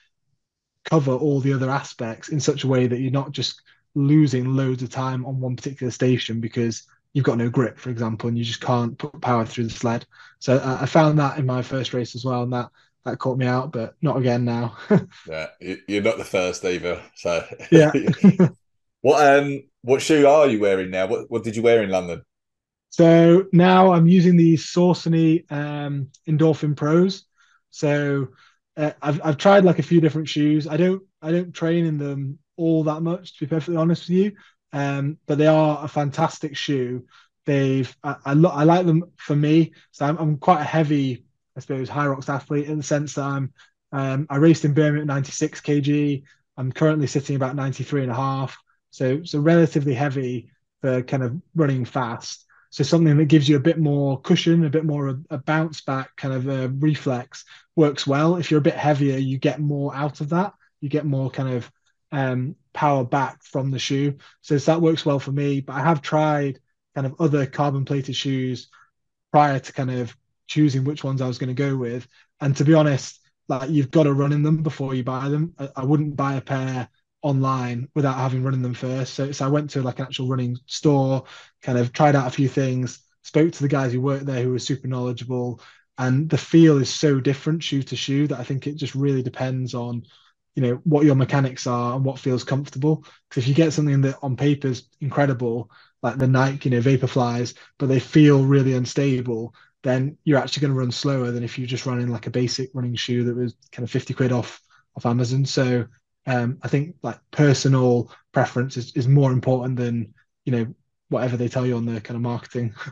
cover 0.85 1.13
all 1.13 1.39
the 1.39 1.53
other 1.53 1.69
aspects 1.69 2.29
in 2.29 2.39
such 2.39 2.63
a 2.63 2.67
way 2.67 2.87
that 2.87 2.99
you're 2.99 3.11
not 3.11 3.31
just 3.31 3.61
losing 3.95 4.55
loads 4.55 4.83
of 4.83 4.89
time 4.89 5.25
on 5.25 5.39
one 5.39 5.55
particular 5.55 5.91
station 5.91 6.41
because 6.41 6.83
you've 7.13 7.25
got 7.25 7.37
no 7.37 7.49
grip, 7.49 7.77
for 7.77 7.89
example, 7.89 8.27
and 8.27 8.37
you 8.37 8.43
just 8.43 8.61
can't 8.61 8.97
put 8.97 9.19
power 9.21 9.45
through 9.45 9.65
the 9.65 9.69
sled. 9.69 10.05
So 10.39 10.57
uh, 10.57 10.79
I 10.81 10.85
found 10.85 11.19
that 11.19 11.37
in 11.37 11.45
my 11.45 11.61
first 11.61 11.93
race 11.93 12.15
as 12.15 12.25
well, 12.25 12.43
and 12.43 12.53
that 12.53 12.69
that 13.05 13.19
caught 13.19 13.37
me 13.37 13.45
out, 13.45 13.71
but 13.71 13.95
not 14.01 14.17
again 14.17 14.43
now. 14.45 14.77
yeah, 15.27 15.47
you're 15.87 16.03
not 16.03 16.17
the 16.17 16.25
first 16.25 16.63
either. 16.65 17.01
So 17.15 17.45
yeah. 17.71 17.91
what 19.01 19.25
um 19.25 19.63
what 19.81 20.01
shoe 20.01 20.27
are 20.27 20.47
you 20.47 20.59
wearing 20.59 20.91
now? 20.91 21.07
What 21.07 21.29
what 21.29 21.43
did 21.43 21.55
you 21.55 21.61
wear 21.61 21.83
in 21.83 21.89
London? 21.89 22.23
So 22.89 23.45
now 23.53 23.93
I'm 23.93 24.07
using 24.07 24.35
the 24.35 24.55
Saucony 24.55 25.49
um, 25.51 26.09
Endorphin 26.27 26.75
Pros. 26.75 27.25
So 27.69 28.29
uh, 28.75 28.91
I've 29.01 29.21
I've 29.23 29.37
tried 29.37 29.63
like 29.63 29.79
a 29.79 29.83
few 29.83 30.01
different 30.01 30.27
shoes. 30.27 30.67
I 30.67 30.77
don't 30.77 31.03
I 31.21 31.31
don't 31.31 31.53
train 31.53 31.85
in 31.85 31.97
them 31.97 32.39
all 32.57 32.83
that 32.85 33.01
much 33.01 33.37
to 33.37 33.45
be 33.45 33.49
perfectly 33.49 33.77
honest 33.77 34.09
with 34.09 34.17
you. 34.17 34.31
Um, 34.73 35.17
but 35.27 35.37
they 35.37 35.47
are 35.47 35.83
a 35.83 35.87
fantastic 35.87 36.57
shoe. 36.57 37.05
They've 37.45 37.95
I 38.03 38.15
I, 38.25 38.33
lo- 38.33 38.49
I 38.49 38.63
like 38.63 38.85
them 38.85 39.05
for 39.17 39.35
me. 39.35 39.73
So 39.91 40.05
I'm, 40.05 40.17
I'm 40.17 40.37
quite 40.37 40.61
a 40.61 40.65
heavy 40.65 41.25
I 41.55 41.61
suppose 41.61 41.89
Hyrox 41.89 42.29
athlete 42.29 42.67
in 42.67 42.77
the 42.77 42.83
sense 42.83 43.15
that 43.15 43.23
I'm 43.23 43.53
um, 43.91 44.27
I 44.29 44.37
raced 44.37 44.65
in 44.65 44.73
Birmingham 44.73 45.09
at 45.09 45.13
96 45.13 45.61
kg. 45.61 46.23
I'm 46.57 46.71
currently 46.71 47.07
sitting 47.07 47.35
about 47.35 47.55
93 47.55 48.03
and 48.03 48.11
a 48.11 48.15
half. 48.15 48.57
So 48.91 49.23
so 49.23 49.39
relatively 49.39 49.93
heavy 49.93 50.51
for 50.81 51.01
kind 51.03 51.23
of 51.23 51.35
running 51.55 51.85
fast. 51.85 52.45
So 52.71 52.83
something 52.83 53.17
that 53.17 53.25
gives 53.25 53.49
you 53.49 53.55
a 53.55 53.61
bit 53.61 53.79
more 53.79 54.21
cushion, 54.21 54.63
a 54.63 54.69
bit 54.69 54.85
more 54.85 55.09
a, 55.09 55.19
a 55.31 55.37
bounce 55.39 55.81
back 55.81 56.15
kind 56.15 56.33
of 56.33 56.47
a 56.47 56.69
reflex 56.69 57.43
works 57.75 58.05
well. 58.05 58.35
If 58.35 58.51
you're 58.51 58.59
a 58.59 58.69
bit 58.69 58.75
heavier, 58.75 59.17
you 59.17 59.37
get 59.37 59.59
more 59.59 59.95
out 59.95 60.21
of 60.21 60.29
that. 60.29 60.53
You 60.79 60.89
get 60.89 61.05
more 61.05 61.31
kind 61.31 61.49
of 61.49 61.71
um, 62.11 62.55
power 62.73 63.03
back 63.03 63.43
from 63.43 63.71
the 63.71 63.79
shoe. 63.79 64.17
So 64.41 64.57
that 64.57 64.81
works 64.81 65.05
well 65.05 65.19
for 65.19 65.31
me. 65.31 65.61
But 65.61 65.73
I 65.77 65.81
have 65.81 66.01
tried 66.01 66.59
kind 66.93 67.07
of 67.07 67.15
other 67.19 67.45
carbon 67.45 67.85
plated 67.85 68.15
shoes 68.15 68.69
prior 69.31 69.59
to 69.59 69.73
kind 69.73 69.91
of 69.91 70.15
choosing 70.47 70.83
which 70.83 71.03
ones 71.03 71.21
I 71.21 71.27
was 71.27 71.37
going 71.37 71.55
to 71.55 71.69
go 71.69 71.75
with. 71.75 72.07
And 72.39 72.55
to 72.57 72.65
be 72.65 72.73
honest, 72.73 73.19
like 73.47 73.69
you've 73.69 73.91
got 73.91 74.03
to 74.03 74.13
run 74.13 74.31
in 74.31 74.43
them 74.43 74.63
before 74.63 74.93
you 74.93 75.03
buy 75.03 75.29
them. 75.29 75.53
I, 75.57 75.69
I 75.77 75.85
wouldn't 75.85 76.15
buy 76.15 76.35
a 76.35 76.41
pair 76.41 76.87
online 77.21 77.89
without 77.95 78.17
having 78.17 78.43
running 78.43 78.61
them 78.61 78.73
first. 78.73 79.13
So, 79.13 79.31
so 79.31 79.45
I 79.45 79.49
went 79.49 79.71
to 79.71 79.81
like 79.81 79.99
an 79.99 80.05
actual 80.05 80.27
running 80.27 80.57
store, 80.65 81.25
kind 81.61 81.77
of 81.77 81.91
tried 81.91 82.15
out 82.15 82.27
a 82.27 82.31
few 82.31 82.47
things, 82.47 82.99
spoke 83.23 83.51
to 83.51 83.61
the 83.61 83.67
guys 83.67 83.91
who 83.91 84.01
worked 84.01 84.25
there 84.25 84.41
who 84.43 84.51
were 84.51 84.59
super 84.59 84.87
knowledgeable. 84.87 85.61
And 85.97 86.29
the 86.29 86.37
feel 86.37 86.77
is 86.77 86.93
so 86.93 87.19
different 87.19 87.61
shoe 87.61 87.83
to 87.83 87.95
shoe 87.95 88.27
that 88.27 88.39
I 88.39 88.43
think 88.43 88.67
it 88.67 88.77
just 88.77 88.95
really 88.95 89.21
depends 89.21 89.73
on 89.73 90.03
you 90.55 90.63
know 90.63 90.81
what 90.83 91.05
your 91.05 91.15
mechanics 91.15 91.67
are 91.67 91.95
and 91.95 92.03
what 92.03 92.19
feels 92.19 92.43
comfortable. 92.43 93.05
Because 93.29 93.43
if 93.43 93.47
you 93.47 93.53
get 93.53 93.73
something 93.73 94.01
that 94.01 94.17
on 94.21 94.35
paper 94.35 94.67
is 94.67 94.89
incredible, 94.99 95.69
like 96.01 96.17
the 96.17 96.27
Nike, 96.27 96.69
you 96.69 96.75
know, 96.75 96.81
Vaporflies, 96.81 97.55
but 97.77 97.87
they 97.87 97.99
feel 97.99 98.43
really 98.43 98.73
unstable, 98.73 99.53
then 99.83 100.17
you're 100.23 100.39
actually 100.39 100.61
going 100.61 100.73
to 100.73 100.79
run 100.79 100.91
slower 100.91 101.31
than 101.31 101.43
if 101.43 101.57
you 101.57 101.65
just 101.65 101.85
run 101.85 101.99
in 101.99 102.09
like 102.09 102.27
a 102.27 102.31
basic 102.31 102.71
running 102.73 102.95
shoe 102.95 103.23
that 103.25 103.35
was 103.35 103.55
kind 103.71 103.83
of 103.83 103.91
50 103.91 104.13
quid 104.13 104.31
off 104.31 104.61
off 104.95 105.05
Amazon. 105.05 105.45
So 105.45 105.85
um, 106.25 106.59
I 106.61 106.67
think 106.67 106.95
like 107.01 107.19
personal 107.31 108.11
preference 108.31 108.77
is, 108.77 108.91
is 108.95 109.07
more 109.07 109.31
important 109.31 109.77
than 109.77 110.13
you 110.45 110.51
know 110.51 110.73
whatever 111.09 111.37
they 111.37 111.47
tell 111.47 111.65
you 111.65 111.75
on 111.75 111.85
the 111.85 112.01
kind 112.01 112.15
of 112.15 112.21
marketing. 112.21 112.73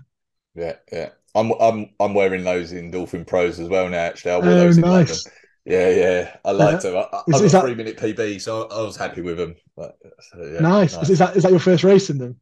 Yeah, 0.56 0.74
yeah. 0.92 1.10
I'm 1.36 1.52
I'm 1.62 1.92
I'm 2.00 2.16
wearing 2.16 2.44
those 2.44 2.74
Endorphin 2.74 3.28
Pros 3.28 3.60
as 3.60 3.70
well 3.70 3.88
now. 3.88 4.00
Actually, 4.00 4.32
I 4.32 4.38
wore 4.40 4.48
oh, 4.48 4.56
those 4.56 4.78
in 4.78 4.82
nice. 4.82 5.24
London. 5.26 5.40
Yeah, 5.66 5.90
yeah, 5.90 6.38
I 6.44 6.52
liked 6.52 6.86
uh, 6.86 6.90
them. 6.90 7.06
I, 7.14 7.18
I 7.18 7.32
got 7.32 7.54
a 7.54 7.62
three 7.62 7.76
minute 7.76 7.98
PB, 7.98 8.42
so 8.42 8.68
I, 8.70 8.82
was 8.82 8.96
happy 8.96 9.22
with 9.22 9.38
them. 9.38 9.56
But, 9.76 9.98
so, 10.20 10.44
yeah, 10.44 10.62
nice. 10.62 10.96
nice. 10.96 11.10
Is 11.10 11.20
that 11.20 11.38
is 11.38 11.44
that 11.44 11.52
your 11.52 11.60
first 11.60 11.84
race 11.84 12.10
in 12.10 12.18
them? 12.18 12.40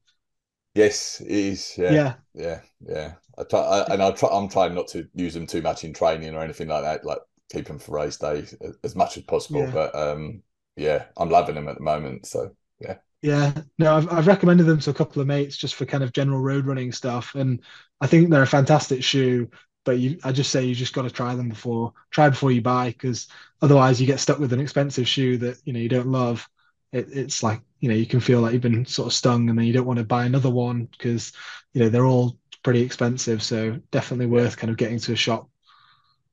Yes, 0.75 1.19
it 1.19 1.29
is. 1.29 1.73
Yeah, 1.77 1.91
yeah, 1.91 2.13
yeah. 2.33 2.61
yeah. 2.87 3.13
I 3.37 3.43
try, 3.43 3.59
I, 3.59 3.93
and 3.93 4.01
I 4.01 4.11
try. 4.11 4.29
I'm 4.31 4.47
trying 4.47 4.75
not 4.75 4.87
to 4.89 5.07
use 5.13 5.33
them 5.33 5.47
too 5.47 5.61
much 5.61 5.83
in 5.83 5.91
training 5.91 6.33
or 6.35 6.41
anything 6.41 6.69
like 6.69 6.83
that. 6.83 7.03
Like 7.03 7.19
keep 7.51 7.65
them 7.67 7.79
for 7.79 7.95
race 7.95 8.17
day 8.17 8.45
as 8.83 8.95
much 8.95 9.17
as 9.17 9.23
possible. 9.23 9.61
Yeah. 9.61 9.71
But 9.71 9.95
um, 9.95 10.41
yeah, 10.75 11.05
I'm 11.17 11.29
loving 11.29 11.55
them 11.55 11.67
at 11.67 11.75
the 11.75 11.83
moment. 11.83 12.25
So 12.25 12.55
yeah. 12.79 12.97
Yeah, 13.21 13.53
no, 13.79 13.95
I've, 13.95 14.11
I've 14.11 14.27
recommended 14.27 14.65
them 14.65 14.79
to 14.79 14.91
a 14.91 14.93
couple 14.93 15.21
of 15.21 15.27
mates 15.27 15.57
just 15.57 15.75
for 15.75 15.85
kind 15.85 16.03
of 16.03 16.13
general 16.13 16.39
road 16.41 16.67
running 16.67 16.91
stuff, 16.91 17.33
and 17.33 17.59
I 17.99 18.07
think 18.07 18.29
they're 18.29 18.43
a 18.43 18.47
fantastic 18.47 19.03
shoe. 19.03 19.49
But 19.83 19.99
you, 19.99 20.19
I 20.23 20.31
just 20.31 20.51
say 20.51 20.63
you 20.63 20.75
just 20.75 20.93
got 20.93 21.03
to 21.03 21.09
try 21.09 21.35
them 21.35 21.49
before 21.49 21.93
try 22.11 22.29
before 22.29 22.51
you 22.51 22.61
buy, 22.61 22.89
because 22.89 23.27
otherwise 23.61 23.99
you 23.99 24.05
get 24.07 24.19
stuck 24.19 24.37
with 24.39 24.53
an 24.53 24.59
expensive 24.59 25.07
shoe 25.07 25.37
that 25.37 25.57
you 25.65 25.73
know 25.73 25.79
you 25.79 25.89
don't 25.89 26.07
love. 26.07 26.47
It, 26.91 27.07
it's 27.11 27.41
like 27.41 27.61
you 27.79 27.89
know 27.89 27.95
you 27.95 28.05
can 28.05 28.19
feel 28.19 28.41
like 28.41 28.53
you've 28.53 28.61
been 28.61 28.85
sort 28.85 29.07
of 29.07 29.13
stung, 29.13 29.49
and 29.49 29.57
then 29.57 29.65
you 29.65 29.73
don't 29.73 29.87
want 29.87 29.99
to 29.99 30.05
buy 30.05 30.25
another 30.25 30.51
one 30.51 30.85
because 30.85 31.33
you 31.73 31.81
know 31.81 31.89
they're 31.89 32.05
all 32.05 32.37
pretty 32.63 32.81
expensive. 32.81 33.41
So 33.41 33.79
definitely 33.91 34.27
worth 34.27 34.57
kind 34.57 34.69
of 34.69 34.77
getting 34.77 34.99
to 34.99 35.13
a 35.13 35.15
shop. 35.15 35.49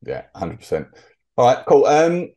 Yeah, 0.05 0.25
hundred 0.35 0.59
percent. 0.59 0.89
All 1.37 1.47
right, 1.47 1.65
cool. 1.67 1.87
Um, 1.87 2.33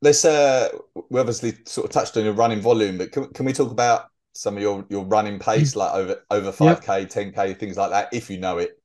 let's 0.00 0.24
uh 0.24 0.68
we 1.10 1.20
obviously 1.20 1.54
sort 1.64 1.86
of 1.86 1.90
touched 1.90 2.16
on 2.16 2.24
your 2.24 2.34
running 2.34 2.60
volume, 2.60 2.98
but 2.98 3.12
can, 3.12 3.26
can 3.32 3.44
we 3.46 3.52
talk 3.52 3.70
about 3.70 4.06
some 4.34 4.56
of 4.56 4.62
your 4.62 4.84
your 4.88 5.04
running 5.04 5.38
pace, 5.38 5.74
like 5.74 5.94
over 5.94 6.22
over 6.30 6.52
five 6.52 6.80
k, 6.80 7.04
ten 7.06 7.32
k, 7.32 7.54
things 7.54 7.76
like 7.76 7.90
that, 7.90 8.12
if 8.12 8.30
you 8.30 8.38
know 8.38 8.58
it. 8.58 8.80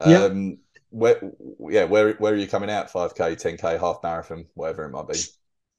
Um, 0.00 0.58
where 0.90 1.20
yeah, 1.68 1.84
where 1.84 2.14
where 2.14 2.32
are 2.32 2.36
you 2.36 2.46
coming 2.46 2.70
out? 2.70 2.90
Five 2.90 3.14
k, 3.14 3.34
ten 3.34 3.56
k, 3.56 3.76
half 3.78 3.98
marathon, 4.02 4.46
whatever 4.54 4.84
it 4.84 4.90
might 4.90 5.08
be. 5.08 5.18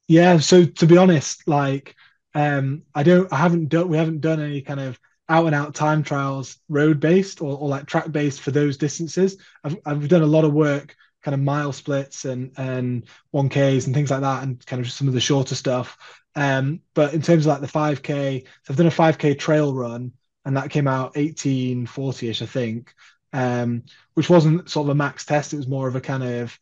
Yeah, 0.08 0.38
so 0.38 0.64
to 0.64 0.86
be 0.86 0.96
honest, 0.96 1.48
like 1.48 1.94
um, 2.34 2.82
I 2.94 3.02
don't, 3.02 3.32
I 3.32 3.36
haven't 3.36 3.70
done, 3.70 3.88
we 3.88 3.96
haven't 3.96 4.20
done 4.20 4.40
any 4.40 4.62
kind 4.62 4.78
of 4.78 4.98
out 5.28 5.46
and 5.46 5.54
out 5.54 5.74
time 5.74 6.02
trials 6.02 6.58
road 6.68 7.00
based 7.00 7.42
or, 7.42 7.58
or 7.58 7.68
like 7.68 7.86
track 7.86 8.12
based 8.12 8.40
for 8.40 8.52
those 8.52 8.76
distances. 8.76 9.38
I've 9.64 9.76
I've 9.84 10.08
done 10.08 10.22
a 10.22 10.26
lot 10.26 10.44
of 10.44 10.52
work 10.52 10.94
kind 11.26 11.34
of 11.34 11.40
mile 11.40 11.72
splits 11.72 12.24
and 12.24 12.52
and 12.56 13.02
1Ks 13.32 13.86
and 13.86 13.94
things 13.94 14.12
like 14.12 14.20
that, 14.20 14.44
and 14.44 14.64
kind 14.64 14.80
of 14.80 14.90
some 14.92 15.08
of 15.08 15.14
the 15.14 15.20
shorter 15.20 15.56
stuff. 15.56 15.98
Um, 16.36 16.80
but 16.94 17.14
in 17.14 17.20
terms 17.20 17.46
of 17.46 17.50
like 17.50 17.60
the 17.62 17.66
5K, 17.66 18.44
so 18.44 18.70
I've 18.70 18.76
done 18.76 18.86
a 18.86 18.92
5K 18.92 19.34
trail 19.34 19.74
run, 19.74 20.12
and 20.44 20.56
that 20.56 20.70
came 20.70 20.86
out 20.86 21.16
1840ish, 21.16 22.42
I 22.42 22.46
think, 22.46 22.94
um, 23.32 23.82
which 24.14 24.30
wasn't 24.30 24.70
sort 24.70 24.86
of 24.86 24.90
a 24.90 24.94
max 24.94 25.26
test. 25.26 25.52
It 25.52 25.56
was 25.56 25.66
more 25.66 25.88
of 25.88 25.96
a 25.96 26.00
kind 26.00 26.22
of 26.22 26.56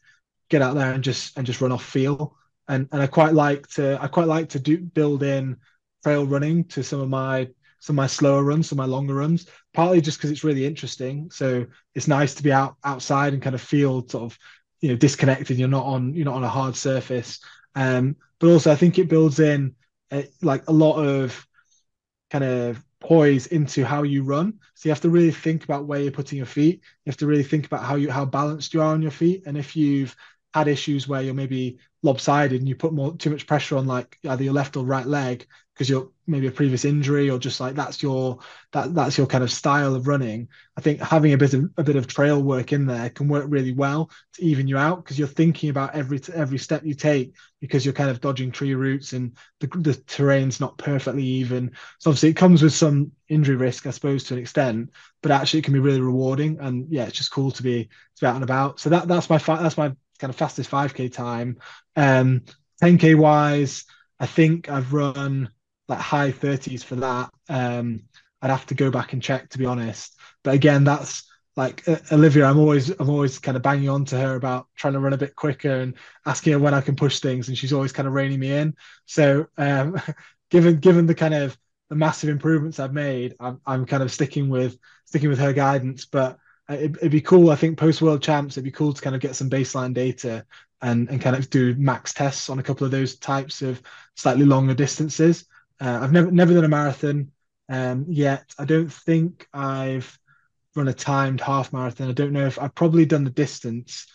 get 0.48 0.62
out 0.62 0.76
there 0.76 0.92
and 0.92 1.04
just 1.04 1.36
and 1.36 1.46
just 1.46 1.60
run 1.60 1.72
off 1.72 1.84
feel. 1.84 2.34
And 2.66 2.88
and 2.90 3.02
I 3.02 3.06
quite 3.06 3.34
like 3.34 3.66
to 3.72 3.98
I 4.00 4.06
quite 4.08 4.28
like 4.28 4.48
to 4.50 4.58
do 4.60 4.78
build 4.78 5.22
in 5.22 5.58
trail 6.02 6.26
running 6.26 6.64
to 6.68 6.82
some 6.82 7.00
of 7.00 7.10
my 7.10 7.50
some 7.80 7.94
of 7.94 8.02
my 8.02 8.06
slower 8.06 8.42
runs, 8.42 8.70
some 8.70 8.80
of 8.80 8.88
my 8.88 8.90
longer 8.90 9.14
runs, 9.14 9.46
partly 9.74 10.00
just 10.00 10.18
because 10.18 10.30
it's 10.30 10.44
really 10.44 10.64
interesting. 10.64 11.30
So 11.30 11.66
it's 11.94 12.08
nice 12.08 12.34
to 12.36 12.42
be 12.42 12.52
out 12.52 12.76
outside 12.84 13.34
and 13.34 13.42
kind 13.42 13.54
of 13.54 13.60
feel 13.60 14.08
sort 14.08 14.24
of, 14.24 14.38
you 14.80 14.88
know, 14.88 14.96
disconnected. 14.96 15.58
You're 15.58 15.68
not 15.68 15.84
on 15.84 16.14
you're 16.14 16.24
not 16.24 16.36
on 16.36 16.44
a 16.44 16.48
hard 16.48 16.76
surface. 16.76 17.40
Um, 17.74 18.16
but 18.38 18.48
also 18.50 18.72
I 18.72 18.76
think 18.76 18.98
it 18.98 19.08
builds 19.08 19.40
in 19.40 19.74
a, 20.12 20.26
like 20.40 20.68
a 20.68 20.72
lot 20.72 20.96
of 20.96 21.46
kind 22.30 22.44
of 22.44 22.82
poise 23.00 23.48
into 23.48 23.84
how 23.84 24.02
you 24.02 24.22
run. 24.22 24.54
So 24.74 24.88
you 24.88 24.92
have 24.92 25.02
to 25.02 25.10
really 25.10 25.30
think 25.30 25.64
about 25.64 25.86
where 25.86 26.00
you're 26.00 26.10
putting 26.10 26.38
your 26.38 26.46
feet. 26.46 26.80
You 27.04 27.10
have 27.10 27.18
to 27.18 27.26
really 27.26 27.42
think 27.42 27.66
about 27.66 27.84
how 27.84 27.96
you 27.96 28.10
how 28.10 28.24
balanced 28.24 28.72
you 28.72 28.80
are 28.80 28.92
on 28.92 29.02
your 29.02 29.10
feet. 29.10 29.42
And 29.46 29.58
if 29.58 29.76
you've 29.76 30.16
had 30.54 30.68
issues 30.68 31.08
where 31.08 31.20
you're 31.20 31.34
maybe 31.34 31.78
lopsided 32.04 32.60
and 32.60 32.68
you 32.68 32.76
put 32.76 32.92
more 32.92 33.16
too 33.16 33.30
much 33.30 33.44
pressure 33.44 33.76
on 33.76 33.88
like 33.88 34.16
either 34.28 34.44
your 34.44 34.52
left 34.52 34.76
or 34.76 34.84
right 34.84 35.06
leg 35.06 35.44
because 35.72 35.90
you're 35.90 36.08
maybe 36.28 36.46
a 36.46 36.52
previous 36.52 36.84
injury 36.84 37.28
or 37.28 37.40
just 37.40 37.58
like 37.58 37.74
that's 37.74 38.00
your 38.00 38.38
that 38.70 38.94
that's 38.94 39.18
your 39.18 39.26
kind 39.26 39.42
of 39.42 39.50
style 39.50 39.96
of 39.96 40.06
running. 40.06 40.46
I 40.76 40.80
think 40.80 41.00
having 41.00 41.32
a 41.32 41.36
bit 41.38 41.54
of 41.54 41.68
a 41.76 41.82
bit 41.82 41.96
of 41.96 42.06
trail 42.06 42.40
work 42.40 42.72
in 42.72 42.86
there 42.86 43.10
can 43.10 43.26
work 43.26 43.46
really 43.48 43.72
well 43.72 44.10
to 44.34 44.44
even 44.44 44.68
you 44.68 44.78
out 44.78 45.02
because 45.02 45.18
you're 45.18 45.26
thinking 45.26 45.70
about 45.70 45.96
every 45.96 46.20
every 46.32 46.58
step 46.58 46.84
you 46.84 46.94
take 46.94 47.34
because 47.60 47.84
you're 47.84 47.92
kind 47.92 48.10
of 48.10 48.20
dodging 48.20 48.52
tree 48.52 48.74
roots 48.74 49.12
and 49.12 49.36
the, 49.58 49.66
the 49.78 49.94
terrain's 50.06 50.60
not 50.60 50.78
perfectly 50.78 51.24
even. 51.24 51.72
So 51.98 52.10
obviously 52.10 52.28
it 52.28 52.36
comes 52.36 52.62
with 52.62 52.74
some 52.74 53.10
injury 53.28 53.56
risk 53.56 53.86
i 53.86 53.90
suppose 53.90 54.22
to 54.22 54.34
an 54.34 54.40
extent 54.40 54.90
but 55.22 55.32
actually 55.32 55.58
it 55.58 55.64
can 55.64 55.72
be 55.72 55.80
really 55.80 56.02
rewarding 56.02 56.58
and 56.60 56.86
yeah 56.90 57.04
it's 57.04 57.16
just 57.16 57.32
cool 57.32 57.50
to 57.50 57.62
be 57.62 57.84
to 57.84 58.20
be 58.20 58.26
out 58.26 58.34
and 58.34 58.44
about. 58.44 58.78
So 58.78 58.90
that 58.90 59.08
that's 59.08 59.28
my 59.28 59.38
that's 59.38 59.76
my 59.76 59.94
kind 60.18 60.30
of 60.30 60.36
fastest 60.36 60.70
5k 60.70 61.08
time 61.08 61.58
um 61.96 62.42
10k 62.82 63.14
wise 63.14 63.84
i 64.20 64.26
think 64.26 64.68
i've 64.68 64.92
run 64.92 65.50
like 65.88 65.98
high 65.98 66.32
30s 66.32 66.84
for 66.84 66.96
that. 66.96 67.30
Um, 67.48 68.04
I'd 68.40 68.50
have 68.50 68.66
to 68.66 68.74
go 68.74 68.90
back 68.90 69.12
and 69.12 69.22
check 69.22 69.50
to 69.50 69.58
be 69.58 69.66
honest. 69.66 70.16
But 70.42 70.54
again, 70.54 70.84
that's 70.84 71.24
like 71.56 71.86
uh, 71.88 71.98
Olivia. 72.12 72.44
I'm 72.46 72.58
always 72.58 72.90
I'm 72.90 73.10
always 73.10 73.38
kind 73.38 73.56
of 73.56 73.62
banging 73.62 73.88
on 73.88 74.04
to 74.06 74.18
her 74.18 74.34
about 74.34 74.66
trying 74.76 74.94
to 74.94 75.00
run 75.00 75.12
a 75.12 75.18
bit 75.18 75.36
quicker 75.36 75.80
and 75.80 75.94
asking 76.26 76.54
her 76.54 76.58
when 76.58 76.74
I 76.74 76.80
can 76.80 76.96
push 76.96 77.20
things, 77.20 77.48
and 77.48 77.56
she's 77.56 77.72
always 77.72 77.92
kind 77.92 78.08
of 78.08 78.14
reining 78.14 78.40
me 78.40 78.52
in. 78.52 78.74
So 79.06 79.46
um, 79.56 80.00
given 80.50 80.78
given 80.80 81.06
the 81.06 81.14
kind 81.14 81.34
of 81.34 81.56
the 81.90 81.96
massive 81.96 82.30
improvements 82.30 82.78
I've 82.80 82.92
made, 82.92 83.34
I'm 83.40 83.60
I'm 83.66 83.86
kind 83.86 84.02
of 84.02 84.12
sticking 84.12 84.48
with 84.48 84.78
sticking 85.04 85.28
with 85.28 85.38
her 85.38 85.52
guidance. 85.52 86.06
But 86.06 86.38
it, 86.68 87.02
would 87.02 87.10
be 87.10 87.20
cool. 87.20 87.50
I 87.50 87.56
think 87.56 87.78
post 87.78 88.00
World 88.00 88.22
Champs, 88.22 88.54
it'd 88.54 88.64
be 88.64 88.70
cool 88.70 88.92
to 88.92 89.02
kind 89.02 89.14
of 89.14 89.22
get 89.22 89.36
some 89.36 89.50
baseline 89.50 89.92
data 89.92 90.46
and 90.82 91.08
and 91.08 91.20
kind 91.20 91.36
of 91.36 91.50
do 91.50 91.74
max 91.76 92.12
tests 92.12 92.50
on 92.50 92.58
a 92.58 92.62
couple 92.62 92.84
of 92.84 92.90
those 92.90 93.16
types 93.16 93.62
of 93.62 93.82
slightly 94.16 94.44
longer 94.44 94.74
distances. 94.74 95.46
Uh, 95.80 95.98
I've 96.02 96.12
never 96.12 96.30
never 96.30 96.54
done 96.54 96.64
a 96.64 96.68
marathon 96.68 97.30
um, 97.68 98.06
yet. 98.08 98.54
I 98.58 98.64
don't 98.64 98.92
think 98.92 99.46
I've 99.52 100.18
run 100.74 100.88
a 100.88 100.92
timed 100.92 101.40
half 101.40 101.72
marathon. 101.72 102.08
I 102.08 102.12
don't 102.12 102.32
know 102.32 102.46
if 102.46 102.58
I've 102.58 102.74
probably 102.74 103.06
done 103.06 103.24
the 103.24 103.30
distance, 103.30 104.06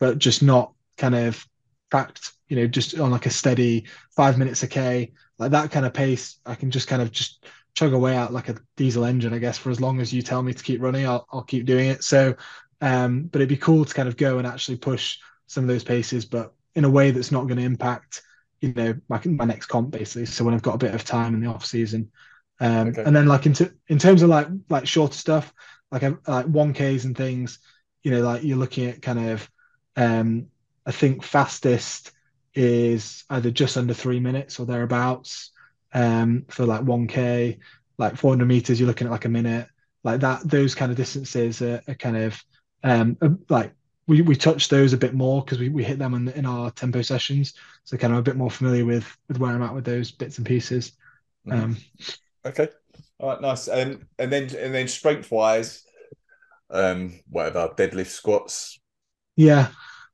but 0.00 0.18
just 0.18 0.42
not 0.42 0.72
kind 0.96 1.14
of 1.14 1.46
tracked. 1.90 2.32
You 2.48 2.56
know, 2.56 2.66
just 2.66 2.98
on 2.98 3.10
like 3.10 3.26
a 3.26 3.30
steady 3.30 3.86
five 4.16 4.38
minutes 4.38 4.62
a 4.62 4.68
k, 4.68 5.12
like 5.38 5.50
that 5.50 5.70
kind 5.70 5.84
of 5.84 5.92
pace. 5.92 6.38
I 6.46 6.54
can 6.54 6.70
just 6.70 6.88
kind 6.88 7.02
of 7.02 7.12
just 7.12 7.44
chug 7.78 7.92
away 7.92 8.16
out 8.16 8.32
like 8.32 8.48
a 8.48 8.56
diesel 8.76 9.04
engine, 9.04 9.32
I 9.32 9.38
guess. 9.38 9.56
For 9.56 9.70
as 9.70 9.80
long 9.80 10.00
as 10.00 10.12
you 10.12 10.22
tell 10.22 10.42
me 10.42 10.52
to 10.52 10.64
keep 10.64 10.82
running, 10.82 11.06
I'll 11.06 11.26
I'll 11.32 11.42
keep 11.42 11.64
doing 11.64 11.88
it. 11.88 12.02
So, 12.02 12.34
um, 12.80 13.24
but 13.24 13.40
it'd 13.40 13.48
be 13.48 13.56
cool 13.56 13.84
to 13.84 13.94
kind 13.94 14.08
of 14.08 14.16
go 14.16 14.38
and 14.38 14.46
actually 14.46 14.78
push 14.78 15.18
some 15.46 15.64
of 15.64 15.68
those 15.68 15.84
paces, 15.84 16.24
but 16.24 16.54
in 16.74 16.84
a 16.84 16.90
way 16.90 17.10
that's 17.10 17.32
not 17.32 17.46
going 17.46 17.58
to 17.58 17.64
impact 17.64 18.22
you 18.60 18.72
know 18.74 18.94
my, 19.08 19.20
my 19.24 19.44
next 19.44 19.66
comp 19.66 19.90
basically. 19.90 20.26
So 20.26 20.44
when 20.44 20.54
I've 20.54 20.62
got 20.62 20.74
a 20.74 20.78
bit 20.78 20.94
of 20.94 21.04
time 21.04 21.34
in 21.34 21.40
the 21.40 21.48
off 21.48 21.64
season, 21.64 22.10
um, 22.60 22.88
okay. 22.88 23.04
and 23.04 23.14
then 23.14 23.26
like 23.26 23.46
into 23.46 23.72
in 23.86 23.98
terms 23.98 24.22
of 24.22 24.28
like 24.28 24.48
like 24.68 24.86
shorter 24.86 25.16
stuff, 25.16 25.52
like 25.90 26.02
like 26.26 26.46
one 26.46 26.72
Ks 26.74 27.04
and 27.04 27.16
things, 27.16 27.60
you 28.02 28.10
know, 28.10 28.22
like 28.22 28.42
you're 28.42 28.58
looking 28.58 28.86
at 28.86 29.02
kind 29.02 29.30
of, 29.30 29.50
um, 29.96 30.48
I 30.84 30.92
think 30.92 31.22
fastest 31.22 32.12
is 32.54 33.24
either 33.30 33.50
just 33.50 33.76
under 33.76 33.94
three 33.94 34.20
minutes 34.20 34.58
or 34.58 34.66
thereabouts. 34.66 35.52
Um, 35.90 36.44
for 36.48 36.66
like 36.66 36.82
one 36.82 37.06
K, 37.06 37.60
like 37.98 38.16
400 38.16 38.46
meters, 38.46 38.78
you're 38.78 38.86
looking 38.86 39.06
at 39.06 39.10
like 39.10 39.24
a 39.24 39.28
minute, 39.30 39.68
like 40.04 40.20
that. 40.20 40.48
Those 40.48 40.74
kind 40.74 40.90
of 40.90 40.96
distances 40.96 41.60
are, 41.60 41.82
are 41.88 41.94
kind 41.94 42.16
of 42.16 42.42
um 42.84 43.18
like 43.48 43.72
we, 44.06 44.22
we 44.22 44.34
touched 44.34 44.70
those 44.70 44.94
a 44.94 44.96
bit 44.96 45.14
more 45.14 45.44
because 45.44 45.58
we, 45.58 45.68
we 45.68 45.84
hit 45.84 45.98
them 45.98 46.14
in, 46.14 46.28
in 46.28 46.46
our 46.46 46.70
tempo 46.70 47.02
sessions. 47.02 47.54
So 47.84 47.96
kind 47.96 48.12
of 48.12 48.18
a 48.18 48.22
bit 48.22 48.36
more 48.36 48.50
familiar 48.50 48.84
with 48.84 49.06
with 49.28 49.38
where 49.38 49.52
I'm 49.52 49.62
at 49.62 49.74
with 49.74 49.84
those 49.84 50.10
bits 50.10 50.38
and 50.38 50.46
pieces. 50.46 50.92
Mm-hmm. 51.46 51.60
Um, 51.60 51.76
okay. 52.46 52.68
All 53.18 53.30
right, 53.30 53.40
nice. 53.40 53.68
And 53.68 54.06
and 54.18 54.32
then 54.32 54.44
and 54.56 54.74
then 54.74 54.88
strength 54.88 55.30
wise, 55.30 55.84
um, 56.70 57.20
whatever, 57.28 57.68
deadlift 57.76 58.08
squats. 58.08 58.80
Yeah. 59.36 59.68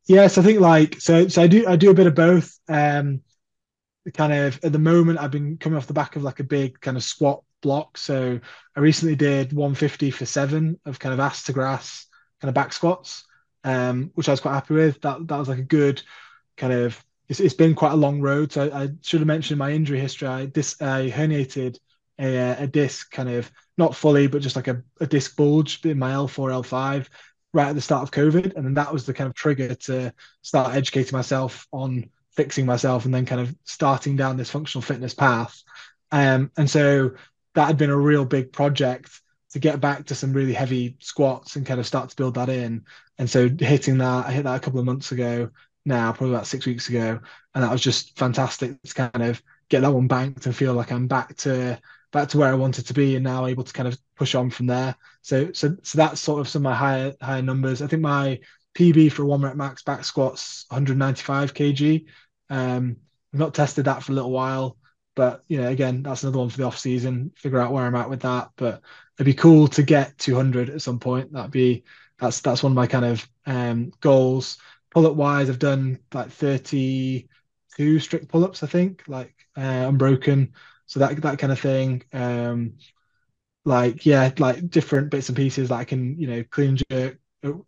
Yes, 0.07 0.37
I 0.37 0.43
think 0.43 0.61
like 0.61 1.01
so 1.01 1.29
so 1.29 1.43
I 1.43 1.47
do 1.47 1.67
I 1.67 1.77
do 1.77 1.91
a 1.91 1.95
bit 1.95 2.07
of 2.07 2.15
both. 2.15 2.59
Um 2.69 3.23
kind 4.13 4.35
of 4.35 4.63
at 4.63 4.73
the 4.73 4.79
moment 4.79 5.19
I've 5.19 5.31
been 5.31 5.57
coming 5.57 5.79
off 5.79 5.87
the 5.87 5.95
back 5.95 6.17
of 6.17 6.23
like 6.23 6.41
a 6.41 6.45
big 6.45 6.79
kind 6.81 6.97
of 6.97 7.03
squat 7.03 7.43
block. 7.65 7.99
So 7.99 8.39
I 8.77 8.81
recently 8.81 9.17
did 9.17 9.53
150 9.53 10.13
for 10.13 10.25
seven 10.25 10.79
of 10.87 11.01
kind 11.01 11.13
of 11.13 11.19
ass 11.19 11.43
to 11.45 11.53
grass 11.53 12.07
kind 12.41 12.49
of 12.49 12.55
back 12.55 12.73
squats 12.73 13.25
um, 13.65 14.11
which 14.15 14.29
I 14.29 14.33
was 14.33 14.41
quite 14.41 14.55
happy 14.55 14.75
with. 14.75 15.01
That 15.01 15.27
that 15.27 15.39
was 15.39 15.49
like 15.49 15.59
a 15.59 15.63
good 15.63 16.03
kind 16.57 16.73
of 16.73 17.03
it's, 17.29 17.41
it's 17.41 17.55
been 17.55 17.75
quite 17.75 17.93
a 17.93 17.97
long 17.97 18.21
road. 18.21 18.53
So 18.53 18.69
I, 18.69 18.83
I 18.85 18.89
should 19.03 19.21
have 19.21 19.27
mentioned 19.27 19.59
my 19.59 19.73
injury 19.73 19.99
history. 19.99 20.29
I, 20.29 20.47
dis, 20.47 20.81
I 20.81 21.11
herniated 21.11 21.79
a, 22.21 22.63
a 22.63 22.67
disc, 22.67 23.11
kind 23.11 23.31
of 23.31 23.51
not 23.79 23.97
fully, 23.97 24.27
but 24.27 24.43
just 24.43 24.57
like 24.57 24.69
a, 24.69 24.83
a 25.01 25.07
disc 25.07 25.35
bulge 25.35 25.85
in 25.87 25.99
my 25.99 26.13
L4, 26.13 26.63
L5 26.63 27.09
right 27.55 27.69
at 27.69 27.75
the 27.75 27.81
start 27.81 28.03
of 28.03 28.11
COVID. 28.11 28.55
And 28.55 28.67
then 28.67 28.75
that 28.75 28.93
was 28.93 29.07
the 29.07 29.15
kind 29.15 29.29
of 29.29 29.35
trigger 29.35 29.75
to 29.75 30.13
start 30.43 30.75
educating 30.75 31.17
myself 31.17 31.67
on 31.73 32.11
fixing 32.33 32.67
myself 32.67 33.05
and 33.05 33.15
then 33.15 33.25
kind 33.25 33.41
of 33.41 33.55
starting 33.65 34.17
down 34.17 34.37
this 34.37 34.51
functional 34.51 34.83
fitness 34.83 35.15
path. 35.15 35.63
Um, 36.13 36.51
and 36.59 36.69
so 36.69 37.13
that 37.55 37.67
had 37.67 37.77
been 37.77 37.91
a 37.91 37.97
real 37.97 38.25
big 38.25 38.53
project 38.53 39.21
to 39.53 39.59
get 39.59 39.81
back 39.81 40.07
to 40.07 40.15
some 40.15 40.33
really 40.33 40.53
heavy 40.53 40.97
squats 41.01 41.57
and 41.57 41.65
kind 41.65 41.79
of 41.79 41.87
start 41.87 42.11
to 42.11 42.17
build 42.17 42.35
that 42.35 42.49
in. 42.49 42.85
And 43.19 43.31
so 43.31 43.49
hitting 43.49 43.99
that, 43.99 44.27
I 44.27 44.33
hit 44.33 44.43
that 44.45 44.57
a 44.57 44.61
couple 44.61 44.81
of 44.81 44.87
months 44.87 45.13
ago 45.13 45.51
now, 45.85 46.13
probably 46.13 46.35
about 46.35 46.47
six 46.47 46.67
weeks 46.67 46.89
ago, 46.89 47.21
and 47.55 47.65
that 47.65 47.71
was 47.71 47.83
just 47.83 48.19
fantastic 48.19 48.83
to 48.83 48.95
kind 48.95 49.23
of 49.23 49.43
get 49.69 49.81
that 49.81 49.93
one 49.93 50.09
banked 50.09 50.47
and 50.47 50.57
feel 50.57 50.75
like 50.75 50.91
I'm 50.91 51.07
back 51.07 51.37
to 51.39 51.81
back 52.13 52.29
to 52.29 52.39
where 52.39 52.49
I 52.49 52.55
wanted 52.55 52.87
to 52.87 52.95
be, 52.95 53.17
and 53.17 53.25
now 53.25 53.47
able 53.47 53.65
to 53.65 53.73
kind 53.73 53.89
of 53.89 53.99
push 54.17 54.35
on 54.35 54.51
from 54.51 54.67
there. 54.67 54.97
So 55.23 55.53
so 55.53 55.77
so 55.83 55.99
that's 55.99 56.21
sort 56.21 56.41
of 56.41 56.49
some 56.49 56.61
of 56.61 56.71
my 56.71 56.75
higher 56.75 57.15
higher 57.21 57.43
numbers. 57.43 57.83
I 57.83 57.87
think 57.87 58.03
my 58.03 58.41
PB 58.75 59.13
for 59.13 59.25
one 59.25 59.43
rep 59.43 59.57
max 59.57 59.83
back 59.83 60.05
squats 60.05 60.65
195 60.69 61.55
kg. 61.55 62.07
Um, 62.51 62.97
I've 63.33 63.41
not 63.41 63.55
tested 63.55 63.85
that 63.85 64.03
for 64.03 64.13
a 64.13 64.15
little 64.15 64.31
while, 64.31 64.77
but 65.15 65.45
you 65.49 65.61
know, 65.61 65.69
again, 65.69 66.03
that's 66.03 66.23
another 66.23 66.39
one 66.39 66.51
for 66.51 66.57
the 66.59 66.65
off 66.65 66.79
season. 66.79 67.33
Figure 67.37 67.61
out 67.61 67.73
where 67.73 67.85
I'm 67.85 67.95
at 67.95 68.11
with 68.11 68.23
that. 68.23 68.51
But 68.57 68.83
it'd 69.17 69.27
be 69.27 69.35
cool 69.35 69.69
to 69.69 69.83
get 69.83 70.19
200 70.19 70.71
at 70.71 70.83
some 70.83 70.99
point. 70.99 71.33
That'd 71.33 71.51
be 71.51 71.85
that's 72.19 72.41
that's 72.41 72.63
one 72.63 72.73
of 72.73 72.77
my 72.77 72.87
kind 72.87 73.05
of 73.05 73.29
um, 73.47 73.93
goals. 74.01 74.59
Pull 74.91 75.07
up 75.07 75.15
wise, 75.17 75.49
I've 75.51 75.59
done 75.59 75.99
like 76.13 76.31
32 76.31 77.99
strict 77.99 78.29
pull 78.29 78.45
ups, 78.45 78.63
I 78.63 78.67
think, 78.67 79.03
like 79.09 79.35
uh, 79.57 79.61
unbroken. 79.89 80.53
So 80.87 81.01
that 81.01 81.21
that 81.23 81.39
kind 81.39 81.53
of 81.53 81.61
thing. 81.61 82.03
Um, 82.13 82.75
like 83.65 84.05
yeah, 84.07 84.31
like 84.39 84.69
different 84.71 85.11
bits 85.11 85.29
and 85.29 85.37
pieces 85.37 85.69
that 85.71 85.77
I 85.77 85.85
can 85.85 86.19
you 86.19 86.27
know 86.27 86.45
clean 86.51 86.79
jerk 86.91 87.19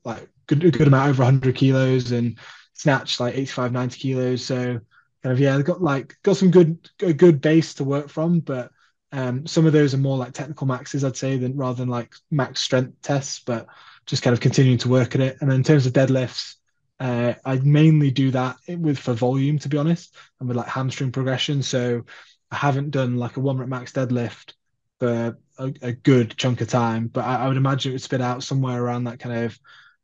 like 0.05 0.28
good 0.47 0.61
good 0.61 0.86
amount 0.86 1.11
over 1.11 1.22
100 1.22 1.55
kilos 1.55 2.12
and 2.12 2.38
snatch 2.74 3.20
like 3.20 3.34
85 3.36 3.72
90 3.72 3.99
kilos. 3.99 4.44
So 4.44 4.80
kind 5.27 5.33
of 5.33 5.41
yeah, 5.41 5.61
got 5.61 5.83
like 5.83 6.16
got 6.22 6.37
some 6.37 6.53
good 6.53 6.89
a 7.01 7.12
good 7.12 7.41
base 7.41 7.74
to 7.74 7.85
work 7.85 8.09
from, 8.09 8.39
but 8.39 8.70
um, 9.11 9.45
some 9.45 9.66
of 9.66 9.72
those 9.72 9.93
are 9.93 9.99
more 9.99 10.16
like 10.16 10.33
technical 10.33 10.68
maxes, 10.68 11.03
I'd 11.03 11.16
say, 11.16 11.37
than 11.37 11.57
rather 11.57 11.79
than 11.79 11.89
like 11.89 12.14
max 12.31 12.61
strength 12.62 13.03
tests, 13.03 13.41
but 13.45 13.66
just 14.05 14.22
kind 14.22 14.35
of 14.35 14.41
continuing 14.41 14.79
to 14.79 14.89
work 14.89 15.16
at 15.16 15.20
it. 15.20 15.39
And 15.41 15.53
in 15.53 15.64
terms 15.64 15.85
of 15.85 15.93
deadlifts, 15.95 16.55
uh, 17.01 17.35
I 17.45 17.57
mainly 17.57 18.12
do 18.12 18.31
that 18.31 18.57
with 18.68 19.01
for 19.01 19.14
volume, 19.14 19.59
to 19.59 19.68
be 19.68 19.79
honest, 19.79 20.14
and 20.39 20.49
with 20.49 20.57
like 20.57 20.68
hamstring 20.68 21.11
progression. 21.11 21.61
So 21.64 22.05
I 22.53 22.57
haven't 22.57 22.93
done 22.93 23.16
like 23.16 23.37
a 23.37 23.41
one 23.41 23.59
rep 23.59 23.68
max 23.68 23.91
deadlift 23.91 24.53
for 25.01 25.37
a, 25.59 25.74
a 25.83 25.93
good 25.93 26.37
chunk 26.37 26.61
of 26.61 26.68
time, 26.68 27.09
but 27.09 27.24
I, 27.24 27.47
I, 27.47 27.49
would 27.49 27.57
imagine 27.57 27.91
it 27.91 27.95
would 27.95 28.03
spit 28.03 28.20
out 28.20 28.45
somewhere 28.45 28.81
around 28.81 29.05
that 29.05 29.18
kind 29.18 29.45
of 29.45 29.59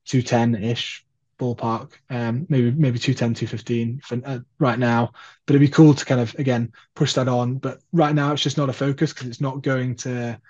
210 0.07 0.65
ish 0.65 1.07
ballpark, 1.39 1.93
um, 2.11 2.47
maybe 2.49 2.71
maybe 2.71 2.99
210, 2.99 3.35
215 3.35 4.01
for, 4.03 4.21
uh, 4.25 4.39
right 4.59 4.79
now. 4.79 5.13
But 5.47 5.55
it'd 5.55 5.67
be 5.67 5.73
cool 5.73 5.95
to 5.95 6.05
kind 6.05 6.21
of 6.21 6.35
again 6.37 6.73
push 6.95 7.15
that 7.15 7.29
on. 7.29 7.57
But 7.57 7.81
right 7.93 8.15
now 8.15 8.33
it's 8.33 8.43
just 8.43 8.59
not 8.59 8.69
a 8.69 8.73
focus 8.73 9.13
because 9.13 9.29
it's 9.29 9.41
not 9.41 9.63
going 9.63 9.97
to 9.97 10.41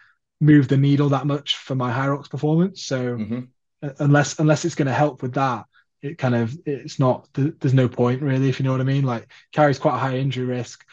move 0.41 0.69
the 0.69 0.77
needle 0.77 1.11
that 1.11 1.27
much 1.27 1.57
for 1.57 1.75
my 1.75 1.93
Hyrox 1.93 2.29
performance. 2.29 2.83
So 2.83 3.17
mm-hmm. 3.17 3.89
unless 3.99 4.39
unless 4.39 4.65
it's 4.65 4.75
going 4.75 4.87
to 4.87 4.93
help 4.93 5.23
with 5.23 5.35
that, 5.35 5.67
it 6.03 6.19
kind 6.19 6.35
of 6.35 6.57
it's 6.67 6.99
not. 6.99 7.29
There's 7.35 7.75
no 7.75 7.89
point 7.89 8.23
really, 8.23 8.49
if 8.49 8.59
you 8.59 8.65
know 8.65 8.73
what 8.73 8.81
I 8.81 8.85
mean. 8.85 9.05
Like 9.05 9.29
carries 9.53 9.79
quite 9.79 9.95
a 9.95 9.99
high 9.99 10.19
injury 10.19 10.47
risk. 10.47 10.85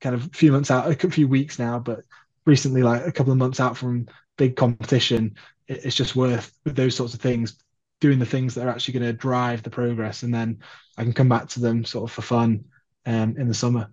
Kind 0.00 0.14
of 0.14 0.26
a 0.26 0.28
few 0.30 0.52
months 0.52 0.70
out, 0.70 1.04
a 1.04 1.10
few 1.10 1.26
weeks 1.26 1.58
now, 1.58 1.78
but 1.78 2.00
recently, 2.44 2.82
like 2.82 3.06
a 3.06 3.12
couple 3.12 3.32
of 3.32 3.38
months 3.38 3.60
out 3.60 3.76
from 3.76 4.06
big 4.36 4.54
competition, 4.54 5.36
it's 5.66 5.96
just 5.96 6.14
worth 6.14 6.52
with 6.64 6.76
those 6.76 6.94
sorts 6.94 7.14
of 7.14 7.20
things 7.20 7.56
doing 8.00 8.18
the 8.18 8.26
things 8.26 8.54
that 8.54 8.66
are 8.66 8.70
actually 8.70 8.98
going 8.98 9.06
to 9.06 9.12
drive 9.12 9.62
the 9.62 9.70
progress, 9.70 10.22
and 10.22 10.34
then 10.34 10.58
I 10.96 11.02
can 11.02 11.12
come 11.12 11.28
back 11.28 11.48
to 11.50 11.60
them 11.60 11.84
sort 11.84 12.10
of 12.10 12.14
for 12.14 12.22
fun 12.22 12.64
um, 13.06 13.36
in 13.38 13.48
the 13.48 13.54
summer. 13.54 13.90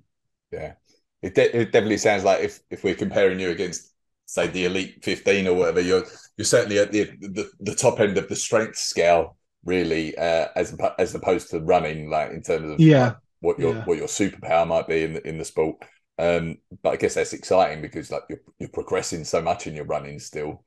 Yeah, 0.51 0.73
it, 1.21 1.35
de- 1.35 1.57
it 1.57 1.71
definitely 1.71 1.97
sounds 1.97 2.23
like 2.23 2.41
if 2.41 2.59
if 2.69 2.83
we're 2.83 2.95
comparing 2.95 3.39
you 3.39 3.49
against 3.49 3.93
say 4.25 4.47
the 4.47 4.65
elite 4.65 5.03
15 5.03 5.47
or 5.47 5.53
whatever 5.53 5.81
you're 5.81 6.05
you're 6.37 6.45
certainly 6.45 6.79
at 6.79 6.91
the 6.91 7.03
the, 7.19 7.49
the 7.59 7.75
top 7.75 7.99
end 7.99 8.17
of 8.17 8.29
the 8.29 8.35
strength 8.35 8.77
scale 8.77 9.37
really 9.65 10.17
uh, 10.17 10.47
as 10.55 10.75
as 10.97 11.13
opposed 11.13 11.49
to 11.49 11.59
running 11.59 12.09
like 12.09 12.31
in 12.31 12.41
terms 12.41 12.71
of 12.71 12.79
yeah. 12.79 13.13
what 13.41 13.59
your 13.59 13.75
yeah. 13.75 13.85
what 13.85 13.97
your 13.97 14.07
superpower 14.07 14.67
might 14.67 14.87
be 14.87 15.03
in 15.03 15.13
the, 15.13 15.27
in 15.27 15.37
the 15.37 15.45
sport. 15.45 15.77
Um 16.19 16.57
but 16.83 16.91
i 16.91 16.95
guess 16.95 17.15
that's 17.15 17.33
exciting 17.33 17.81
because 17.81 18.11
like 18.11 18.21
you're, 18.29 18.41
you're 18.59 18.69
progressing 18.69 19.23
so 19.23 19.41
much 19.41 19.67
in 19.67 19.75
your 19.75 19.85
running 19.85 20.19
still. 20.19 20.63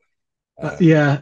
Uh, 0.60 0.76
yeah 0.80 1.20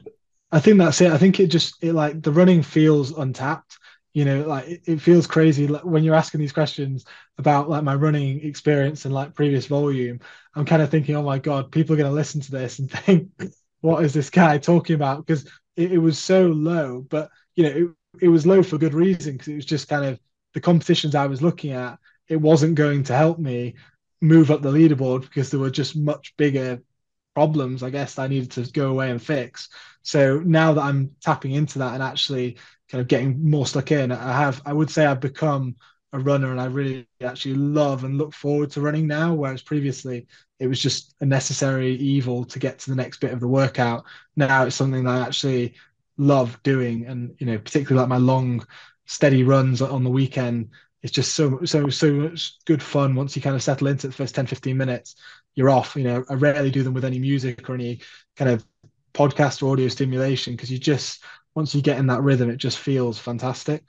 I 0.54 0.60
think 0.60 0.78
that's 0.78 1.00
it. 1.00 1.10
I 1.10 1.18
think 1.18 1.40
it 1.40 1.48
just 1.48 1.82
it 1.82 1.94
like 1.94 2.22
the 2.22 2.30
running 2.32 2.62
feels 2.62 3.10
untapped. 3.10 3.78
You 4.12 4.24
know, 4.24 4.42
like 4.42 4.68
it, 4.68 4.82
it 4.86 5.00
feels 5.00 5.26
crazy 5.26 5.66
like, 5.66 5.84
when 5.84 6.04
you're 6.04 6.14
asking 6.14 6.38
these 6.40 6.52
questions 6.52 7.04
about 7.38 7.68
like 7.68 7.82
my 7.82 7.96
running 7.96 8.40
experience 8.44 9.04
and 9.04 9.12
like 9.12 9.34
previous 9.34 9.66
volume. 9.66 10.20
I'm 10.54 10.64
kind 10.64 10.82
of 10.82 10.90
thinking, 10.90 11.16
oh 11.16 11.22
my 11.22 11.40
god, 11.40 11.72
people 11.72 11.94
are 11.94 11.96
going 11.98 12.08
to 12.10 12.14
listen 12.14 12.40
to 12.42 12.52
this 12.52 12.78
and 12.78 12.88
think, 12.92 13.30
what 13.80 14.04
is 14.04 14.14
this 14.14 14.30
guy 14.30 14.58
talking 14.58 14.94
about? 14.94 15.26
Because 15.26 15.44
it, 15.76 15.92
it 15.94 15.98
was 15.98 16.18
so 16.20 16.46
low, 16.46 17.04
but 17.10 17.30
you 17.56 17.64
know, 17.64 17.70
it, 17.70 18.24
it 18.26 18.28
was 18.28 18.46
low 18.46 18.62
for 18.62 18.78
good 18.78 18.94
reason 18.94 19.32
because 19.32 19.48
it 19.48 19.56
was 19.56 19.66
just 19.66 19.88
kind 19.88 20.04
of 20.04 20.20
the 20.54 20.60
competitions 20.60 21.16
I 21.16 21.26
was 21.26 21.42
looking 21.42 21.72
at. 21.72 21.98
It 22.28 22.36
wasn't 22.40 22.76
going 22.76 23.02
to 23.04 23.16
help 23.16 23.40
me 23.40 23.74
move 24.22 24.52
up 24.52 24.62
the 24.62 24.70
leaderboard 24.70 25.22
because 25.22 25.50
there 25.50 25.58
were 25.60 25.70
just 25.70 25.96
much 25.96 26.36
bigger 26.36 26.80
problems, 27.34 27.82
I 27.82 27.90
guess, 27.90 28.18
I 28.18 28.28
needed 28.28 28.50
to 28.52 28.70
go 28.72 28.90
away 28.90 29.10
and 29.10 29.22
fix. 29.22 29.68
So 30.02 30.40
now 30.40 30.72
that 30.74 30.82
I'm 30.82 31.14
tapping 31.20 31.52
into 31.52 31.78
that 31.80 31.94
and 31.94 32.02
actually 32.02 32.58
kind 32.90 33.00
of 33.00 33.08
getting 33.08 33.48
more 33.48 33.66
stuck 33.66 33.90
in, 33.92 34.12
I 34.12 34.32
have, 34.32 34.62
I 34.64 34.72
would 34.72 34.90
say 34.90 35.06
I've 35.06 35.20
become 35.20 35.76
a 36.12 36.18
runner 36.18 36.52
and 36.52 36.60
I 36.60 36.66
really 36.66 37.08
actually 37.22 37.54
love 37.54 38.04
and 38.04 38.18
look 38.18 38.32
forward 38.32 38.70
to 38.72 38.80
running 38.80 39.06
now. 39.06 39.34
Whereas 39.34 39.62
previously 39.62 40.26
it 40.60 40.68
was 40.68 40.80
just 40.80 41.14
a 41.20 41.26
necessary 41.26 41.96
evil 41.96 42.44
to 42.46 42.58
get 42.58 42.78
to 42.80 42.90
the 42.90 42.96
next 42.96 43.18
bit 43.18 43.32
of 43.32 43.40
the 43.40 43.48
workout. 43.48 44.04
Now 44.36 44.64
it's 44.64 44.76
something 44.76 45.04
that 45.04 45.16
I 45.16 45.26
actually 45.26 45.74
love 46.16 46.62
doing. 46.62 47.06
And, 47.06 47.34
you 47.38 47.46
know, 47.46 47.58
particularly 47.58 48.00
like 48.00 48.08
my 48.08 48.18
long, 48.18 48.64
steady 49.06 49.42
runs 49.42 49.82
on 49.82 50.04
the 50.04 50.10
weekend, 50.10 50.70
it's 51.02 51.12
just 51.12 51.34
so 51.34 51.62
so 51.64 51.90
so 51.90 52.12
much 52.12 52.64
good 52.64 52.82
fun 52.82 53.14
once 53.14 53.36
you 53.36 53.42
kind 53.42 53.54
of 53.54 53.62
settle 53.62 53.88
into 53.88 54.06
the 54.06 54.12
first 54.14 54.34
10 54.34 54.46
15 54.46 54.76
minutes 54.76 55.16
you're 55.54 55.70
off. 55.70 55.96
You 55.96 56.04
know, 56.04 56.24
I 56.28 56.34
rarely 56.34 56.70
do 56.70 56.82
them 56.82 56.94
with 56.94 57.04
any 57.04 57.18
music 57.18 57.68
or 57.68 57.74
any 57.74 58.00
kind 58.36 58.50
of 58.50 58.64
podcast 59.12 59.62
or 59.62 59.72
audio 59.72 59.88
stimulation 59.88 60.54
because 60.54 60.70
you 60.70 60.78
just 60.78 61.22
once 61.54 61.74
you 61.74 61.82
get 61.82 61.98
in 61.98 62.06
that 62.08 62.22
rhythm, 62.22 62.50
it 62.50 62.56
just 62.56 62.78
feels 62.78 63.18
fantastic. 63.18 63.84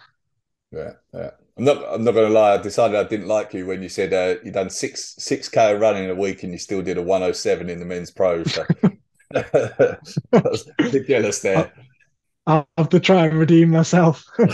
Yeah, 0.71 0.93
yeah. 1.13 1.31
I'm 1.57 1.63
not. 1.63 1.83
I'm 1.89 2.03
not 2.03 2.13
going 2.13 2.27
to 2.27 2.33
lie. 2.33 2.53
I 2.55 2.57
decided 2.57 2.97
I 2.97 3.03
didn't 3.03 3.27
like 3.27 3.53
you 3.53 3.65
when 3.65 3.81
you 3.81 3.87
said 3.87 4.13
uh, 4.13 4.41
you 4.43 4.51
done 4.51 4.69
six 4.69 5.15
six 5.17 5.47
k 5.47 5.73
running 5.73 6.09
a 6.09 6.15
week 6.15 6.43
and 6.43 6.51
you 6.51 6.59
still 6.59 6.81
did 6.81 6.97
a 6.97 7.01
107 7.01 7.69
in 7.69 7.79
the 7.79 7.85
men's 7.85 8.11
pro. 8.11 8.43
So 8.43 8.65
ridiculous 10.79 11.39
there. 11.41 11.71
I'll 12.47 12.67
have 12.77 12.89
to 12.89 12.99
try 12.99 13.25
and 13.25 13.39
redeem 13.39 13.69
myself. 13.69 14.25
um, 14.37 14.47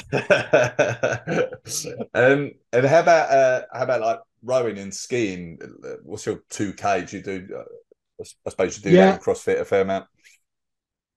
and 2.14 2.86
how 2.86 3.00
about 3.00 3.32
uh, 3.32 3.62
how 3.74 3.84
about 3.84 4.02
like 4.02 4.20
rowing 4.44 4.78
and 4.78 4.94
skiing, 4.94 5.60
what's 6.04 6.26
your 6.26 6.44
two 6.50 6.74
K? 6.74 7.06
Do 7.06 7.18
you 7.18 7.24
do? 7.24 7.48
Uh, 7.56 8.26
I 8.46 8.50
suppose 8.50 8.78
you 8.78 8.84
do 8.84 8.96
yeah. 8.96 9.12
that 9.12 9.16
in 9.16 9.22
CrossFit 9.22 9.60
a 9.60 9.66
fair 9.66 9.82
amount. 9.82 10.06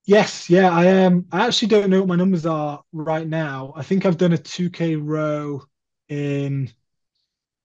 Yes, 0.06 0.50
yeah, 0.50 0.70
I 0.70 1.04
um, 1.04 1.26
I 1.32 1.46
actually 1.46 1.68
don't 1.68 1.88
know 1.88 2.00
what 2.00 2.08
my 2.08 2.16
numbers 2.16 2.44
are 2.44 2.82
right 2.92 3.26
now. 3.26 3.72
I 3.74 3.82
think 3.82 4.04
I've 4.04 4.18
done 4.18 4.34
a 4.34 4.38
two 4.38 4.68
K 4.70 4.96
row 4.96 5.62
in, 6.08 6.70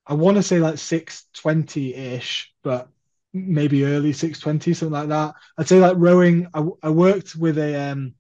I 0.07 0.14
want 0.14 0.38
to 0.38 0.43
say 0.43 0.60
like 0.60 0.78
six 0.78 1.26
twenty 1.34 1.93
ish, 1.93 2.53
but 2.64 2.88
maybe 3.34 3.86
early 3.86 4.14
six 4.14 4.39
twenty, 4.39 4.74
something 4.74 4.93
like 4.93 5.10
that. 5.10 5.36
I'd 5.57 5.68
say 5.68 5.80
like 5.80 5.97
rowing. 5.97 6.47
I, 6.53 6.66
I 6.82 6.89
worked 6.89 7.36
with 7.36 7.57
a 7.57 7.91
um, 7.91 8.14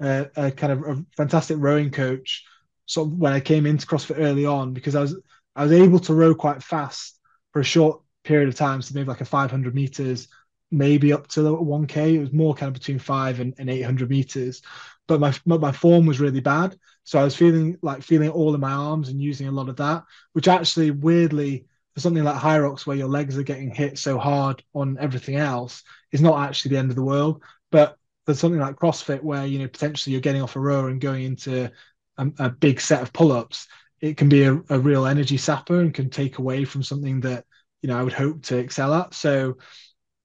a, 0.00 0.26
a 0.36 0.50
kind 0.50 0.72
of 0.72 0.82
a 0.82 1.04
fantastic 1.16 1.56
rowing 1.60 1.90
coach. 1.90 2.44
Sort 2.86 3.08
of 3.08 3.14
when 3.14 3.32
I 3.32 3.38
came 3.38 3.64
into 3.66 3.86
CrossFit 3.86 4.18
early 4.18 4.44
on, 4.44 4.74
because 4.74 4.96
I 4.96 5.00
was 5.02 5.16
I 5.54 5.64
was 5.64 5.72
able 5.72 5.98
to 6.00 6.14
row 6.14 6.34
quite 6.34 6.62
fast 6.62 7.18
for 7.52 7.60
a 7.60 7.64
short 7.64 8.00
period 8.24 8.48
of 8.48 8.54
time, 8.54 8.82
so 8.82 8.94
maybe 8.94 9.08
like 9.08 9.20
a 9.20 9.26
500 9.26 9.74
meters, 9.74 10.28
maybe 10.70 11.12
up 11.12 11.28
to 11.28 11.42
the 11.42 11.54
1k. 11.54 12.14
It 12.14 12.20
was 12.20 12.32
more 12.32 12.54
kind 12.54 12.68
of 12.68 12.74
between 12.74 12.98
five 12.98 13.40
and, 13.40 13.54
and 13.58 13.68
800 13.68 14.08
meters, 14.10 14.62
but 15.06 15.20
my 15.20 15.34
my 15.44 15.72
form 15.72 16.06
was 16.06 16.20
really 16.20 16.40
bad, 16.40 16.78
so 17.04 17.18
I 17.18 17.24
was 17.24 17.36
feeling 17.36 17.78
like 17.82 18.02
feeling 18.02 18.30
all 18.30 18.54
in 18.54 18.60
my 18.60 18.72
arms 18.72 19.08
and 19.08 19.20
using 19.20 19.48
a 19.48 19.52
lot 19.52 19.68
of 19.68 19.76
that, 19.76 20.04
which 20.32 20.48
actually 20.48 20.90
weirdly 20.90 21.66
for 21.94 22.00
something 22.00 22.24
like 22.24 22.40
Hyrox 22.40 22.86
where 22.86 22.96
your 22.96 23.08
legs 23.08 23.36
are 23.36 23.42
getting 23.42 23.70
hit 23.70 23.98
so 23.98 24.18
hard 24.18 24.62
on 24.74 24.96
everything 24.98 25.36
else 25.36 25.82
is 26.10 26.22
not 26.22 26.48
actually 26.48 26.70
the 26.70 26.78
end 26.78 26.90
of 26.90 26.96
the 26.96 27.02
world, 27.02 27.42
but 27.70 27.98
for 28.24 28.34
something 28.34 28.60
like 28.60 28.76
CrossFit 28.76 29.22
where 29.22 29.46
you 29.46 29.58
know 29.58 29.68
potentially 29.68 30.12
you're 30.12 30.22
getting 30.22 30.42
off 30.42 30.56
a 30.56 30.60
row 30.60 30.86
and 30.86 31.00
going 31.00 31.24
into 31.24 31.70
a, 32.18 32.30
a 32.38 32.50
big 32.50 32.80
set 32.80 33.02
of 33.02 33.12
pull-ups 33.12 33.66
it 34.02 34.18
can 34.18 34.28
be 34.28 34.42
a, 34.42 34.60
a 34.68 34.78
real 34.78 35.06
energy 35.06 35.38
sapper 35.38 35.80
and 35.80 35.94
can 35.94 36.10
take 36.10 36.38
away 36.38 36.64
from 36.64 36.82
something 36.82 37.20
that 37.20 37.46
you 37.80 37.88
know 37.88 37.98
I 37.98 38.02
would 38.02 38.12
hope 38.12 38.42
to 38.44 38.58
excel 38.58 38.92
at. 38.92 39.14
So 39.14 39.56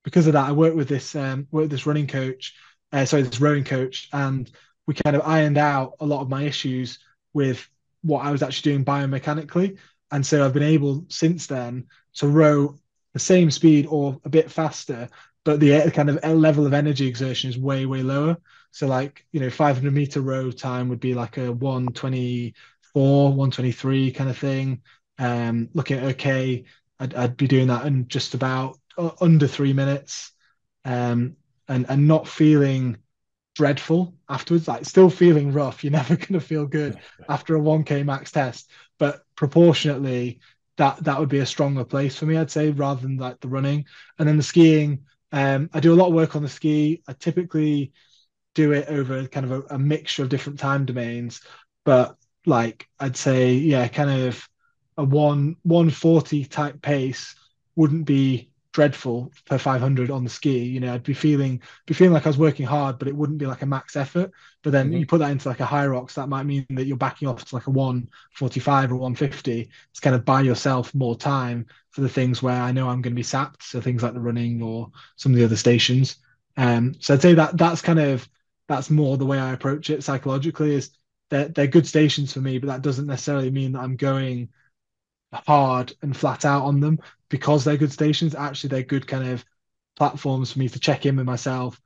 because 0.04 0.26
of 0.26 0.34
that, 0.34 0.48
I 0.48 0.52
work 0.52 0.74
with 0.74 0.88
this 0.88 1.14
um, 1.14 1.46
with 1.50 1.70
this 1.70 1.86
running 1.86 2.08
coach, 2.08 2.54
uh, 2.92 3.06
sorry, 3.06 3.22
this 3.22 3.40
rowing 3.40 3.64
coach, 3.64 4.08
and 4.12 4.50
we 4.86 4.94
kind 4.94 5.16
of 5.16 5.22
ironed 5.24 5.58
out 5.58 5.94
a 6.00 6.06
lot 6.06 6.20
of 6.20 6.28
my 6.28 6.42
issues 6.42 6.98
with 7.32 7.66
what 8.02 8.24
I 8.24 8.32
was 8.32 8.42
actually 8.42 8.72
doing 8.72 8.84
biomechanically. 8.84 9.78
And 10.10 10.24
so 10.24 10.44
I've 10.44 10.54
been 10.54 10.62
able 10.62 11.04
since 11.08 11.46
then 11.46 11.86
to 12.14 12.28
row 12.28 12.74
the 13.12 13.18
same 13.18 13.50
speed 13.50 13.86
or 13.88 14.18
a 14.24 14.28
bit 14.28 14.50
faster, 14.50 15.08
but 15.44 15.60
the 15.60 15.90
kind 15.90 16.10
of 16.10 16.24
level 16.24 16.66
of 16.66 16.72
energy 16.72 17.06
exertion 17.06 17.50
is 17.50 17.58
way, 17.58 17.86
way 17.86 18.02
lower. 18.02 18.36
So 18.70 18.86
like, 18.86 19.26
you 19.32 19.40
know, 19.40 19.50
500 19.50 19.92
meter 19.92 20.20
row 20.20 20.50
time 20.50 20.88
would 20.88 21.00
be 21.00 21.14
like 21.14 21.36
a 21.36 21.52
124, 21.52 22.52
123 22.94 24.12
kind 24.12 24.30
of 24.30 24.38
thing. 24.38 24.82
Um, 25.18 25.68
looking 25.74 25.98
at 25.98 26.04
okay, 26.14 26.64
I'd, 26.98 27.14
I'd 27.14 27.36
be 27.36 27.48
doing 27.48 27.68
that 27.68 27.86
in 27.86 28.08
just 28.08 28.34
about 28.34 28.78
under 29.20 29.46
three 29.46 29.72
minutes, 29.72 30.32
um, 30.84 31.36
and 31.68 31.86
and 31.88 32.08
not 32.08 32.28
feeling 32.28 32.98
dreadful 33.54 34.14
afterwards. 34.28 34.68
Like 34.68 34.84
still 34.84 35.10
feeling 35.10 35.52
rough. 35.52 35.82
You're 35.84 35.92
never 35.92 36.16
going 36.16 36.34
to 36.34 36.40
feel 36.40 36.66
good 36.66 36.98
after 37.28 37.56
a 37.56 37.60
1K 37.60 38.04
max 38.04 38.30
test, 38.32 38.70
but 38.98 39.22
proportionately, 39.36 40.40
that 40.76 41.02
that 41.04 41.18
would 41.18 41.28
be 41.28 41.40
a 41.40 41.46
stronger 41.46 41.84
place 41.84 42.16
for 42.16 42.26
me, 42.26 42.36
I'd 42.36 42.50
say, 42.50 42.70
rather 42.70 43.02
than 43.02 43.16
like 43.16 43.40
the 43.40 43.48
running. 43.48 43.86
And 44.18 44.28
then 44.28 44.36
the 44.36 44.42
skiing, 44.42 45.04
um, 45.32 45.70
I 45.72 45.80
do 45.80 45.92
a 45.92 45.96
lot 45.96 46.08
of 46.08 46.14
work 46.14 46.36
on 46.36 46.42
the 46.42 46.48
ski. 46.48 47.02
I 47.08 47.12
typically 47.12 47.92
do 48.54 48.72
it 48.72 48.88
over 48.88 49.26
kind 49.28 49.46
of 49.46 49.52
a, 49.52 49.74
a 49.74 49.78
mixture 49.78 50.22
of 50.22 50.28
different 50.28 50.58
time 50.58 50.84
domains, 50.84 51.40
but 51.84 52.16
like 52.46 52.88
I'd 52.98 53.16
say, 53.16 53.54
yeah, 53.54 53.88
kind 53.88 54.10
of 54.10 54.48
a 54.96 55.04
one 55.04 55.56
140 55.62 56.44
type 56.46 56.82
pace 56.82 57.34
wouldn't 57.76 58.04
be 58.04 58.50
dreadful 58.72 59.32
per 59.46 59.58
500 59.58 60.10
on 60.10 60.24
the 60.24 60.30
ski. 60.30 60.58
You 60.58 60.80
know 60.80 60.92
i'd 60.94 61.02
be 61.02 61.14
feeling 61.14 61.60
be 61.86 61.94
feeling 61.94 62.12
like 62.12 62.26
i 62.26 62.28
was 62.28 62.38
working 62.38 62.66
hard 62.66 62.98
but 62.98 63.08
it 63.08 63.16
wouldn't 63.16 63.38
be 63.38 63.46
like 63.46 63.62
a 63.62 63.66
max 63.66 63.96
effort. 63.96 64.30
But 64.62 64.72
then 64.72 64.88
mm-hmm. 64.88 64.98
you 64.98 65.06
put 65.06 65.18
that 65.18 65.30
into 65.30 65.48
like 65.48 65.60
a 65.60 65.64
Hyrox 65.64 66.14
that 66.14 66.28
might 66.28 66.44
mean 66.44 66.66
that 66.70 66.86
you're 66.86 66.96
backing 66.96 67.28
off 67.28 67.44
to 67.44 67.54
like 67.54 67.66
a 67.66 67.70
145 67.70 68.92
or 68.92 68.96
150 68.96 69.70
it's 69.90 70.00
kind 70.00 70.14
of 70.14 70.24
buy 70.24 70.42
yourself 70.42 70.94
more 70.94 71.16
time 71.16 71.66
for 71.90 72.02
the 72.02 72.08
things 72.08 72.42
where 72.42 72.60
i 72.60 72.72
know 72.72 72.88
i'm 72.88 73.00
going 73.02 73.14
to 73.14 73.16
be 73.16 73.22
sapped 73.22 73.62
so 73.62 73.80
things 73.80 74.02
like 74.02 74.14
the 74.14 74.20
running 74.20 74.62
or 74.62 74.90
some 75.16 75.32
of 75.32 75.38
the 75.38 75.44
other 75.44 75.56
stations. 75.56 76.16
Um 76.56 76.94
so 77.00 77.14
i'd 77.14 77.22
say 77.22 77.34
that 77.34 77.56
that's 77.56 77.80
kind 77.80 78.00
of 78.00 78.28
that's 78.68 78.90
more 78.90 79.16
the 79.16 79.26
way 79.26 79.38
i 79.38 79.52
approach 79.52 79.90
it 79.90 80.04
psychologically 80.04 80.74
is 80.74 80.90
they're, 81.30 81.48
they're 81.48 81.66
good 81.66 81.86
stations 81.86 82.32
for 82.32 82.40
me 82.40 82.58
but 82.58 82.68
that 82.68 82.82
doesn't 82.82 83.06
necessarily 83.06 83.50
mean 83.50 83.72
that 83.72 83.80
i'm 83.80 83.96
going 83.96 84.48
hard 85.32 85.92
and 86.02 86.16
flat 86.16 86.44
out 86.44 86.64
on 86.64 86.80
them 86.80 86.98
because 87.28 87.64
they're 87.64 87.76
good 87.76 87.92
stations. 87.92 88.34
Actually, 88.34 88.70
they're 88.70 88.82
good 88.82 89.06
kind 89.06 89.28
of 89.28 89.44
platforms 89.96 90.52
for 90.52 90.58
me 90.58 90.68
to 90.68 90.78
check 90.80 91.06
in 91.06 91.16
with 91.16 91.26
myself, 91.26 91.80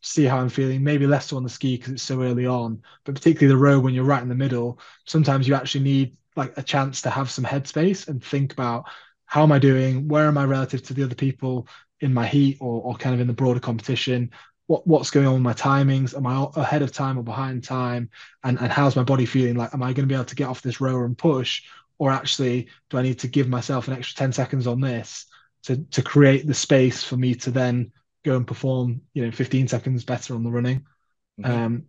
see 0.00 0.24
how 0.24 0.38
I'm 0.38 0.48
feeling. 0.48 0.82
Maybe 0.82 1.06
less 1.06 1.26
so 1.26 1.36
on 1.36 1.42
the 1.42 1.48
ski 1.48 1.76
because 1.76 1.92
it's 1.92 2.02
so 2.02 2.22
early 2.22 2.46
on, 2.46 2.82
but 3.04 3.14
particularly 3.14 3.52
the 3.52 3.62
row 3.62 3.78
when 3.80 3.94
you're 3.94 4.04
right 4.04 4.22
in 4.22 4.28
the 4.28 4.34
middle. 4.34 4.78
Sometimes 5.06 5.46
you 5.46 5.54
actually 5.54 5.84
need 5.84 6.16
like 6.36 6.56
a 6.56 6.62
chance 6.62 7.02
to 7.02 7.10
have 7.10 7.30
some 7.30 7.44
headspace 7.44 8.08
and 8.08 8.22
think 8.22 8.52
about 8.52 8.84
how 9.24 9.42
am 9.42 9.52
I 9.52 9.58
doing? 9.58 10.08
Where 10.08 10.28
am 10.28 10.38
I 10.38 10.44
relative 10.44 10.82
to 10.84 10.94
the 10.94 11.02
other 11.02 11.14
people 11.14 11.66
in 12.00 12.14
my 12.14 12.26
heat 12.26 12.58
or, 12.60 12.82
or 12.82 12.94
kind 12.94 13.14
of 13.14 13.20
in 13.20 13.26
the 13.26 13.32
broader 13.32 13.60
competition? 13.60 14.30
What 14.66 14.86
what's 14.86 15.10
going 15.10 15.26
on 15.26 15.34
with 15.34 15.42
my 15.42 15.52
timings? 15.52 16.16
Am 16.16 16.26
I 16.26 16.46
ahead 16.56 16.82
of 16.82 16.92
time 16.92 17.18
or 17.18 17.22
behind 17.22 17.64
time? 17.64 18.10
And 18.42 18.58
and 18.60 18.70
how's 18.72 18.96
my 18.96 19.04
body 19.04 19.26
feeling? 19.26 19.56
Like, 19.56 19.74
am 19.74 19.82
I 19.82 19.92
going 19.92 20.06
to 20.08 20.12
be 20.12 20.14
able 20.14 20.24
to 20.24 20.34
get 20.34 20.48
off 20.48 20.62
this 20.62 20.80
rower 20.80 21.04
and 21.04 21.16
push, 21.16 21.62
or 21.98 22.10
actually 22.10 22.68
do 22.90 22.98
I 22.98 23.02
need 23.02 23.20
to 23.20 23.28
give 23.28 23.48
myself 23.48 23.88
an 23.88 23.94
extra 23.94 24.16
10 24.16 24.32
seconds 24.32 24.66
on 24.66 24.80
this 24.80 25.26
to 25.64 25.76
to 25.76 26.02
create 26.02 26.46
the 26.46 26.54
space 26.54 27.02
for 27.02 27.16
me 27.16 27.34
to 27.36 27.50
then 27.50 27.92
go 28.24 28.36
and 28.36 28.46
perform, 28.46 29.00
you 29.14 29.24
know, 29.24 29.30
15 29.30 29.68
seconds 29.68 30.04
better 30.04 30.34
on 30.34 30.42
the 30.42 30.50
running. 30.50 30.84
Mm-hmm. 31.40 31.50
Um, 31.50 31.84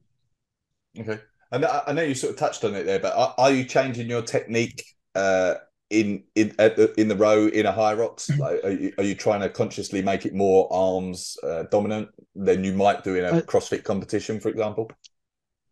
okay. 0.99 1.19
And 1.51 1.65
I, 1.65 1.83
I, 1.87 1.93
know 1.93 2.03
you 2.03 2.13
sort 2.13 2.33
of 2.33 2.39
touched 2.39 2.63
on 2.63 2.75
it 2.75 2.85
there, 2.85 2.99
but 2.99 3.15
are, 3.15 3.33
are 3.37 3.51
you 3.51 3.63
changing 3.63 4.07
your 4.07 4.21
technique 4.21 4.83
uh, 5.15 5.55
in 5.89 6.23
in 6.35 6.49
the, 6.57 6.93
in 6.97 7.07
the 7.07 7.15
row 7.15 7.47
in 7.47 7.65
a 7.65 7.71
Hyrox? 7.71 8.29
Mm-hmm. 8.29 8.41
Like, 8.41 8.63
are 8.63 8.71
you, 8.71 8.93
are 8.97 9.03
you 9.03 9.15
trying 9.15 9.41
to 9.41 9.49
consciously 9.49 10.01
make 10.01 10.25
it 10.25 10.33
more 10.33 10.67
arms 10.71 11.37
uh, 11.43 11.63
dominant 11.71 12.09
than 12.35 12.63
you 12.63 12.73
might 12.73 13.03
do 13.03 13.15
in 13.15 13.25
a 13.25 13.29
uh, 13.29 13.41
CrossFit 13.41 13.83
competition, 13.83 14.39
for 14.39 14.49
example? 14.49 14.91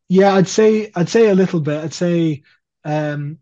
Yeah, 0.08 0.34
I'd 0.36 0.48
say 0.48 0.92
I'd 0.96 1.10
say 1.10 1.30
a 1.30 1.36
little 1.36 1.60
bit. 1.60 1.84
I'd 1.84 1.94
say 1.94 2.44
um, 2.84 3.40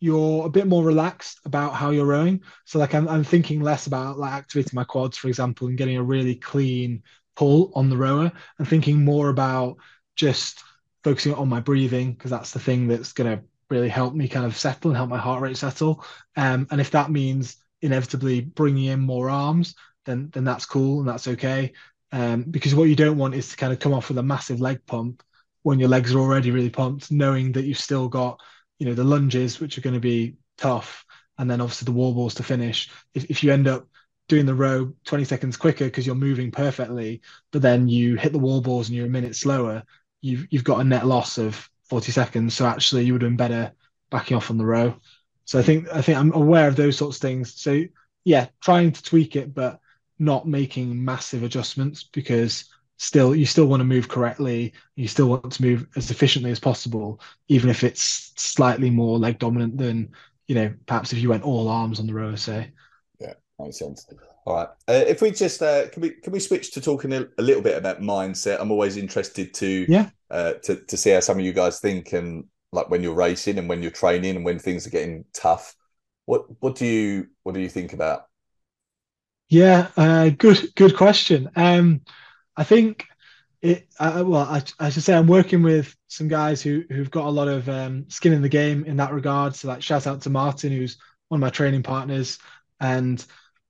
you're 0.00 0.46
a 0.46 0.50
bit 0.50 0.66
more 0.66 0.84
relaxed 0.84 1.40
about 1.44 1.74
how 1.74 1.90
you're 1.90 2.06
rowing. 2.06 2.42
So 2.64 2.78
like 2.78 2.94
I'm, 2.94 3.08
I'm 3.08 3.24
thinking 3.24 3.60
less 3.60 3.86
about 3.86 4.18
like 4.18 4.32
activating 4.32 4.76
my 4.76 4.84
quads, 4.84 5.16
for 5.16 5.28
example, 5.28 5.68
and 5.68 5.78
getting 5.78 5.96
a 5.96 6.02
really 6.02 6.34
clean 6.34 7.02
pull 7.36 7.72
on 7.74 7.90
the 7.90 7.96
rower 7.96 8.30
and 8.58 8.68
thinking 8.68 9.04
more 9.04 9.28
about 9.28 9.76
just 10.14 10.62
focusing 11.02 11.34
on 11.34 11.48
my 11.48 11.60
breathing 11.60 12.12
because 12.12 12.30
that's 12.30 12.52
the 12.52 12.58
thing 12.58 12.86
that's 12.86 13.12
going 13.12 13.38
to 13.38 13.44
really 13.70 13.88
help 13.88 14.14
me 14.14 14.28
kind 14.28 14.46
of 14.46 14.56
settle 14.56 14.90
and 14.90 14.96
help 14.96 15.10
my 15.10 15.18
heart 15.18 15.42
rate 15.42 15.56
settle. 15.56 16.04
Um, 16.36 16.66
and 16.70 16.80
if 16.80 16.90
that 16.92 17.10
means 17.10 17.56
inevitably 17.82 18.40
bringing 18.40 18.86
in 18.86 19.00
more 19.00 19.30
arms, 19.30 19.74
then 20.06 20.30
then 20.32 20.44
that's 20.44 20.66
cool 20.66 21.00
and 21.00 21.08
that's 21.08 21.28
okay. 21.28 21.72
Um, 22.12 22.44
because 22.44 22.74
what 22.74 22.88
you 22.88 22.96
don't 22.96 23.18
want 23.18 23.34
is 23.34 23.48
to 23.50 23.56
kind 23.56 23.72
of 23.72 23.80
come 23.80 23.92
off 23.92 24.08
with 24.08 24.18
a 24.18 24.22
massive 24.22 24.60
leg 24.60 24.86
pump 24.86 25.22
when 25.62 25.78
your 25.78 25.88
legs 25.88 26.14
are 26.14 26.18
already 26.20 26.50
really 26.50 26.70
pumped, 26.70 27.10
knowing 27.10 27.52
that 27.52 27.64
you've 27.64 27.78
still 27.78 28.08
got 28.08 28.40
you 28.78 28.86
know 28.86 28.94
the 28.94 29.04
lunges 29.04 29.60
which 29.60 29.78
are 29.78 29.82
going 29.82 29.94
to 29.94 30.00
be 30.00 30.36
tough 30.58 31.04
and 31.38 31.50
then 31.50 31.60
obviously 31.60 31.86
the 31.86 31.92
wall 31.92 32.12
balls 32.12 32.34
to 32.34 32.42
finish 32.42 32.90
if, 33.14 33.24
if 33.30 33.42
you 33.42 33.52
end 33.52 33.66
up 33.66 33.86
doing 34.28 34.46
the 34.46 34.54
row 34.54 34.92
20 35.04 35.24
seconds 35.24 35.56
quicker 35.56 35.84
because 35.84 36.06
you're 36.06 36.14
moving 36.14 36.50
perfectly 36.50 37.20
but 37.52 37.62
then 37.62 37.88
you 37.88 38.16
hit 38.16 38.32
the 38.32 38.38
wall 38.38 38.60
balls 38.60 38.88
and 38.88 38.96
you're 38.96 39.06
a 39.06 39.10
minute 39.10 39.36
slower 39.36 39.82
you've 40.20 40.46
you've 40.50 40.64
got 40.64 40.80
a 40.80 40.84
net 40.84 41.06
loss 41.06 41.38
of 41.38 41.68
40 41.94 42.10
seconds 42.10 42.54
so 42.54 42.66
actually 42.66 43.04
you 43.04 43.12
would 43.12 43.22
have 43.22 43.30
been 43.30 43.36
better 43.36 43.72
backing 44.10 44.36
off 44.36 44.50
on 44.50 44.58
the 44.58 44.66
row. 44.66 44.96
So 45.44 45.60
i 45.60 45.62
think 45.62 45.86
i 45.92 46.02
think 46.02 46.18
i'm 46.18 46.32
aware 46.32 46.66
of 46.66 46.74
those 46.74 46.96
sorts 46.96 47.18
of 47.18 47.22
things. 47.22 47.54
So 47.54 47.84
yeah 48.24 48.48
trying 48.60 48.90
to 48.90 49.02
tweak 49.02 49.36
it 49.36 49.54
but 49.54 49.78
not 50.18 50.48
making 50.48 51.04
massive 51.04 51.44
adjustments 51.44 52.02
because 52.02 52.64
still 52.96 53.32
you 53.32 53.46
still 53.46 53.66
want 53.66 53.80
to 53.80 53.84
move 53.84 54.08
correctly. 54.08 54.72
You 54.96 55.06
still 55.06 55.28
want 55.28 55.52
to 55.52 55.62
move 55.62 55.86
as 55.94 56.10
efficiently 56.10 56.50
as 56.50 56.58
possible 56.58 57.20
even 57.46 57.70
if 57.70 57.84
it's 57.84 58.32
slightly 58.34 58.90
more 58.90 59.16
leg 59.16 59.38
dominant 59.38 59.78
than 59.78 60.10
you 60.48 60.56
know 60.56 60.74
perhaps 60.86 61.12
if 61.12 61.20
you 61.20 61.28
went 61.28 61.44
all 61.44 61.68
arms 61.68 62.00
on 62.00 62.08
the 62.08 62.14
row 62.14 62.34
say. 62.34 62.72
Yeah 63.20 63.34
makes 63.60 63.78
sense 63.78 64.04
all 64.46 64.56
right. 64.56 64.68
Uh, 64.88 65.04
if 65.06 65.22
we 65.22 65.30
just 65.30 65.62
uh, 65.62 65.88
can 65.88 66.02
we 66.02 66.10
can 66.10 66.32
we 66.32 66.40
switch 66.40 66.72
to 66.72 66.80
talking 66.80 67.12
a, 67.12 67.26
a, 67.38 67.42
little 67.42 67.62
bit 67.62 67.78
about 67.78 68.00
mindset? 68.00 68.60
I'm 68.60 68.70
always 68.70 68.96
interested 68.96 69.54
to 69.54 69.86
yeah. 69.88 70.10
uh, 70.30 70.54
to, 70.64 70.76
to 70.76 70.96
see 70.96 71.10
how 71.10 71.20
some 71.20 71.38
of 71.38 71.44
you 71.44 71.52
guys 71.52 71.80
think 71.80 72.12
and 72.12 72.44
like 72.72 72.90
when 72.90 73.02
you're 73.02 73.14
racing 73.14 73.58
and 73.58 73.68
when 73.68 73.80
you're 73.82 73.90
training 73.90 74.36
and 74.36 74.44
when 74.44 74.58
things 74.58 74.86
are 74.86 74.90
getting 74.90 75.24
tough. 75.32 75.74
What 76.26 76.44
what 76.60 76.74
do 76.74 76.86
you 76.86 77.28
what 77.42 77.54
do 77.54 77.60
you 77.60 77.68
think 77.68 77.92
about 77.92 78.26
yeah 79.50 79.88
uh, 79.96 80.30
good 80.30 80.74
good 80.74 80.96
question. 80.96 81.50
Um 81.56 82.00
I 82.56 82.64
think 82.64 83.06
it. 83.62 83.88
Uh, 83.98 84.22
well, 84.26 84.42
I, 84.42 84.62
I, 84.78 84.90
should 84.90 85.02
say 85.02 85.14
I'm 85.14 85.26
working 85.26 85.62
with 85.62 85.96
some 86.08 86.28
guys 86.28 86.62
who 86.62 86.84
who've 86.90 87.10
got 87.10 87.26
a 87.26 87.30
lot 87.30 87.48
of 87.48 87.68
um, 87.68 88.04
skin 88.08 88.32
in 88.32 88.42
the 88.42 88.48
game 88.48 88.84
in 88.84 88.96
that 88.98 89.12
regard. 89.12 89.54
So, 89.56 89.68
like, 89.68 89.82
shout 89.82 90.06
out 90.06 90.22
to 90.22 90.30
Martin, 90.30 90.70
who's 90.70 90.98
one 91.28 91.38
of 91.38 91.40
my 91.40 91.50
training 91.50 91.82
partners, 91.82 92.38
and 92.80 93.24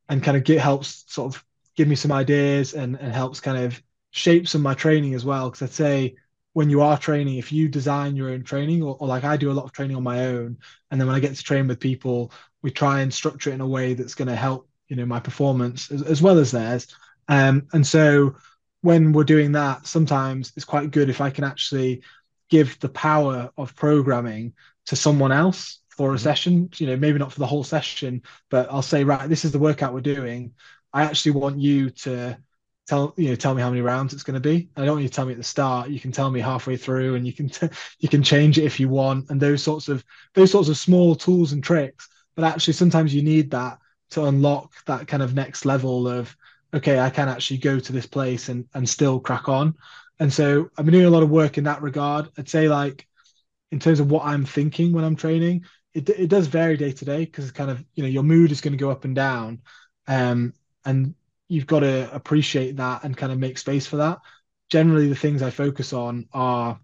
and 0.09 0.23
kind 0.23 0.37
of 0.37 0.45
get 0.45 0.61
helps 0.61 1.05
sort 1.09 1.35
of 1.35 1.45
give 1.77 1.89
me 1.89 1.97
some 1.97 2.13
ideas 2.13 2.75
and 2.75 2.97
and 2.97 3.13
helps 3.13 3.41
kind 3.41 3.59
of 3.59 3.81
shape 4.11 4.47
some 4.47 4.61
of 4.61 4.65
my 4.65 4.75
training 4.75 5.15
as 5.15 5.25
well. 5.25 5.51
Because 5.51 5.63
I'd 5.63 5.75
say 5.75 6.17
when 6.53 6.71
you 6.71 6.83
are 6.83 6.97
training, 6.97 7.37
if 7.37 7.53
you 7.53 7.69
design 7.69 8.17
your 8.17 8.31
own 8.31 8.45
training, 8.45 8.83
or, 8.83 8.97
or 9.01 9.09
like 9.09 9.25
I 9.25 9.37
do 9.37 9.51
a 9.51 9.53
lot 9.55 9.65
of 9.65 9.73
training 9.73 9.97
on 9.97 10.03
my 10.03 10.27
own, 10.27 10.59
and 10.91 11.01
then 11.01 11.09
when 11.09 11.17
I 11.17 11.21
get 11.21 11.35
to 11.35 11.43
train 11.43 11.67
with 11.67 11.81
people, 11.81 12.33
we 12.63 12.71
try 12.71 13.01
and 13.01 13.13
structure 13.13 13.51
it 13.51 13.55
in 13.55 13.61
a 13.61 13.67
way 13.67 13.95
that's 13.95 14.15
going 14.15 14.29
to 14.29 14.37
help 14.37 14.69
you 14.89 14.97
know 14.97 15.07
my 15.07 15.21
performance 15.21 15.91
as, 15.91 16.03
as 16.03 16.23
well 16.23 16.39
as 16.39 16.51
theirs. 16.51 16.87
Um, 17.29 17.69
and 17.73 17.87
so 17.87 18.37
when 18.83 19.13
we're 19.13 19.25
doing 19.25 19.53
that, 19.53 19.87
sometimes 19.87 20.53
it's 20.57 20.65
quite 20.67 20.91
good 20.91 21.09
if 21.09 21.21
I 21.21 21.31
can 21.31 21.45
actually 21.45 22.03
give 22.51 22.79
the 22.81 22.89
power 22.89 23.51
of 23.57 23.75
programming 23.75 24.53
to 24.87 24.97
someone 24.97 25.33
else 25.33 25.81
for 25.97 26.11
a 26.11 26.15
mm-hmm. 26.15 26.23
session. 26.23 26.71
You 26.77 26.89
know, 26.89 26.97
maybe 26.97 27.19
not 27.19 27.33
for 27.33 27.41
the 27.41 27.47
whole 27.47 27.65
session, 27.65 28.23
but 28.51 28.71
I'll 28.71 28.83
say, 28.83 29.05
right, 29.05 29.29
this 29.29 29.45
is 29.45 29.53
the 29.53 29.59
workout 29.59 29.95
we're 29.95 30.01
doing. 30.01 30.53
I 30.93 31.05
actually 31.05 31.33
want 31.33 31.59
you 31.59 31.91
to 31.91 32.37
tell 32.87 33.15
you 33.17 33.31
know 33.31 33.35
tell 33.35 33.55
me 33.55 33.63
how 33.63 33.71
many 33.71 33.81
rounds 33.81 34.13
it's 34.13 34.23
going 34.23 34.35
to 34.35 34.41
be. 34.41 34.69
I 34.77 34.81
don't 34.81 34.91
want 34.91 35.03
you 35.03 35.09
to 35.09 35.15
tell 35.15 35.27
me 35.27 35.33
at 35.33 35.39
the 35.39 35.45
start. 35.45 35.91
You 35.91 36.01
can 36.01 36.13
tell 36.13 36.31
me 36.31 36.41
halfway 36.41 36.77
through, 36.77 37.15
and 37.15 37.27
you 37.27 37.33
can 37.33 37.49
t- 37.49 37.69
you 37.99 38.09
can 38.09 38.23
change 38.23 38.59
it 38.59 38.65
if 38.65 38.79
you 38.79 38.89
want. 38.89 39.31
And 39.31 39.41
those 39.41 39.63
sorts 39.63 39.89
of 39.89 40.05
those 40.35 40.51
sorts 40.51 40.69
of 40.69 40.77
small 40.77 41.15
tools 41.15 41.53
and 41.53 41.63
tricks. 41.63 42.09
But 42.35 42.45
actually, 42.45 42.75
sometimes 42.75 43.15
you 43.15 43.23
need 43.23 43.51
that 43.53 43.79
to 44.11 44.25
unlock 44.25 44.73
that 44.87 45.07
kind 45.07 45.23
of 45.23 45.35
next 45.35 45.65
level 45.65 46.09
of 46.09 46.37
okay, 46.73 46.99
I 46.99 47.11
can 47.11 47.29
actually 47.29 47.59
go 47.59 47.79
to 47.79 47.93
this 47.93 48.07
place 48.07 48.49
and 48.49 48.67
and 48.75 48.89
still 48.89 49.21
crack 49.21 49.49
on. 49.49 49.75
And 50.21 50.33
so 50.33 50.71
I've 50.77 50.85
been 50.85 50.93
doing 50.93 51.07
a 51.07 51.11
lot 51.11 51.23
of 51.23 51.31
work 51.31 51.59
in 51.59 51.65
that 51.65 51.83
regard. 51.83 52.29
I'd 52.39 52.49
say 52.49 52.69
like 52.69 53.07
in 53.73 53.81
terms 53.81 54.01
of 54.01 54.11
what 54.11 54.25
I'm 54.25 54.45
thinking 54.45 54.93
when 54.93 55.05
I'm 55.05 55.17
training, 55.17 55.65
it 55.95 56.09
it 56.11 56.29
does 56.29 56.49
vary 56.49 56.77
day 56.77 56.93
to 56.93 57.05
day 57.05 57.25
because 57.25 57.45
it's 57.45 57.57
kind 57.57 57.71
of 57.71 57.85
you 57.95 58.03
know 58.03 58.09
your 58.09 58.23
mood 58.25 58.53
is 58.53 58.61
going 58.61 58.73
to 58.73 58.79
go 58.79 58.91
up 58.91 59.05
and 59.05 59.15
down, 59.15 59.63
um, 60.07 60.53
and 60.85 61.15
you've 61.49 61.67
got 61.67 61.81
to 61.81 62.13
appreciate 62.15 62.77
that 62.77 63.05
and 63.05 63.17
kind 63.17 63.33
of 63.33 63.39
make 63.39 63.59
space 63.59 63.87
for 63.87 63.97
that. 63.99 64.19
Generally, 64.71 65.09
the 65.09 65.15
things 65.15 65.43
I 65.43 65.51
focus 65.51 65.93
on 65.93 66.29
are 66.33 66.81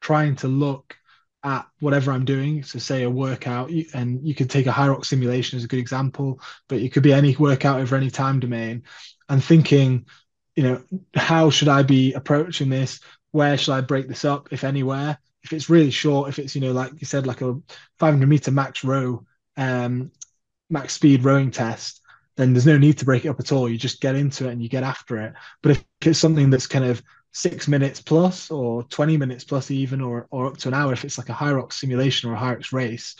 trying 0.00 0.36
to 0.36 0.48
look 0.48 0.96
at 1.42 1.66
whatever 1.80 2.10
I'm 2.10 2.24
doing. 2.24 2.62
So, 2.64 2.78
say 2.78 3.04
a 3.04 3.10
workout, 3.10 3.70
and 3.94 4.26
you 4.26 4.34
could 4.34 4.50
take 4.50 4.66
a 4.66 4.72
Hyrox 4.72 5.06
simulation 5.06 5.56
as 5.56 5.64
a 5.64 5.68
good 5.68 5.78
example, 5.78 6.40
but 6.68 6.78
it 6.78 6.92
could 6.92 7.02
be 7.02 7.12
any 7.12 7.36
workout 7.36 7.80
over 7.80 7.96
any 7.96 8.10
time 8.10 8.40
domain, 8.40 8.82
and 9.28 9.42
thinking, 9.42 10.06
you 10.56 10.62
know, 10.64 10.82
how 11.14 11.50
should 11.50 11.68
I 11.68 11.82
be 11.82 12.14
approaching 12.14 12.70
this? 12.70 13.00
Where 13.30 13.56
should 13.56 13.74
I 13.74 13.82
break 13.82 14.08
this 14.08 14.24
up, 14.24 14.48
if 14.52 14.64
anywhere? 14.64 15.18
If 15.46 15.52
it's 15.52 15.70
really 15.70 15.90
short, 15.90 16.28
if 16.28 16.38
it's 16.38 16.54
you 16.54 16.60
know, 16.60 16.72
like 16.72 16.92
you 17.00 17.06
said, 17.06 17.26
like 17.26 17.40
a 17.40 17.54
500 17.98 18.26
meter 18.28 18.50
max 18.50 18.82
row, 18.82 19.24
um, 19.56 20.10
max 20.68 20.94
speed 20.94 21.24
rowing 21.24 21.52
test, 21.52 22.02
then 22.36 22.52
there's 22.52 22.66
no 22.66 22.76
need 22.76 22.98
to 22.98 23.04
break 23.04 23.24
it 23.24 23.28
up 23.28 23.38
at 23.38 23.52
all. 23.52 23.68
You 23.68 23.78
just 23.78 24.00
get 24.00 24.16
into 24.16 24.48
it 24.48 24.52
and 24.52 24.62
you 24.62 24.68
get 24.68 24.82
after 24.82 25.18
it. 25.18 25.34
But 25.62 25.72
if 25.72 25.84
it's 26.04 26.18
something 26.18 26.50
that's 26.50 26.66
kind 26.66 26.84
of 26.84 27.00
six 27.32 27.68
minutes 27.68 28.00
plus 28.00 28.50
or 28.50 28.82
20 28.84 29.16
minutes 29.18 29.44
plus 29.44 29.70
even 29.70 30.00
or, 30.00 30.26
or 30.30 30.46
up 30.46 30.56
to 30.56 30.68
an 30.68 30.74
hour 30.74 30.94
if 30.94 31.04
it's 31.04 31.18
like 31.18 31.28
a 31.28 31.34
Hyrox 31.34 31.74
simulation 31.74 32.30
or 32.30 32.34
a 32.34 32.38
Hyrox 32.38 32.72
race 32.72 33.14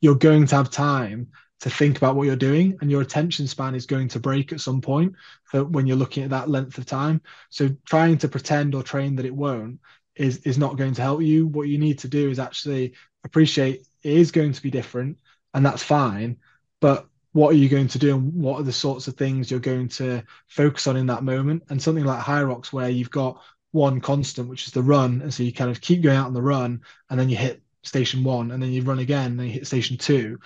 you're 0.00 0.16
going 0.16 0.44
to 0.44 0.56
have 0.56 0.70
time 0.70 1.28
to 1.60 1.70
think 1.70 1.96
about 1.96 2.16
what 2.16 2.26
you're 2.26 2.34
doing 2.34 2.76
and 2.80 2.90
your 2.90 3.00
attention 3.00 3.46
span 3.46 3.76
is 3.76 3.86
going 3.86 4.08
to 4.08 4.18
break 4.18 4.52
at 4.52 4.60
some 4.60 4.80
point 4.80 5.14
when 5.52 5.86
you're 5.86 5.96
looking 5.96 6.24
at 6.24 6.30
that 6.30 6.50
length 6.50 6.78
of 6.78 6.86
time 6.86 7.20
so 7.48 7.68
trying 7.84 8.18
to 8.18 8.26
pretend 8.26 8.74
or 8.74 8.82
train 8.82 9.14
that 9.14 9.26
it 9.26 9.34
won't 9.34 9.78
is 10.20 10.38
is 10.38 10.58
not 10.58 10.76
going 10.76 10.94
to 10.94 11.02
help 11.02 11.22
you 11.22 11.46
what 11.46 11.68
you 11.68 11.78
need 11.78 11.98
to 11.98 12.08
do 12.08 12.30
is 12.30 12.38
actually 12.38 12.94
appreciate 13.24 13.86
it 14.02 14.12
is 14.12 14.30
going 14.30 14.52
to 14.52 14.62
be 14.62 14.70
different 14.70 15.18
and 15.54 15.64
that's 15.64 15.82
fine 15.82 16.36
but 16.80 17.06
what 17.32 17.50
are 17.50 17.58
you 17.58 17.68
going 17.68 17.88
to 17.88 17.98
do 17.98 18.16
and 18.16 18.34
what 18.34 18.60
are 18.60 18.64
the 18.64 18.72
sorts 18.72 19.06
of 19.06 19.16
things 19.16 19.50
you're 19.50 19.60
going 19.60 19.88
to 19.88 20.22
focus 20.48 20.86
on 20.86 20.96
in 20.96 21.06
that 21.06 21.22
moment 21.22 21.62
and 21.70 21.80
something 21.80 22.04
like 22.04 22.20
Hyrox 22.20 22.72
where 22.72 22.88
you've 22.88 23.10
got 23.10 23.40
one 23.72 24.00
constant, 24.00 24.48
which 24.48 24.66
is 24.66 24.72
the 24.72 24.82
run. 24.82 25.22
And 25.22 25.32
so 25.32 25.42
you 25.42 25.52
kind 25.52 25.70
of 25.70 25.80
keep 25.80 26.02
going 26.02 26.16
out 26.16 26.26
on 26.26 26.34
the 26.34 26.42
run 26.42 26.80
and 27.08 27.18
then 27.18 27.28
you 27.28 27.36
hit 27.36 27.62
station 27.82 28.24
one 28.24 28.50
and 28.50 28.62
then 28.62 28.72
you 28.72 28.82
run 28.82 28.98
again 28.98 29.32
and 29.32 29.38
then 29.38 29.46
you 29.46 29.52
hit 29.52 29.66
station 29.66 29.96
two. 29.96 30.38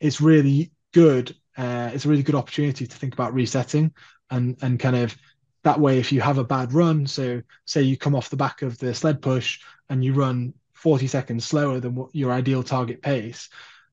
It's 0.00 0.20
really 0.20 0.72
good. 0.92 1.34
Uh, 1.56 1.90
it's 1.94 2.04
a 2.04 2.08
really 2.08 2.22
good 2.22 2.34
opportunity 2.34 2.86
to 2.86 2.96
think 2.96 3.14
about 3.14 3.32
resetting 3.32 3.92
and 4.30 4.56
and 4.60 4.78
kind 4.78 4.96
of 4.96 5.16
that 5.66 5.80
way 5.80 5.98
if 5.98 6.12
you 6.12 6.20
have 6.20 6.38
a 6.38 6.44
bad 6.44 6.72
run 6.72 7.06
so 7.06 7.42
say 7.64 7.82
you 7.82 7.96
come 7.96 8.14
off 8.14 8.30
the 8.30 8.36
back 8.36 8.62
of 8.62 8.78
the 8.78 8.94
sled 8.94 9.20
push 9.20 9.60
and 9.90 10.04
you 10.04 10.14
run 10.14 10.54
40 10.72 11.06
seconds 11.06 11.44
slower 11.44 11.80
than 11.80 11.94
what 11.94 12.14
your 12.14 12.32
ideal 12.32 12.62
target 12.62 13.02
pace 13.02 13.48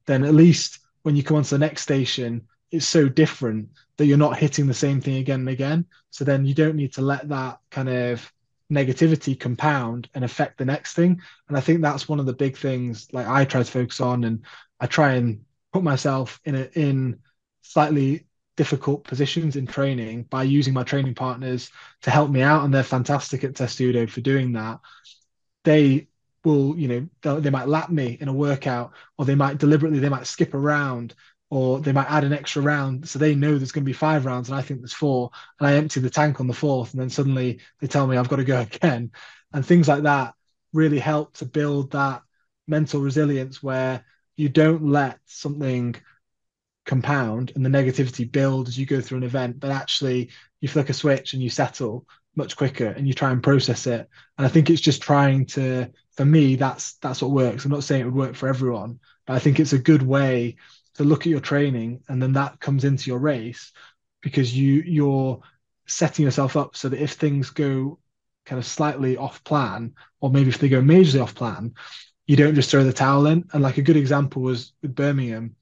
then 0.06 0.24
at 0.24 0.34
least 0.34 0.80
when 1.02 1.16
you 1.16 1.24
come 1.24 1.38
onto 1.38 1.50
the 1.50 1.58
next 1.58 1.82
station 1.82 2.48
it's 2.72 2.88
so 2.88 3.10
different 3.10 3.70
that 3.98 4.06
you're 4.06 4.18
not 4.18 4.38
hitting 4.38 4.68
the 4.68 4.74
same 4.74 5.02
thing 5.02 5.18
again 5.18 5.42
and 5.42 5.50
again 5.50 5.86
so 6.12 6.24
then 6.24 6.46
you 6.46 6.54
don't 6.54 6.76
need 6.76 6.94
to 6.94 7.02
let 7.02 7.28
that 7.30 7.60
kind 7.70 7.90
of 7.90 8.32
negativity 8.72 9.40
compound 9.40 10.10
and 10.14 10.24
affect 10.24 10.58
the 10.58 10.66
next 10.66 10.94
thing. 10.94 11.22
And 11.48 11.58
I 11.58 11.62
think 11.62 11.82
that's 11.82 12.10
one 12.10 12.20
of 12.20 12.26
the 12.26 12.34
big 12.34 12.58
things 12.58 13.08
like 13.14 13.28
I 13.28 13.46
try 13.46 13.62
to 13.62 13.72
focus 13.72 14.02
on 14.02 14.24
and 14.24 14.44
I 14.80 14.88
try 14.88 15.14
and 15.14 15.44
put 15.72 15.84
myself 15.84 16.40
in 16.46 16.56
a 16.56 16.70
in 16.74 17.20
slightly 17.62 18.26
difficult 18.56 19.04
positions 19.04 19.56
in 19.56 19.66
training 19.66 20.24
by 20.24 20.44
using 20.44 20.74
my 20.74 20.84
training 20.84 21.16
partners 21.16 21.72
to 22.02 22.12
help 22.12 22.30
me 22.30 22.42
out 22.42 22.64
and 22.64 22.74
they're 22.74 22.84
fantastic 22.84 23.44
at 23.44 23.56
testudo 23.56 24.06
for 24.08 24.22
doing 24.22 24.54
that. 24.54 24.80
They 25.64 26.08
will 26.44 26.78
you 26.78 27.10
know 27.24 27.40
they 27.40 27.50
might 27.50 27.68
lap 27.68 27.90
me 27.90 28.18
in 28.20 28.28
a 28.28 28.34
workout 28.34 28.92
or 29.18 29.26
they 29.26 29.36
might 29.36 29.58
deliberately 29.58 30.00
they 30.00 30.10
might 30.10 30.28
skip 30.28 30.54
around 30.54 31.16
or 31.50 31.80
they 31.80 31.92
might 31.92 32.10
add 32.10 32.24
an 32.24 32.34
extra 32.34 32.62
round 32.62 33.08
so 33.08 33.18
they 33.18 33.36
know 33.36 33.58
there's 33.58 33.72
going 33.72 33.84
to 33.84 33.90
be 33.90 33.94
five 33.94 34.26
rounds 34.26 34.50
and 34.50 34.58
I 34.58 34.62
think 34.62 34.82
there's 34.82 34.94
four 34.94 35.30
and 35.60 35.68
I 35.68 35.76
empty 35.76 36.00
the 36.00 36.10
tank 36.10 36.40
on 36.40 36.48
the 36.48 36.54
fourth 36.54 36.92
and 36.94 37.02
then 37.02 37.10
suddenly 37.10 37.60
they 37.80 37.88
tell 37.88 38.08
me 38.08 38.18
I've 38.18 38.30
got 38.30 38.38
to 38.38 38.44
go 38.44 38.62
again. 38.74 39.12
And 39.54 39.66
things 39.66 39.88
like 39.88 40.04
that 40.04 40.34
really 40.74 41.00
help 41.00 41.36
to 41.38 41.46
build 41.46 41.92
that 41.92 42.24
mental 42.68 43.02
resilience 43.02 43.62
where 43.62 44.04
you 44.36 44.50
don't 44.50 44.84
let 44.90 45.20
something 45.26 45.96
compound 46.86 47.52
and 47.56 47.66
the 47.66 47.70
negativity 47.70 48.30
build 48.30 48.68
as 48.68 48.78
you 48.78 48.86
go 48.86 49.00
through 49.00 49.18
an 49.18 49.24
event 49.24 49.60
but 49.60 49.72
actually 49.72 50.30
you 50.60 50.68
flick 50.68 50.90
a 50.90 50.94
switch 50.94 51.34
and 51.34 51.42
you 51.42 51.50
settle 51.50 52.06
much 52.36 52.58
quicker 52.58 52.88
and 52.88 53.08
you 53.08 53.14
try 53.14 53.32
and 53.32 53.44
process 53.44 53.86
it. 53.86 54.10
And 54.38 54.46
I 54.46 54.50
think 54.50 54.70
it's 54.70 54.82
just 54.82 55.02
trying 55.02 55.46
to 55.48 55.90
for 56.14 56.26
me 56.26 56.56
that's 56.56 56.94
that's 56.96 57.22
what 57.22 57.32
works. 57.32 57.66
I'm 57.66 57.72
not 57.72 57.84
saying 57.84 58.02
it 58.02 58.06
would 58.06 58.16
work 58.16 58.36
for 58.36 58.50
everyone 58.50 59.00
but 59.26 59.34
I 59.36 59.40
think 59.40 59.60
it's 59.60 59.74
a 59.74 59.80
good 59.80 60.02
way 60.02 60.58
to 60.96 61.04
look 61.04 61.22
at 61.22 61.32
your 61.32 61.40
training 61.40 62.02
and 62.10 62.22
then 62.22 62.34
that 62.34 62.60
comes 62.60 62.84
into 62.84 63.10
your 63.10 63.20
race 63.20 63.72
because 64.22 64.56
you 64.56 64.84
you're 64.86 65.42
setting 65.86 66.26
yourself 66.26 66.56
up 66.56 66.76
so 66.76 66.90
that 66.90 67.02
if 67.02 67.14
things 67.14 67.50
go 67.50 68.00
kind 68.46 68.60
of 68.60 68.66
slightly 68.66 69.16
off 69.16 69.44
plan 69.44 69.94
or 70.20 70.30
maybe 70.30 70.50
if 70.50 70.58
they 70.58 70.70
go 70.70 70.82
majorly 70.82 71.22
off 71.22 71.36
plan 71.36 71.74
you 72.26 72.36
don't 72.36 72.56
just 72.56 72.70
throw 72.70 72.84
the 72.84 72.94
towel 72.94 73.28
in. 73.28 73.46
And 73.54 73.62
like 73.62 73.78
a 73.78 73.82
good 73.82 73.98
example 73.98 74.42
was 74.42 74.74
with 74.82 74.96
birmingham 74.96 75.56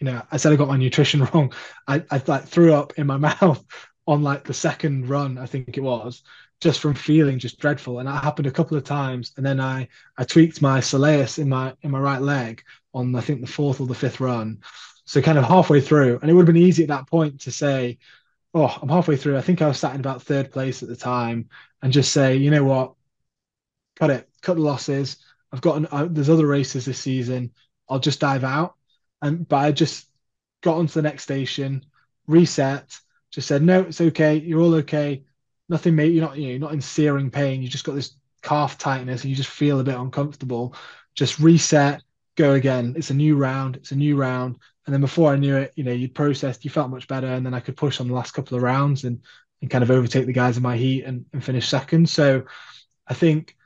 you 0.00 0.06
know 0.06 0.22
i 0.30 0.36
said 0.36 0.52
i 0.52 0.56
got 0.56 0.68
my 0.68 0.76
nutrition 0.76 1.24
wrong 1.34 1.52
i, 1.86 2.02
I 2.10 2.22
like 2.26 2.44
threw 2.46 2.74
up 2.74 2.94
in 2.98 3.06
my 3.06 3.16
mouth 3.40 3.64
on 4.06 4.22
like 4.22 4.44
the 4.44 4.54
second 4.54 5.08
run 5.08 5.38
i 5.38 5.46
think 5.46 5.76
it 5.76 5.82
was 5.82 6.22
just 6.60 6.80
from 6.80 6.94
feeling 6.94 7.38
just 7.38 7.58
dreadful 7.58 7.98
and 7.98 8.08
that 8.08 8.24
happened 8.24 8.46
a 8.46 8.50
couple 8.52 8.76
of 8.76 8.84
times 8.84 9.32
and 9.36 9.44
then 9.44 9.60
i 9.60 9.88
i 10.16 10.24
tweaked 10.24 10.62
my 10.62 10.80
soleus 10.80 11.38
in 11.38 11.48
my 11.48 11.74
in 11.82 11.90
my 11.90 11.98
right 11.98 12.22
leg 12.22 12.62
on 12.94 13.14
I 13.14 13.20
think 13.20 13.42
the 13.42 13.46
fourth 13.46 13.80
or 13.80 13.86
the 13.86 13.94
fifth 13.94 14.20
run. 14.20 14.62
So 15.04 15.20
kind 15.20 15.36
of 15.38 15.44
halfway 15.44 15.80
through, 15.80 16.18
and 16.20 16.30
it 16.30 16.34
would 16.34 16.48
have 16.48 16.54
been 16.54 16.62
easy 16.62 16.82
at 16.82 16.88
that 16.88 17.06
point 17.06 17.42
to 17.42 17.52
say, 17.52 17.98
"Oh, 18.54 18.76
I'm 18.82 18.88
halfway 18.88 19.16
through." 19.16 19.36
I 19.38 19.42
think 19.42 19.62
I 19.62 19.68
was 19.68 19.78
sat 19.78 19.94
in 19.94 20.00
about 20.00 20.22
third 20.22 20.52
place 20.52 20.82
at 20.82 20.88
the 20.88 20.96
time, 20.96 21.48
and 21.82 21.92
just 21.92 22.12
say, 22.12 22.36
"You 22.36 22.50
know 22.50 22.64
what? 22.64 22.94
Cut 23.96 24.10
it, 24.10 24.28
cut 24.42 24.54
the 24.54 24.62
losses. 24.62 25.18
I've 25.52 25.60
got 25.60 25.76
an, 25.76 25.86
uh, 25.90 26.06
there's 26.10 26.30
other 26.30 26.46
races 26.46 26.84
this 26.84 27.00
season. 27.00 27.52
I'll 27.88 27.98
just 27.98 28.20
dive 28.20 28.44
out." 28.44 28.75
And 29.22 29.46
but 29.48 29.56
I 29.56 29.72
just 29.72 30.06
got 30.62 30.76
onto 30.76 30.94
the 30.94 31.02
next 31.02 31.22
station, 31.22 31.84
reset, 32.26 32.98
just 33.30 33.48
said, 33.48 33.62
"No, 33.62 33.82
it's 33.82 34.00
okay. 34.00 34.36
You're 34.36 34.60
all 34.60 34.74
okay. 34.76 35.24
Nothing, 35.68 35.96
mate. 35.96 36.12
You're 36.12 36.26
not 36.26 36.38
you're 36.38 36.58
not 36.58 36.72
in 36.72 36.80
searing 36.80 37.30
pain. 37.30 37.62
You 37.62 37.68
just 37.68 37.84
got 37.84 37.94
this 37.94 38.16
calf 38.42 38.78
tightness, 38.78 39.22
and 39.22 39.30
you 39.30 39.36
just 39.36 39.50
feel 39.50 39.80
a 39.80 39.84
bit 39.84 39.96
uncomfortable." 39.96 40.74
Just 41.14 41.38
reset, 41.38 42.02
go 42.36 42.52
again. 42.52 42.92
It's 42.96 43.10
a 43.10 43.14
new 43.14 43.36
round. 43.36 43.76
It's 43.76 43.92
a 43.92 43.96
new 43.96 44.16
round. 44.16 44.58
And 44.84 44.92
then 44.92 45.00
before 45.00 45.32
I 45.32 45.36
knew 45.36 45.56
it, 45.56 45.72
you 45.76 45.82
know, 45.82 45.92
you 45.92 46.08
processed, 46.08 46.64
you 46.64 46.70
felt 46.70 46.90
much 46.90 47.08
better, 47.08 47.26
and 47.26 47.44
then 47.44 47.54
I 47.54 47.60
could 47.60 47.76
push 47.76 48.00
on 48.00 48.06
the 48.08 48.14
last 48.14 48.32
couple 48.32 48.56
of 48.56 48.62
rounds 48.62 49.04
and 49.04 49.20
and 49.62 49.70
kind 49.70 49.82
of 49.82 49.90
overtake 49.90 50.26
the 50.26 50.32
guys 50.32 50.56
in 50.58 50.62
my 50.62 50.76
heat 50.76 51.04
and, 51.04 51.24
and 51.32 51.42
finish 51.42 51.68
second. 51.68 52.08
So 52.08 52.44
I 53.06 53.14
think 53.14 53.56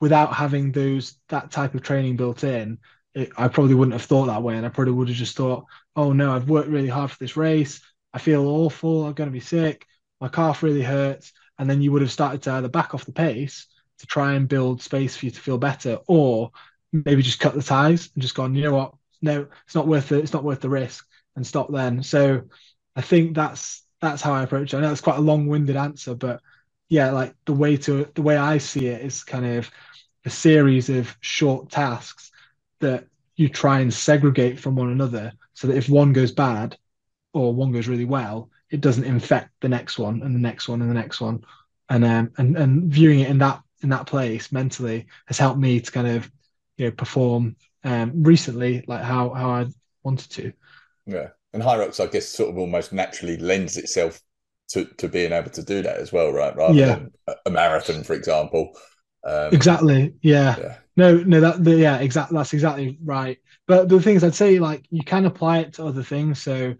without 0.00 0.34
having 0.34 0.72
those 0.72 1.16
that 1.28 1.50
type 1.50 1.74
of 1.74 1.82
training 1.82 2.16
built 2.16 2.44
in, 2.44 2.78
it, 3.14 3.30
I 3.36 3.48
probably 3.48 3.74
wouldn't 3.74 3.94
have 3.94 4.04
thought 4.04 4.26
that 4.26 4.42
way, 4.42 4.56
and 4.56 4.66
I 4.66 4.68
probably 4.68 4.92
would 4.94 5.08
have 5.08 5.16
just 5.16 5.36
thought, 5.36 5.64
oh 5.96 6.12
no, 6.12 6.32
I've 6.32 6.48
worked 6.48 6.68
really 6.68 6.88
hard 6.88 7.10
for 7.10 7.18
this 7.18 7.36
race. 7.36 7.80
I 8.12 8.18
feel 8.18 8.46
awful. 8.46 9.04
I'm 9.04 9.12
going 9.12 9.28
to 9.28 9.32
be 9.32 9.40
sick. 9.40 9.86
My 10.20 10.28
calf 10.28 10.62
really 10.62 10.82
hurts, 10.82 11.32
and 11.58 11.68
then 11.68 11.82
you 11.82 11.92
would 11.92 12.02
have 12.02 12.12
started 12.12 12.42
to 12.42 12.52
either 12.52 12.68
back 12.68 12.94
off 12.94 13.04
the 13.04 13.12
pace 13.12 13.66
to 13.98 14.06
try 14.06 14.34
and 14.34 14.48
build 14.48 14.80
space 14.80 15.16
for 15.16 15.26
you 15.26 15.30
to 15.30 15.40
feel 15.40 15.58
better, 15.58 15.98
or 16.06 16.52
maybe 16.92 17.22
just 17.22 17.40
cut 17.40 17.54
the 17.54 17.62
ties 17.62 18.10
and 18.14 18.22
just 18.22 18.34
gone, 18.34 18.54
you 18.54 18.62
know 18.62 18.74
what? 18.74 18.94
No, 19.20 19.46
it's 19.64 19.74
not 19.74 19.88
worth 19.88 20.12
it. 20.12 20.22
It's 20.22 20.32
not 20.32 20.44
worth 20.44 20.60
the 20.60 20.68
risk 20.68 21.06
and 21.36 21.46
stop 21.46 21.70
then. 21.72 22.02
So 22.02 22.42
I 22.94 23.02
think 23.02 23.34
that's 23.34 23.84
that's 24.00 24.22
how 24.22 24.32
I 24.32 24.44
approach 24.44 24.72
it. 24.72 24.76
I 24.76 24.80
know 24.80 24.92
it's 24.92 25.00
quite 25.00 25.18
a 25.18 25.22
long-winded 25.22 25.76
answer, 25.76 26.14
but 26.14 26.40
yeah, 26.88 27.10
like 27.10 27.34
the 27.44 27.52
way 27.52 27.76
to 27.78 28.08
the 28.14 28.22
way 28.22 28.36
I 28.36 28.58
see 28.58 28.86
it 28.86 29.02
is 29.02 29.24
kind 29.24 29.44
of 29.44 29.70
a 30.24 30.30
series 30.30 30.88
of 30.88 31.16
short 31.20 31.70
tasks 31.70 32.30
that 32.80 33.06
you 33.36 33.48
try 33.48 33.80
and 33.80 33.92
segregate 33.92 34.58
from 34.58 34.74
one 34.74 34.90
another 34.90 35.32
so 35.54 35.66
that 35.66 35.76
if 35.76 35.88
one 35.88 36.12
goes 36.12 36.32
bad 36.32 36.76
or 37.32 37.54
one 37.54 37.72
goes 37.72 37.88
really 37.88 38.04
well, 38.04 38.50
it 38.70 38.80
doesn't 38.80 39.04
infect 39.04 39.50
the 39.60 39.68
next 39.68 39.98
one 39.98 40.22
and 40.22 40.34
the 40.34 40.40
next 40.40 40.68
one 40.68 40.80
and 40.80 40.90
the 40.90 40.94
next 40.94 41.20
one. 41.20 41.44
And 41.88 42.04
um 42.04 42.30
and, 42.36 42.56
and 42.56 42.92
viewing 42.92 43.20
it 43.20 43.30
in 43.30 43.38
that 43.38 43.62
in 43.82 43.88
that 43.90 44.06
place 44.06 44.52
mentally 44.52 45.06
has 45.26 45.38
helped 45.38 45.58
me 45.58 45.80
to 45.80 45.92
kind 45.92 46.08
of 46.08 46.30
you 46.76 46.86
know 46.86 46.90
perform 46.90 47.56
um, 47.84 48.22
recently 48.22 48.84
like 48.86 49.02
how 49.02 49.30
how 49.30 49.50
I 49.50 49.66
wanted 50.02 50.30
to. 50.32 50.52
Yeah, 51.06 51.28
and 51.52 51.62
Hyrox, 51.62 52.00
I 52.00 52.06
guess, 52.10 52.28
sort 52.28 52.50
of 52.50 52.58
almost 52.58 52.92
naturally 52.92 53.36
lends 53.36 53.76
itself 53.76 54.20
to 54.70 54.84
to 54.84 55.08
being 55.08 55.32
able 55.32 55.50
to 55.50 55.62
do 55.62 55.82
that 55.82 55.96
as 55.96 56.12
well, 56.12 56.32
right? 56.32 56.54
Rather 56.56 56.74
yeah. 56.74 56.86
than 56.96 57.12
a 57.46 57.50
marathon, 57.50 58.02
for 58.02 58.14
example. 58.14 58.76
Um, 59.24 59.52
exactly. 59.52 60.14
Yeah. 60.22 60.56
yeah. 60.58 60.78
No, 60.96 61.16
no, 61.18 61.40
that 61.40 61.62
the, 61.62 61.76
yeah, 61.76 61.98
exactly. 61.98 62.36
That's 62.36 62.52
exactly 62.52 62.98
right. 63.04 63.38
But 63.66 63.88
the 63.88 64.00
things 64.00 64.24
I'd 64.24 64.34
say, 64.34 64.58
like 64.58 64.84
you 64.90 65.04
can 65.04 65.26
apply 65.26 65.58
it 65.58 65.74
to 65.74 65.84
other 65.84 66.02
things. 66.02 66.40
So, 66.40 66.74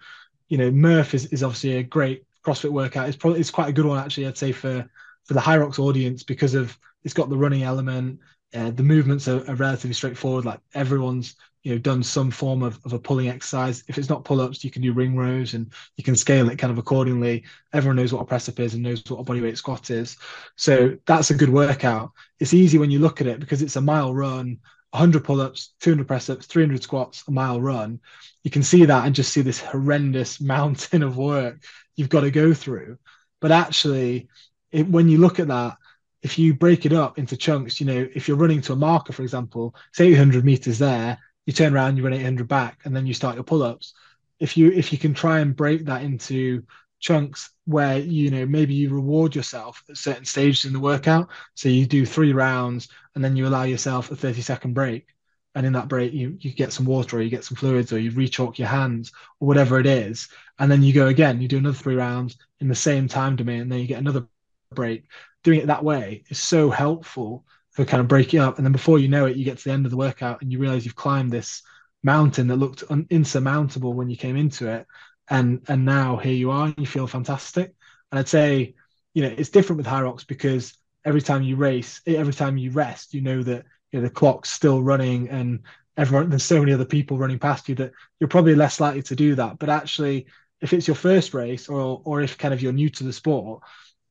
you 0.48 0.58
know, 0.58 0.70
Murph 0.70 1.14
is, 1.14 1.26
is 1.26 1.42
obviously 1.42 1.76
a 1.76 1.82
great 1.82 2.24
CrossFit 2.44 2.70
workout. 2.70 3.08
It's 3.08 3.16
probably 3.16 3.40
it's 3.40 3.50
quite 3.50 3.68
a 3.68 3.72
good 3.72 3.86
one 3.86 3.98
actually. 3.98 4.26
I'd 4.26 4.38
say 4.38 4.52
for 4.52 4.88
for 5.24 5.34
the 5.34 5.40
Hyrox 5.40 5.78
audience 5.78 6.22
because 6.22 6.54
of 6.54 6.76
it's 7.04 7.14
got 7.14 7.30
the 7.30 7.36
running 7.36 7.62
element 7.62 8.18
uh, 8.54 8.70
the 8.70 8.82
movements 8.82 9.28
are, 9.28 9.48
are, 9.50 9.54
relatively 9.54 9.92
straightforward. 9.92 10.44
Like 10.44 10.60
everyone's 10.74 11.34
you 11.62 11.72
know 11.72 11.78
done 11.78 12.02
some 12.02 12.30
form 12.30 12.62
of, 12.62 12.78
of 12.84 12.92
a 12.92 12.98
pulling 12.98 13.28
exercise. 13.28 13.84
If 13.88 13.98
it's 13.98 14.08
not 14.08 14.24
pull-ups, 14.24 14.64
you 14.64 14.70
can 14.70 14.80
do 14.82 14.92
ring 14.92 15.16
rows 15.16 15.54
and 15.54 15.70
you 15.96 16.04
can 16.04 16.16
scale 16.16 16.48
it 16.48 16.58
kind 16.58 16.70
of 16.70 16.78
accordingly. 16.78 17.44
Everyone 17.72 17.96
knows 17.96 18.12
what 18.12 18.22
a 18.22 18.24
press 18.24 18.48
up 18.48 18.58
is 18.60 18.74
and 18.74 18.82
knows 18.82 19.02
what 19.08 19.20
a 19.20 19.24
bodyweight 19.24 19.56
squat 19.56 19.90
is. 19.90 20.16
So 20.56 20.96
that's 21.06 21.30
a 21.30 21.34
good 21.34 21.50
workout. 21.50 22.12
It's 22.40 22.54
easy 22.54 22.78
when 22.78 22.90
you 22.90 23.00
look 23.00 23.20
at 23.20 23.26
it 23.26 23.40
because 23.40 23.60
it's 23.60 23.76
a 23.76 23.82
mile 23.82 24.14
run, 24.14 24.58
100 24.90 25.24
pull-ups, 25.24 25.74
200 25.80 26.06
press-ups, 26.06 26.46
300 26.46 26.82
squats, 26.82 27.24
a 27.28 27.30
mile 27.30 27.60
run. 27.60 28.00
You 28.44 28.50
can 28.50 28.62
see 28.62 28.86
that 28.86 29.04
and 29.04 29.14
just 29.14 29.32
see 29.32 29.42
this 29.42 29.60
horrendous 29.60 30.40
mountain 30.40 31.02
of 31.02 31.18
work 31.18 31.62
you've 31.96 32.08
got 32.08 32.20
to 32.20 32.30
go 32.30 32.54
through. 32.54 32.96
But 33.40 33.52
actually, 33.52 34.28
it, 34.70 34.88
when 34.88 35.08
you 35.08 35.18
look 35.18 35.38
at 35.38 35.48
that, 35.48 35.76
if 36.22 36.38
you 36.38 36.54
break 36.54 36.84
it 36.84 36.92
up 36.92 37.18
into 37.18 37.36
chunks, 37.36 37.80
you 37.80 37.86
know, 37.86 38.08
if 38.14 38.26
you're 38.26 38.36
running 38.36 38.60
to 38.62 38.72
a 38.72 38.76
marker, 38.76 39.12
for 39.12 39.22
example, 39.22 39.74
say 39.92 40.08
800 40.08 40.44
meters 40.44 40.78
there, 40.78 41.18
you 41.46 41.52
turn 41.52 41.74
around, 41.74 41.96
you 41.96 42.04
run 42.04 42.12
800 42.12 42.48
back, 42.48 42.80
and 42.84 42.94
then 42.94 43.06
you 43.06 43.14
start 43.14 43.36
your 43.36 43.44
pull-ups. 43.44 43.94
If 44.40 44.56
you 44.56 44.70
if 44.70 44.92
you 44.92 44.98
can 44.98 45.14
try 45.14 45.40
and 45.40 45.56
break 45.56 45.86
that 45.86 46.02
into 46.02 46.64
chunks 47.00 47.50
where 47.64 47.98
you 47.98 48.30
know 48.30 48.44
maybe 48.46 48.74
you 48.74 48.90
reward 48.90 49.34
yourself 49.34 49.82
at 49.88 49.96
certain 49.96 50.24
stages 50.24 50.64
in 50.64 50.72
the 50.72 50.80
workout, 50.80 51.28
so 51.54 51.68
you 51.68 51.86
do 51.86 52.04
three 52.04 52.32
rounds 52.32 52.88
and 53.14 53.24
then 53.24 53.36
you 53.36 53.46
allow 53.46 53.64
yourself 53.64 54.10
a 54.10 54.16
30 54.16 54.42
second 54.42 54.74
break, 54.74 55.08
and 55.54 55.66
in 55.66 55.72
that 55.72 55.88
break 55.88 56.12
you 56.12 56.36
you 56.40 56.52
get 56.52 56.72
some 56.72 56.86
water 56.86 57.18
or 57.18 57.22
you 57.22 57.30
get 57.30 57.44
some 57.44 57.56
fluids 57.56 57.92
or 57.92 57.98
you 57.98 58.10
rechalk 58.12 58.58
your 58.58 58.68
hands 58.68 59.12
or 59.40 59.48
whatever 59.48 59.80
it 59.80 59.86
is, 59.86 60.28
and 60.58 60.70
then 60.70 60.82
you 60.82 60.92
go 60.92 61.06
again, 61.08 61.40
you 61.40 61.48
do 61.48 61.58
another 61.58 61.76
three 61.76 61.96
rounds 61.96 62.36
in 62.60 62.68
the 62.68 62.74
same 62.74 63.08
time 63.08 63.36
domain, 63.36 63.62
and 63.62 63.72
then 63.72 63.80
you 63.80 63.86
get 63.86 64.00
another 64.00 64.26
break 64.70 65.04
doing 65.44 65.60
it 65.60 65.66
that 65.66 65.84
way 65.84 66.24
is 66.28 66.38
so 66.38 66.70
helpful 66.70 67.44
for 67.70 67.84
kind 67.84 68.00
of 68.00 68.08
breaking 68.08 68.40
up. 68.40 68.56
And 68.56 68.66
then 68.66 68.72
before 68.72 68.98
you 68.98 69.08
know 69.08 69.26
it, 69.26 69.36
you 69.36 69.44
get 69.44 69.58
to 69.58 69.64
the 69.64 69.70
end 69.72 69.86
of 69.86 69.90
the 69.90 69.96
workout 69.96 70.42
and 70.42 70.52
you 70.52 70.58
realize 70.58 70.84
you've 70.84 70.96
climbed 70.96 71.30
this 71.30 71.62
mountain 72.02 72.48
that 72.48 72.56
looked 72.56 72.84
un- 72.90 73.06
insurmountable 73.10 73.92
when 73.92 74.10
you 74.10 74.16
came 74.16 74.36
into 74.36 74.68
it. 74.68 74.86
And 75.30 75.62
and 75.68 75.84
now 75.84 76.16
here 76.16 76.32
you 76.32 76.50
are, 76.50 76.66
and 76.66 76.74
you 76.78 76.86
feel 76.86 77.06
fantastic. 77.06 77.74
And 78.10 78.18
I'd 78.18 78.28
say, 78.28 78.74
you 79.14 79.22
know, 79.22 79.34
it's 79.36 79.50
different 79.50 79.78
with 79.78 79.86
Hyrox 79.86 80.26
because 80.26 80.74
every 81.04 81.20
time 81.20 81.42
you 81.42 81.56
race, 81.56 82.00
every 82.06 82.32
time 82.32 82.56
you 82.56 82.70
rest, 82.70 83.14
you 83.14 83.20
know 83.20 83.42
that 83.42 83.64
you 83.92 84.00
know, 84.00 84.06
the 84.06 84.12
clock's 84.12 84.50
still 84.50 84.82
running 84.82 85.28
and 85.28 85.60
everyone 85.96 86.30
there's 86.30 86.44
so 86.44 86.60
many 86.60 86.72
other 86.72 86.84
people 86.84 87.18
running 87.18 87.38
past 87.38 87.68
you 87.68 87.74
that 87.74 87.92
you're 88.20 88.28
probably 88.28 88.54
less 88.54 88.80
likely 88.80 89.02
to 89.02 89.16
do 89.16 89.34
that. 89.34 89.58
But 89.58 89.68
actually, 89.68 90.26
if 90.60 90.72
it's 90.72 90.88
your 90.88 90.94
first 90.96 91.34
race 91.34 91.68
or 91.68 92.00
or 92.04 92.22
if 92.22 92.38
kind 92.38 92.54
of 92.54 92.62
you're 92.62 92.72
new 92.72 92.88
to 92.90 93.04
the 93.04 93.12
sport, 93.12 93.62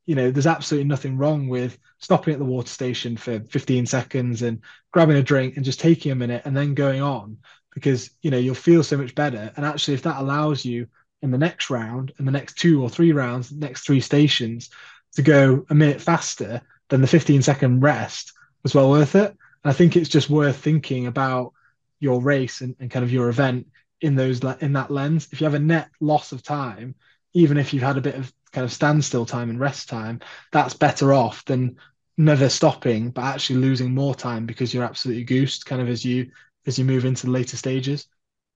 you 0.08 0.16
know, 0.16 0.32
there's 0.32 0.48
absolutely 0.48 0.88
nothing 0.88 1.18
wrong 1.18 1.50
with 1.50 1.78
stopping 2.00 2.34
at 2.34 2.40
the 2.40 2.46
water 2.46 2.70
station 2.70 3.18
for 3.18 3.42
15 3.42 3.86
seconds 3.86 4.42
and 4.42 4.62
grabbing 4.92 5.18
a 5.18 5.22
drink 5.22 5.58
and 5.58 5.66
just 5.66 5.82
taking 5.82 6.14
a 6.14 6.16
minute 6.16 6.42
and 6.46 6.56
then 6.56 6.74
going 6.74 7.02
on 7.02 7.38
because, 7.74 8.10
you 8.22 8.32
know, 8.32 8.38
you'll 8.38 8.56
feel 8.56 8.84
so 8.84 8.98
much 8.98 9.14
better. 9.14 9.52
And 9.56 9.66
actually, 9.66 9.96
if 9.96 10.04
that 10.04 10.20
allows 10.20 10.64
you 10.64 10.88
in 11.22 11.30
the 11.30 11.38
next 11.38 11.70
round 11.70 12.14
and 12.18 12.26
the 12.26 12.32
next 12.32 12.58
two 12.58 12.82
or 12.82 12.90
three 12.90 13.12
rounds, 13.12 13.50
the 13.50 13.60
next 13.60 13.86
three 13.86 14.00
stations 14.00 14.70
to 15.16 15.22
go 15.22 15.66
a 15.70 15.76
minute 15.76 16.00
faster, 16.00 16.62
then 16.88 17.02
the 17.02 17.08
15 17.08 17.42
second 17.42 17.82
rest 17.82 18.32
was 18.64 18.74
well 18.74 18.90
worth 18.90 19.16
it. 19.16 19.30
And 19.64 19.72
I 19.72 19.74
think 19.74 19.98
it's 19.98 20.10
just 20.10 20.30
worth 20.30 20.56
thinking 20.56 21.08
about 21.08 21.52
your 22.00 22.22
race 22.22 22.62
and, 22.62 22.78
and 22.80 22.90
kind 22.90 23.04
of 23.04 23.12
your 23.12 23.28
event 23.28 23.68
in 24.00 24.16
those 24.16 24.42
in 24.62 24.74
that 24.74 24.90
lens. 24.92 25.28
If 25.34 25.42
you 25.42 25.46
have 25.46 25.54
a 25.54 25.60
net 25.60 25.90
loss 26.00 26.32
of 26.32 26.44
time, 26.44 26.96
even 27.34 27.58
if 27.58 27.74
you've 27.74 27.84
had 27.84 27.98
a 27.98 28.02
bit 28.02 28.16
of 28.16 28.32
kind 28.52 28.66
of 28.66 28.72
standstill 28.72 29.26
time 29.26 29.50
and 29.50 29.60
rest 29.60 29.90
time, 29.90 30.20
that's 30.52 30.74
better 30.74 31.14
off 31.14 31.44
than 31.46 31.78
never 32.18 32.50
stopping 32.50 33.12
but 33.12 33.24
actually 33.24 33.60
losing 33.60 33.94
more 33.94 34.16
time 34.16 34.46
because 34.46 34.74
you're 34.74 34.84
absolutely 34.84 35.24
goosed 35.24 35.66
kind 35.66 35.82
of 35.82 35.88
as 35.88 36.04
you 36.04 36.32
as 36.66 36.78
you 36.78 36.84
move 36.84 37.06
into 37.06 37.28
the 37.28 37.32
later 37.32 37.56
stages. 37.56 38.08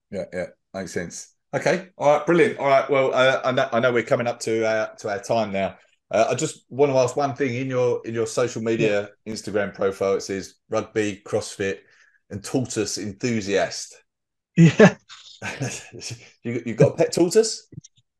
Yeah, 0.10 0.26
yeah, 0.34 0.48
makes 0.74 0.92
sense. 0.92 1.34
Okay, 1.54 1.90
all 1.98 2.18
right, 2.18 2.26
brilliant. 2.26 2.60
All 2.60 2.68
right, 2.68 2.90
well, 2.90 3.14
uh, 3.14 3.42
I, 3.44 3.52
know, 3.52 3.70
I 3.72 3.80
know 3.80 3.92
we're 3.92 4.04
coming 4.04 4.28
up 4.28 4.40
to 4.42 4.66
uh, 4.66 4.88
to 4.96 5.10
our 5.10 5.22
time 5.22 5.52
now. 5.52 5.78
Uh, 6.10 6.28
I 6.30 6.36
just 6.36 6.66
want 6.70 6.92
to 6.92 6.98
ask 6.98 7.16
one 7.16 7.36
thing 7.36 7.56
in 7.56 7.70
your 7.70 8.02
in 8.06 8.14
your 8.14 8.28
social 8.28 8.62
media 8.62 9.10
yeah. 9.26 9.34
Instagram 9.34 9.74
profile. 9.74 10.16
It 10.16 10.22
says 10.22 10.56
rugby, 10.70 11.22
CrossFit, 11.26 11.80
and 12.30 12.44
tortoise 12.44 12.98
enthusiast. 12.98 13.98
Yeah, 14.58 14.96
you 16.44 16.62
you 16.66 16.74
got 16.76 16.92
a 16.92 16.96
pet 16.96 17.14
tortoise? 17.14 17.70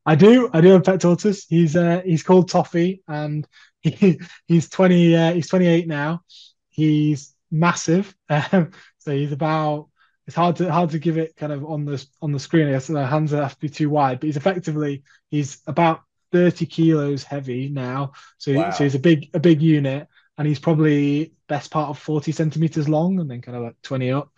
I 0.04 0.14
do. 0.14 0.50
I 0.52 0.60
do 0.60 0.68
have 0.70 0.84
pet 0.84 1.00
tortoise. 1.00 1.46
He's 1.48 1.76
uh, 1.76 2.02
he's 2.04 2.22
called 2.22 2.48
Toffee, 2.48 3.02
and 3.06 3.46
he, 3.82 4.20
he's 4.46 4.68
twenty. 4.68 5.16
Uh, 5.16 5.32
he's 5.34 5.48
twenty 5.48 5.66
eight 5.66 5.86
now. 5.86 6.22
He's 6.70 7.34
massive. 7.50 8.14
Um, 8.28 8.70
so 8.98 9.12
he's 9.12 9.32
about. 9.32 9.88
It's 10.26 10.36
hard 10.36 10.56
to 10.56 10.72
hard 10.72 10.90
to 10.90 10.98
give 10.98 11.18
it 11.18 11.36
kind 11.36 11.52
of 11.52 11.64
on 11.64 11.84
the 11.84 12.04
on 12.20 12.32
the 12.32 12.38
screen. 12.38 12.68
I 12.68 12.72
guess 12.72 12.86
the 12.86 13.06
hands 13.06 13.32
have 13.32 13.54
to 13.54 13.60
be 13.60 13.68
too 13.68 13.90
wide, 13.90 14.20
but 14.20 14.26
he's 14.26 14.36
effectively 14.36 15.02
he's 15.30 15.60
about 15.66 16.02
thirty 16.30 16.66
kilos 16.66 17.24
heavy 17.24 17.68
now. 17.68 18.12
So 18.38 18.54
wow. 18.54 18.70
so 18.70 18.84
he's 18.84 18.94
a 18.94 19.00
big 19.00 19.30
a 19.34 19.40
big 19.40 19.60
unit, 19.60 20.08
and 20.38 20.46
he's 20.46 20.60
probably 20.60 21.34
best 21.48 21.70
part 21.70 21.90
of 21.90 21.98
forty 21.98 22.32
centimeters 22.32 22.88
long, 22.88 23.18
and 23.18 23.30
then 23.30 23.42
kind 23.42 23.56
of 23.56 23.64
like 23.64 23.76
twenty 23.82 24.12
up. 24.12 24.30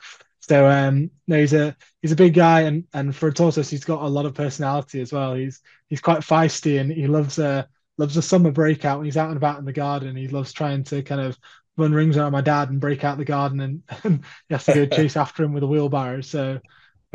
So 0.49 0.69
um, 0.69 1.11
no, 1.27 1.39
he's 1.39 1.55
a 1.55 1.75
he's 2.03 2.13
a 2.13 2.17
big 2.17 2.35
guy, 2.35 2.63
and 2.63 2.85
and 2.93 3.17
for 3.17 3.29
a 3.29 3.33
tortoise, 3.33 3.71
he's 3.71 3.85
got 3.85 4.03
a 4.03 4.09
lot 4.09 4.27
of 4.27 4.35
personality 4.35 5.01
as 5.01 5.11
well. 5.11 5.33
He's 5.35 5.61
he's 5.89 6.03
quite 6.03 6.21
feisty, 6.21 6.79
and 6.81 6.93
he 6.93 7.07
loves 7.07 7.39
uh 7.39 7.65
loves 7.97 8.17
a 8.19 8.23
summer 8.23 8.51
breakout 8.51 8.99
when 8.99 9.07
he's 9.07 9.17
out 9.17 9.29
and 9.29 9.39
about 9.39 9.59
in 9.59 9.65
the 9.65 9.73
garden. 9.73 10.17
He 10.17 10.29
loves 10.29 10.53
trying 10.53 10.85
to 10.85 11.03
kind 11.03 11.23
of 11.23 11.39
run 11.79 11.95
rings 11.95 12.19
around 12.19 12.33
my 12.33 12.43
dad 12.43 12.69
and 12.69 12.79
break 12.79 13.05
out 13.05 13.17
the 13.17 13.25
garden, 13.25 13.61
and, 13.61 13.83
and 14.05 14.25
he 14.49 14.55
has 14.55 14.67
to 14.67 14.75
go 14.75 14.87
chase 14.97 15.17
after 15.17 15.45
him 15.45 15.55
with 15.55 15.63
a 15.63 15.67
wheelbarrow. 15.67 16.21
So 16.21 16.61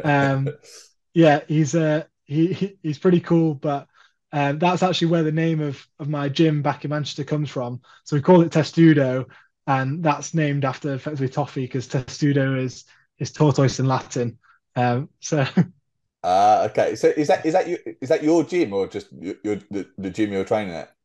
um, 0.03 0.49
yeah, 1.13 1.41
he's 1.47 1.75
uh 1.75 2.05
he 2.25 2.77
he's 2.81 2.99
pretty 2.99 3.21
cool, 3.21 3.53
but. 3.53 3.87
Um, 4.31 4.59
that's 4.59 4.83
actually 4.83 5.07
where 5.07 5.23
the 5.23 5.31
name 5.31 5.59
of, 5.59 5.87
of 5.97 6.07
my 6.07 6.29
gym 6.29 6.61
back 6.61 6.85
in 6.85 6.91
Manchester 6.91 7.23
comes 7.23 7.49
from. 7.49 7.81
So 8.03 8.15
we 8.15 8.21
call 8.21 8.41
it 8.41 8.51
Testudo, 8.51 9.25
and 9.65 10.03
that's 10.03 10.35
named 10.35 10.65
after 10.65 10.93
effectively 10.93 11.29
toffee 11.29 11.63
because 11.63 11.87
testudo 11.87 12.55
is 12.55 12.85
is 13.19 13.31
tortoise 13.31 13.79
in 13.79 13.85
Latin. 13.85 14.37
Um, 14.75 15.09
so. 15.19 15.45
Uh, 16.23 16.67
okay. 16.71 16.95
So 16.95 17.07
is 17.07 17.27
that 17.27 17.45
is 17.45 17.53
that 17.53 17.67
you 17.67 17.77
is 18.01 18.09
that 18.09 18.23
your 18.23 18.43
gym 18.43 18.73
or 18.73 18.87
just 18.87 19.07
your, 19.13 19.35
your 19.43 19.55
the, 19.69 19.87
the 19.97 20.09
gym 20.09 20.31
you're 20.31 20.45
training 20.45 20.73
at? 20.73 20.95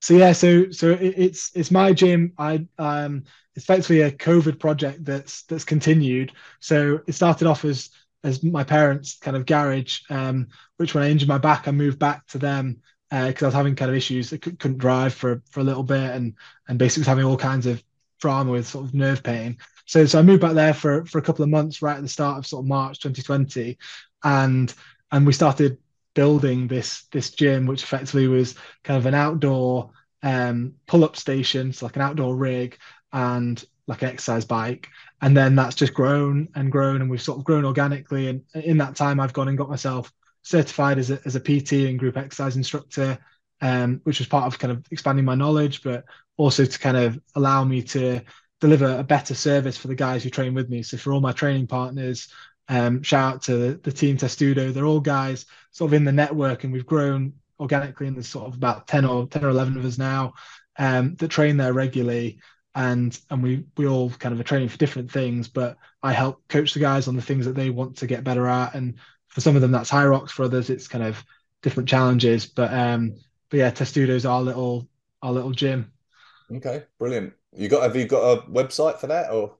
So 0.00 0.14
yeah, 0.14 0.32
so 0.32 0.70
so 0.70 0.90
it, 0.90 1.14
it's 1.16 1.50
it's 1.54 1.70
my 1.70 1.92
gym. 1.92 2.32
I 2.38 2.66
um 2.78 3.24
it's 3.54 3.64
effectively 3.64 4.02
a 4.02 4.10
COVID 4.10 4.58
project 4.58 5.04
that's 5.04 5.42
that's 5.44 5.64
continued. 5.64 6.32
So 6.60 7.00
it 7.06 7.12
started 7.12 7.46
off 7.46 7.64
as 7.64 7.90
as 8.22 8.42
my 8.42 8.64
parents' 8.64 9.18
kind 9.18 9.36
of 9.36 9.46
garage, 9.46 10.00
um, 10.10 10.48
which 10.78 10.94
when 10.94 11.04
I 11.04 11.10
injured 11.10 11.28
my 11.28 11.38
back, 11.38 11.68
I 11.68 11.70
moved 11.70 11.98
back 11.98 12.26
to 12.28 12.38
them 12.38 12.80
because 13.10 13.42
uh, 13.42 13.46
I 13.46 13.48
was 13.48 13.54
having 13.54 13.76
kind 13.76 13.90
of 13.90 13.96
issues. 13.96 14.32
I 14.32 14.38
couldn't 14.38 14.78
drive 14.78 15.14
for 15.14 15.42
for 15.50 15.60
a 15.60 15.64
little 15.64 15.82
bit, 15.82 16.10
and 16.10 16.34
and 16.68 16.78
basically 16.78 17.02
was 17.02 17.08
having 17.08 17.24
all 17.24 17.36
kinds 17.36 17.66
of 17.66 17.82
drama 18.20 18.50
with 18.50 18.66
sort 18.66 18.86
of 18.86 18.94
nerve 18.94 19.22
pain. 19.22 19.58
So, 19.86 20.06
so 20.06 20.18
I 20.18 20.22
moved 20.22 20.40
back 20.42 20.54
there 20.54 20.74
for, 20.74 21.04
for 21.06 21.18
a 21.18 21.22
couple 21.22 21.42
of 21.42 21.50
months 21.50 21.82
right 21.82 21.96
at 21.96 22.02
the 22.02 22.08
start 22.08 22.38
of 22.38 22.46
sort 22.46 22.64
of 22.64 22.68
March 22.68 23.00
2020. 23.00 23.78
And, 24.22 24.72
and 25.12 25.26
we 25.26 25.32
started 25.32 25.78
building 26.14 26.68
this, 26.68 27.04
this 27.12 27.30
gym, 27.30 27.66
which 27.66 27.82
effectively 27.82 28.28
was 28.28 28.54
kind 28.82 28.98
of 28.98 29.06
an 29.06 29.14
outdoor 29.14 29.90
um, 30.22 30.74
pull-up 30.86 31.16
station. 31.16 31.72
So 31.72 31.86
like 31.86 31.96
an 31.96 32.02
outdoor 32.02 32.36
rig 32.36 32.78
and 33.12 33.62
like 33.86 34.02
an 34.02 34.08
exercise 34.08 34.44
bike. 34.44 34.88
And 35.20 35.36
then 35.36 35.54
that's 35.54 35.76
just 35.76 35.94
grown 35.94 36.48
and 36.54 36.72
grown 36.72 37.02
and 37.02 37.10
we've 37.10 37.20
sort 37.22 37.38
of 37.38 37.44
grown 37.44 37.64
organically. 37.64 38.28
And 38.28 38.42
in 38.54 38.78
that 38.78 38.96
time, 38.96 39.20
I've 39.20 39.32
gone 39.32 39.48
and 39.48 39.58
got 39.58 39.68
myself 39.68 40.12
certified 40.42 40.98
as 40.98 41.10
a, 41.10 41.20
as 41.24 41.36
a 41.36 41.40
PT 41.40 41.72
and 41.88 41.98
group 41.98 42.16
exercise 42.16 42.56
instructor, 42.56 43.18
um, 43.60 44.00
which 44.04 44.18
was 44.18 44.28
part 44.28 44.46
of 44.46 44.58
kind 44.58 44.72
of 44.72 44.84
expanding 44.90 45.24
my 45.24 45.34
knowledge, 45.34 45.82
but 45.82 46.04
also 46.36 46.64
to 46.64 46.78
kind 46.78 46.96
of 46.96 47.18
allow 47.34 47.64
me 47.64 47.82
to 47.82 48.20
deliver 48.60 48.98
a 48.98 49.04
better 49.04 49.34
service 49.34 49.76
for 49.76 49.88
the 49.88 49.94
guys 49.94 50.22
who 50.22 50.30
train 50.30 50.54
with 50.54 50.68
me. 50.68 50.82
So 50.82 50.96
for 50.96 51.12
all 51.12 51.20
my 51.20 51.32
training 51.32 51.66
partners, 51.66 52.28
um, 52.68 53.02
shout 53.02 53.34
out 53.34 53.42
to 53.42 53.74
the, 53.74 53.92
team 53.92 54.16
Testudo. 54.16 54.72
They're 54.72 54.86
all 54.86 55.00
guys 55.00 55.46
sort 55.70 55.90
of 55.90 55.94
in 55.94 56.04
the 56.04 56.12
network, 56.12 56.64
and 56.64 56.72
we've 56.72 56.86
grown 56.86 57.34
organically. 57.60 58.06
And 58.06 58.16
there's 58.16 58.28
sort 58.28 58.48
of 58.48 58.54
about 58.54 58.86
ten 58.86 59.04
or 59.04 59.26
ten 59.26 59.44
or 59.44 59.50
eleven 59.50 59.76
of 59.76 59.84
us 59.84 59.98
now 59.98 60.34
um, 60.78 61.14
that 61.16 61.28
train 61.28 61.56
there 61.56 61.72
regularly. 61.72 62.38
And 62.74 63.18
and 63.30 63.42
we 63.42 63.66
we 63.76 63.86
all 63.86 64.10
kind 64.10 64.32
of 64.32 64.40
are 64.40 64.44
training 64.44 64.68
for 64.68 64.78
different 64.78 65.10
things, 65.10 65.46
but 65.48 65.76
I 66.02 66.12
help 66.12 66.42
coach 66.48 66.74
the 66.74 66.80
guys 66.80 67.06
on 67.06 67.16
the 67.16 67.22
things 67.22 67.46
that 67.46 67.54
they 67.54 67.70
want 67.70 67.98
to 67.98 68.06
get 68.06 68.24
better 68.24 68.48
at. 68.48 68.74
And 68.74 68.94
for 69.28 69.40
some 69.40 69.54
of 69.54 69.62
them, 69.62 69.70
that's 69.70 69.90
Hyrox. 69.90 70.30
For 70.30 70.44
others, 70.44 70.70
it's 70.70 70.88
kind 70.88 71.04
of 71.04 71.22
different 71.62 71.88
challenges. 71.88 72.46
But 72.46 72.72
um, 72.72 73.14
but 73.50 73.58
yeah, 73.58 73.70
Testudo's 73.70 74.26
our 74.26 74.42
little 74.42 74.88
our 75.22 75.32
little 75.32 75.52
gym. 75.52 75.92
Okay, 76.52 76.84
brilliant. 76.98 77.34
You 77.56 77.68
got 77.68 77.82
have 77.82 77.96
you 77.96 78.06
got 78.06 78.38
a 78.38 78.42
website 78.50 78.98
for 78.98 79.06
that 79.08 79.30
or? 79.30 79.56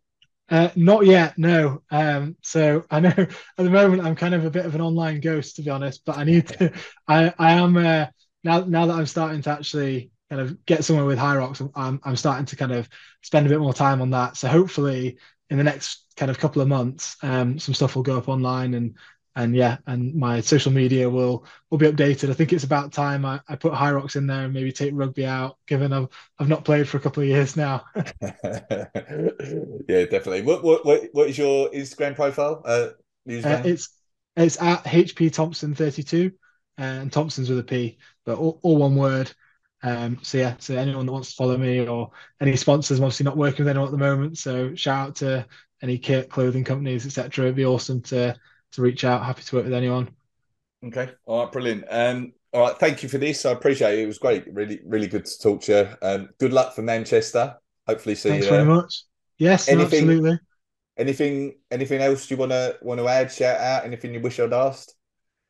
Uh, 0.51 0.68
not 0.76 1.07
yet, 1.07 1.38
no. 1.38 1.82
Um, 1.90 2.36
so 2.42 2.84
I 2.90 3.01
know 3.01 3.09
at 3.16 3.28
the 3.57 3.70
moment 3.70 4.05
I'm 4.05 4.16
kind 4.16 4.34
of 4.34 4.45
a 4.45 4.51
bit 4.51 4.66
of 4.66 4.74
an 4.74 4.80
online 4.80 5.20
ghost, 5.20 5.57
to 5.57 5.62
be 5.62 5.70
honest. 5.70 6.05
But 6.05 6.18
I 6.18 6.24
need 6.24 6.49
to. 6.49 6.72
I 7.09 7.32
I 7.38 7.53
am 7.53 7.76
uh, 7.76 8.07
now 8.42 8.61
now 8.61 8.86
that 8.86 8.95
I'm 8.95 9.07
starting 9.07 9.42
to 9.42 9.51
actually 9.51 10.11
kind 10.30 10.42
of 10.42 10.64
get 10.66 10.84
somewhere 10.84 11.07
with 11.07 11.18
Hyrox, 11.18 11.70
I'm 11.74 12.01
I'm 12.05 12.16
starting 12.16 12.47
to 12.47 12.57
kind 12.57 12.72
of 12.72 12.88
spend 13.22 13.47
a 13.47 13.51
bit 13.51 13.61
more 13.61 13.74
time 13.74 14.03
on 14.03 14.11
that. 14.11 14.36
So 14.36 14.49
hopefully 14.49 15.18
in 15.51 15.59
the 15.59 15.64
next 15.64 16.05
kind 16.16 16.30
of 16.30 16.38
couple 16.38 16.62
of 16.62 16.68
months, 16.68 17.16
um, 17.22 17.59
some 17.59 17.74
stuff 17.74 17.97
will 17.97 18.03
go 18.03 18.18
up 18.18 18.28
online 18.28 18.74
and 18.74 18.97
and 19.37 19.55
yeah, 19.55 19.78
and 19.87 20.14
my 20.14 20.41
social 20.41 20.70
media 20.72 21.11
will 21.11 21.45
will 21.70 21.78
be 21.78 21.91
updated. 21.91 22.30
I 22.30 22.35
think 22.35 22.53
it's 22.53 22.64
about 22.64 22.93
time 22.93 23.24
I, 23.24 23.41
I 23.49 23.57
put 23.57 23.72
Hyrox 23.72 24.16
in 24.16 24.26
there 24.26 24.45
and 24.45 24.55
maybe 24.55 24.70
take 24.70 24.93
rugby 24.95 25.26
out, 25.26 25.59
given 25.66 25.93
I've 25.93 26.09
I've 26.39 26.49
not 26.49 26.64
played 26.64 26.89
for 26.89 26.99
a 26.99 27.01
couple 27.01 27.22
of 27.22 27.28
years 27.28 27.57
now. 27.57 27.85
yeah, 27.95 28.05
definitely. 29.89 30.43
What 30.43 30.62
what 30.62 30.87
what, 30.87 31.09
what 31.12 31.28
is 31.28 31.37
your 31.37 31.70
Instagram 31.70 32.14
profile? 32.14 32.62
Uh, 32.64 32.91
uh, 33.28 33.62
it's 33.64 33.89
it's 34.37 34.61
at 34.62 34.85
HP 34.85 35.32
Thompson 35.32 35.74
thirty 35.74 36.05
two, 36.05 36.32
uh, 36.78 36.82
and 36.82 37.12
Thompson's 37.12 37.51
with 37.51 37.59
a 37.59 37.64
P, 37.64 37.99
but 38.24 38.39
all, 38.39 38.61
all 38.62 38.76
one 38.76 38.95
word. 38.95 39.32
Um, 39.82 40.18
so 40.22 40.39
yeah, 40.39 40.55
so 40.61 40.76
anyone 40.76 41.07
that 41.07 41.12
wants 41.12 41.30
to 41.30 41.37
follow 41.37 41.59
me 41.59 41.87
or 41.87 42.11
any 42.41 42.57
sponsors, 42.57 42.99
I'm 42.99 43.05
obviously 43.05 43.24
not 43.24 43.37
working 43.37 43.64
with 43.64 43.68
anyone 43.68 43.89
at 43.89 43.93
the 43.93 43.99
moment. 43.99 44.39
So 44.39 44.74
shout 44.76 45.09
out 45.09 45.16
to 45.16 45.47
any 45.82 45.99
kit, 45.99 46.30
clothing 46.30 46.64
companies, 46.64 47.05
etc. 47.05 47.47
It'd 47.47 47.57
be 47.57 47.66
awesome 47.66 48.01
to 48.03 48.35
to 48.74 48.82
reach 48.82 49.04
out. 49.04 49.24
Happy 49.24 49.42
to 49.42 49.56
work 49.56 49.64
with 49.64 49.74
anyone. 49.74 50.08
Okay. 50.84 51.10
All 51.26 51.44
right. 51.44 51.52
Brilliant. 51.52 51.84
Um, 51.88 52.32
all 52.52 52.62
right. 52.62 52.78
Thank 52.78 53.02
you 53.02 53.08
for 53.08 53.18
this. 53.18 53.44
I 53.46 53.52
appreciate 53.52 53.98
it. 53.98 54.02
It 54.02 54.06
was 54.06 54.18
great. 54.18 54.52
Really, 54.52 54.80
really 54.84 55.06
good 55.06 55.24
to 55.24 55.38
talk 55.38 55.62
to 55.62 55.72
you. 55.72 56.06
Um, 56.06 56.28
good 56.38 56.52
luck 56.52 56.74
for 56.74 56.82
Manchester. 56.82 57.56
Hopefully, 57.86 58.14
see 58.14 58.30
Thanks 58.30 58.46
you. 58.46 58.50
Thanks 58.50 58.64
very 58.64 58.76
much. 58.76 59.04
Yes, 59.38 59.68
anything, 59.68 60.04
absolutely. 60.04 60.38
Anything, 60.96 61.54
anything 61.70 62.00
else 62.00 62.30
you 62.30 62.36
want 62.36 62.52
to 62.52 62.78
want 62.82 63.00
to 63.00 63.08
add? 63.08 63.32
Shout 63.32 63.58
out. 63.58 63.84
Anything 63.84 64.14
you 64.14 64.20
wish 64.20 64.38
I'd 64.38 64.52
asked? 64.52 64.94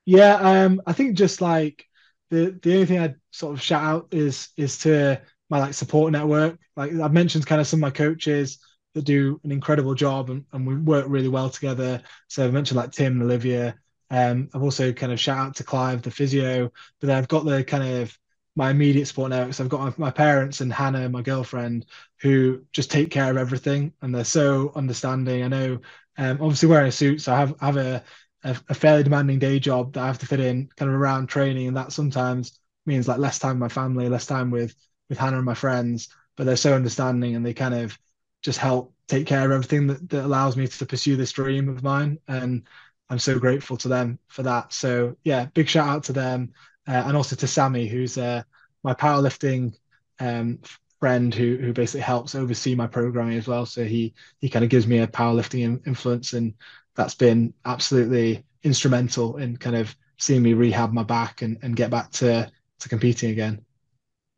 Yeah. 0.05 0.35
Um. 0.37 0.81
I 0.87 0.93
think 0.93 1.17
just 1.17 1.41
like 1.41 1.85
the 2.31 2.59
the 2.63 2.75
only 2.75 2.87
thing 2.87 2.99
I'd 2.99 3.17
sort 3.31 3.55
of 3.55 3.63
shout 3.63 3.83
out 3.83 4.09
is 4.13 4.49
is 4.57 4.79
to 4.79 5.21
my 5.51 5.59
like 5.59 5.75
support 5.75 6.13
network. 6.13 6.59
Like 6.77 6.93
I've 6.93 7.13
mentioned, 7.13 7.47
kind 7.47 7.61
of 7.61 7.67
some 7.67 7.79
of 7.79 7.83
my 7.83 7.91
coaches 7.91 8.59
that 8.95 9.05
do 9.05 9.41
an 9.45 9.53
incredible 9.53 9.95
job 9.95 10.31
and, 10.31 10.45
and 10.53 10.67
we 10.67 10.77
work 10.77 11.07
really 11.09 11.29
well 11.29 11.51
together. 11.51 12.03
So 12.29 12.45
I've 12.45 12.53
mentioned 12.53 12.77
like 12.77 12.93
Tim 12.93 13.21
Olivia. 13.23 13.77
Um, 14.11 14.49
I've 14.55 14.63
also 14.63 14.93
kind 14.93 15.13
of 15.13 15.21
shout 15.21 15.39
out 15.39 15.57
to 15.57 15.65
Clive, 15.65 16.03
the 16.03 16.11
physio, 16.11 16.71
but 17.01 17.07
then 17.09 17.17
I've 17.17 17.29
got 17.29 17.45
the 17.45 17.65
kind 17.65 17.85
of 18.03 18.17
my 18.57 18.71
immediate 18.71 19.07
support 19.07 19.31
networks. 19.31 19.61
I've 19.61 19.69
got 19.69 19.99
my, 19.99 20.07
my 20.07 20.11
parents 20.11 20.61
and 20.61 20.73
Hannah, 20.73 21.09
my 21.09 21.23
girlfriend, 21.23 21.87
who 22.21 22.65
just 22.73 22.91
take 22.91 23.11
care 23.11 23.31
of 23.31 23.37
everything 23.37 23.93
and 24.01 24.15
they're 24.15 24.25
so 24.25 24.73
understanding. 24.77 25.43
I 25.43 25.49
know, 25.49 25.81
um, 26.17 26.39
obviously 26.41 26.69
wearing 26.69 26.89
a 26.89 26.93
suit, 26.93 27.21
so 27.21 27.33
I 27.35 27.39
have 27.39 27.55
have 27.61 27.77
a, 27.77 28.05
a, 28.45 28.57
a 28.69 28.75
fairly 28.75 29.03
demanding 29.03 29.39
day 29.41 29.59
job 29.59 29.95
that 29.95 30.03
I 30.03 30.07
have 30.07 30.19
to 30.21 30.27
fit 30.27 30.41
in 30.41 30.69
kind 30.77 30.91
of 30.91 30.97
around 30.97 31.27
training, 31.27 31.67
and 31.67 31.77
that 31.77 31.93
sometimes 31.93 32.59
means 32.87 33.09
like 33.09 33.19
less 33.19 33.39
time 33.39 33.59
with 33.59 33.61
my 33.61 33.69
family, 33.83 34.09
less 34.09 34.27
time 34.27 34.51
with 34.51 34.75
with 35.09 35.19
Hannah 35.19 35.37
and 35.37 35.45
my 35.47 35.55
friends. 35.55 36.09
But 36.37 36.45
they're 36.47 36.57
so 36.57 36.75
understanding 36.75 37.37
and 37.37 37.45
they 37.47 37.55
kind 37.55 37.75
of 37.75 37.99
just 38.45 38.59
help 38.59 38.93
take 39.09 39.27
care 39.27 39.45
of 39.45 39.51
everything 39.51 39.87
that, 39.89 40.09
that 40.11 40.25
allows 40.25 40.57
me 40.57 40.69
to 40.69 40.87
pursue 40.87 41.17
this 41.17 41.33
dream 41.33 41.69
of 41.69 41.83
mine. 41.83 42.19
And 42.29 42.63
I'm 43.11 43.19
so 43.19 43.39
grateful 43.39 43.77
to 43.79 43.89
them 43.89 44.19
for 44.29 44.43
that. 44.43 44.73
So 44.73 45.17
yeah, 45.25 45.47
big 45.47 45.69
shout 45.69 45.89
out 45.89 46.05
to 46.05 46.13
them 46.13 46.53
uh, 46.87 47.03
and 47.07 47.17
also 47.17 47.37
to 47.37 47.47
Sammy, 47.47 47.89
who's 47.89 48.19
uh, 48.19 48.43
my 48.83 48.95
powerlifting 48.95 49.75
um, 50.21 50.61
friend 51.01 51.35
who 51.35 51.57
who 51.57 51.73
basically 51.73 52.01
helps 52.03 52.35
oversee 52.35 52.75
my 52.75 52.87
programming 52.87 53.39
as 53.39 53.49
well. 53.49 53.67
So 53.67 53.85
he 53.85 54.15
he 54.41 54.49
kind 54.49 54.65
of 54.65 54.71
gives 54.71 54.87
me 54.87 54.99
a 55.01 55.07
powerlifting 55.07 55.87
influence, 55.87 56.33
and 56.35 56.55
that's 56.95 57.15
been 57.15 57.55
absolutely 57.65 58.45
instrumental 58.63 59.39
in 59.39 59.57
kind 59.57 59.77
of 59.77 59.95
seeing 60.19 60.43
me 60.43 60.55
rehab 60.55 60.93
my 60.93 61.03
back 61.03 61.43
and, 61.43 61.59
and 61.63 61.77
get 61.77 61.91
back 61.91 62.11
to 62.13 62.51
to 62.81 62.89
competing 62.89 63.31
again. 63.31 63.65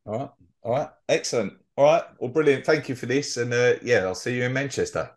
All 0.07 0.19
right, 0.19 0.31
all 0.63 0.73
right, 0.73 0.89
excellent. 1.09 1.55
All 1.77 1.85
right. 1.85 2.03
Well, 2.19 2.31
brilliant. 2.31 2.65
Thank 2.65 2.89
you 2.89 2.95
for 2.95 3.07
this. 3.07 3.37
And 3.37 3.53
uh, 3.53 3.75
yeah, 3.83 4.05
I'll 4.05 4.15
see 4.15 4.37
you 4.37 4.45
in 4.45 4.53
Manchester. 4.53 5.11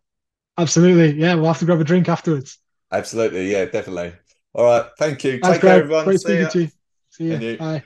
Absolutely. 0.58 1.20
Yeah, 1.20 1.36
we'll 1.36 1.46
have 1.46 1.60
to 1.60 1.66
grab 1.66 1.80
a 1.80 1.86
drink 1.86 2.10
afterwards. 2.10 2.58
Absolutely. 2.92 3.52
Yeah, 3.52 3.66
definitely. 3.66 4.14
All 4.54 4.66
right. 4.66 4.86
Thank 4.98 5.24
you. 5.24 5.40
Take 5.40 5.62
care, 5.62 5.84
everyone. 5.84 6.06
Great 6.06 6.20
see 6.20 6.26
speaking 6.26 6.42
you. 6.42 6.50
to 6.50 6.62
you. 6.62 6.70
See 7.10 7.24
you. 7.26 7.52
you. 7.52 7.58
Bye. 7.58 7.84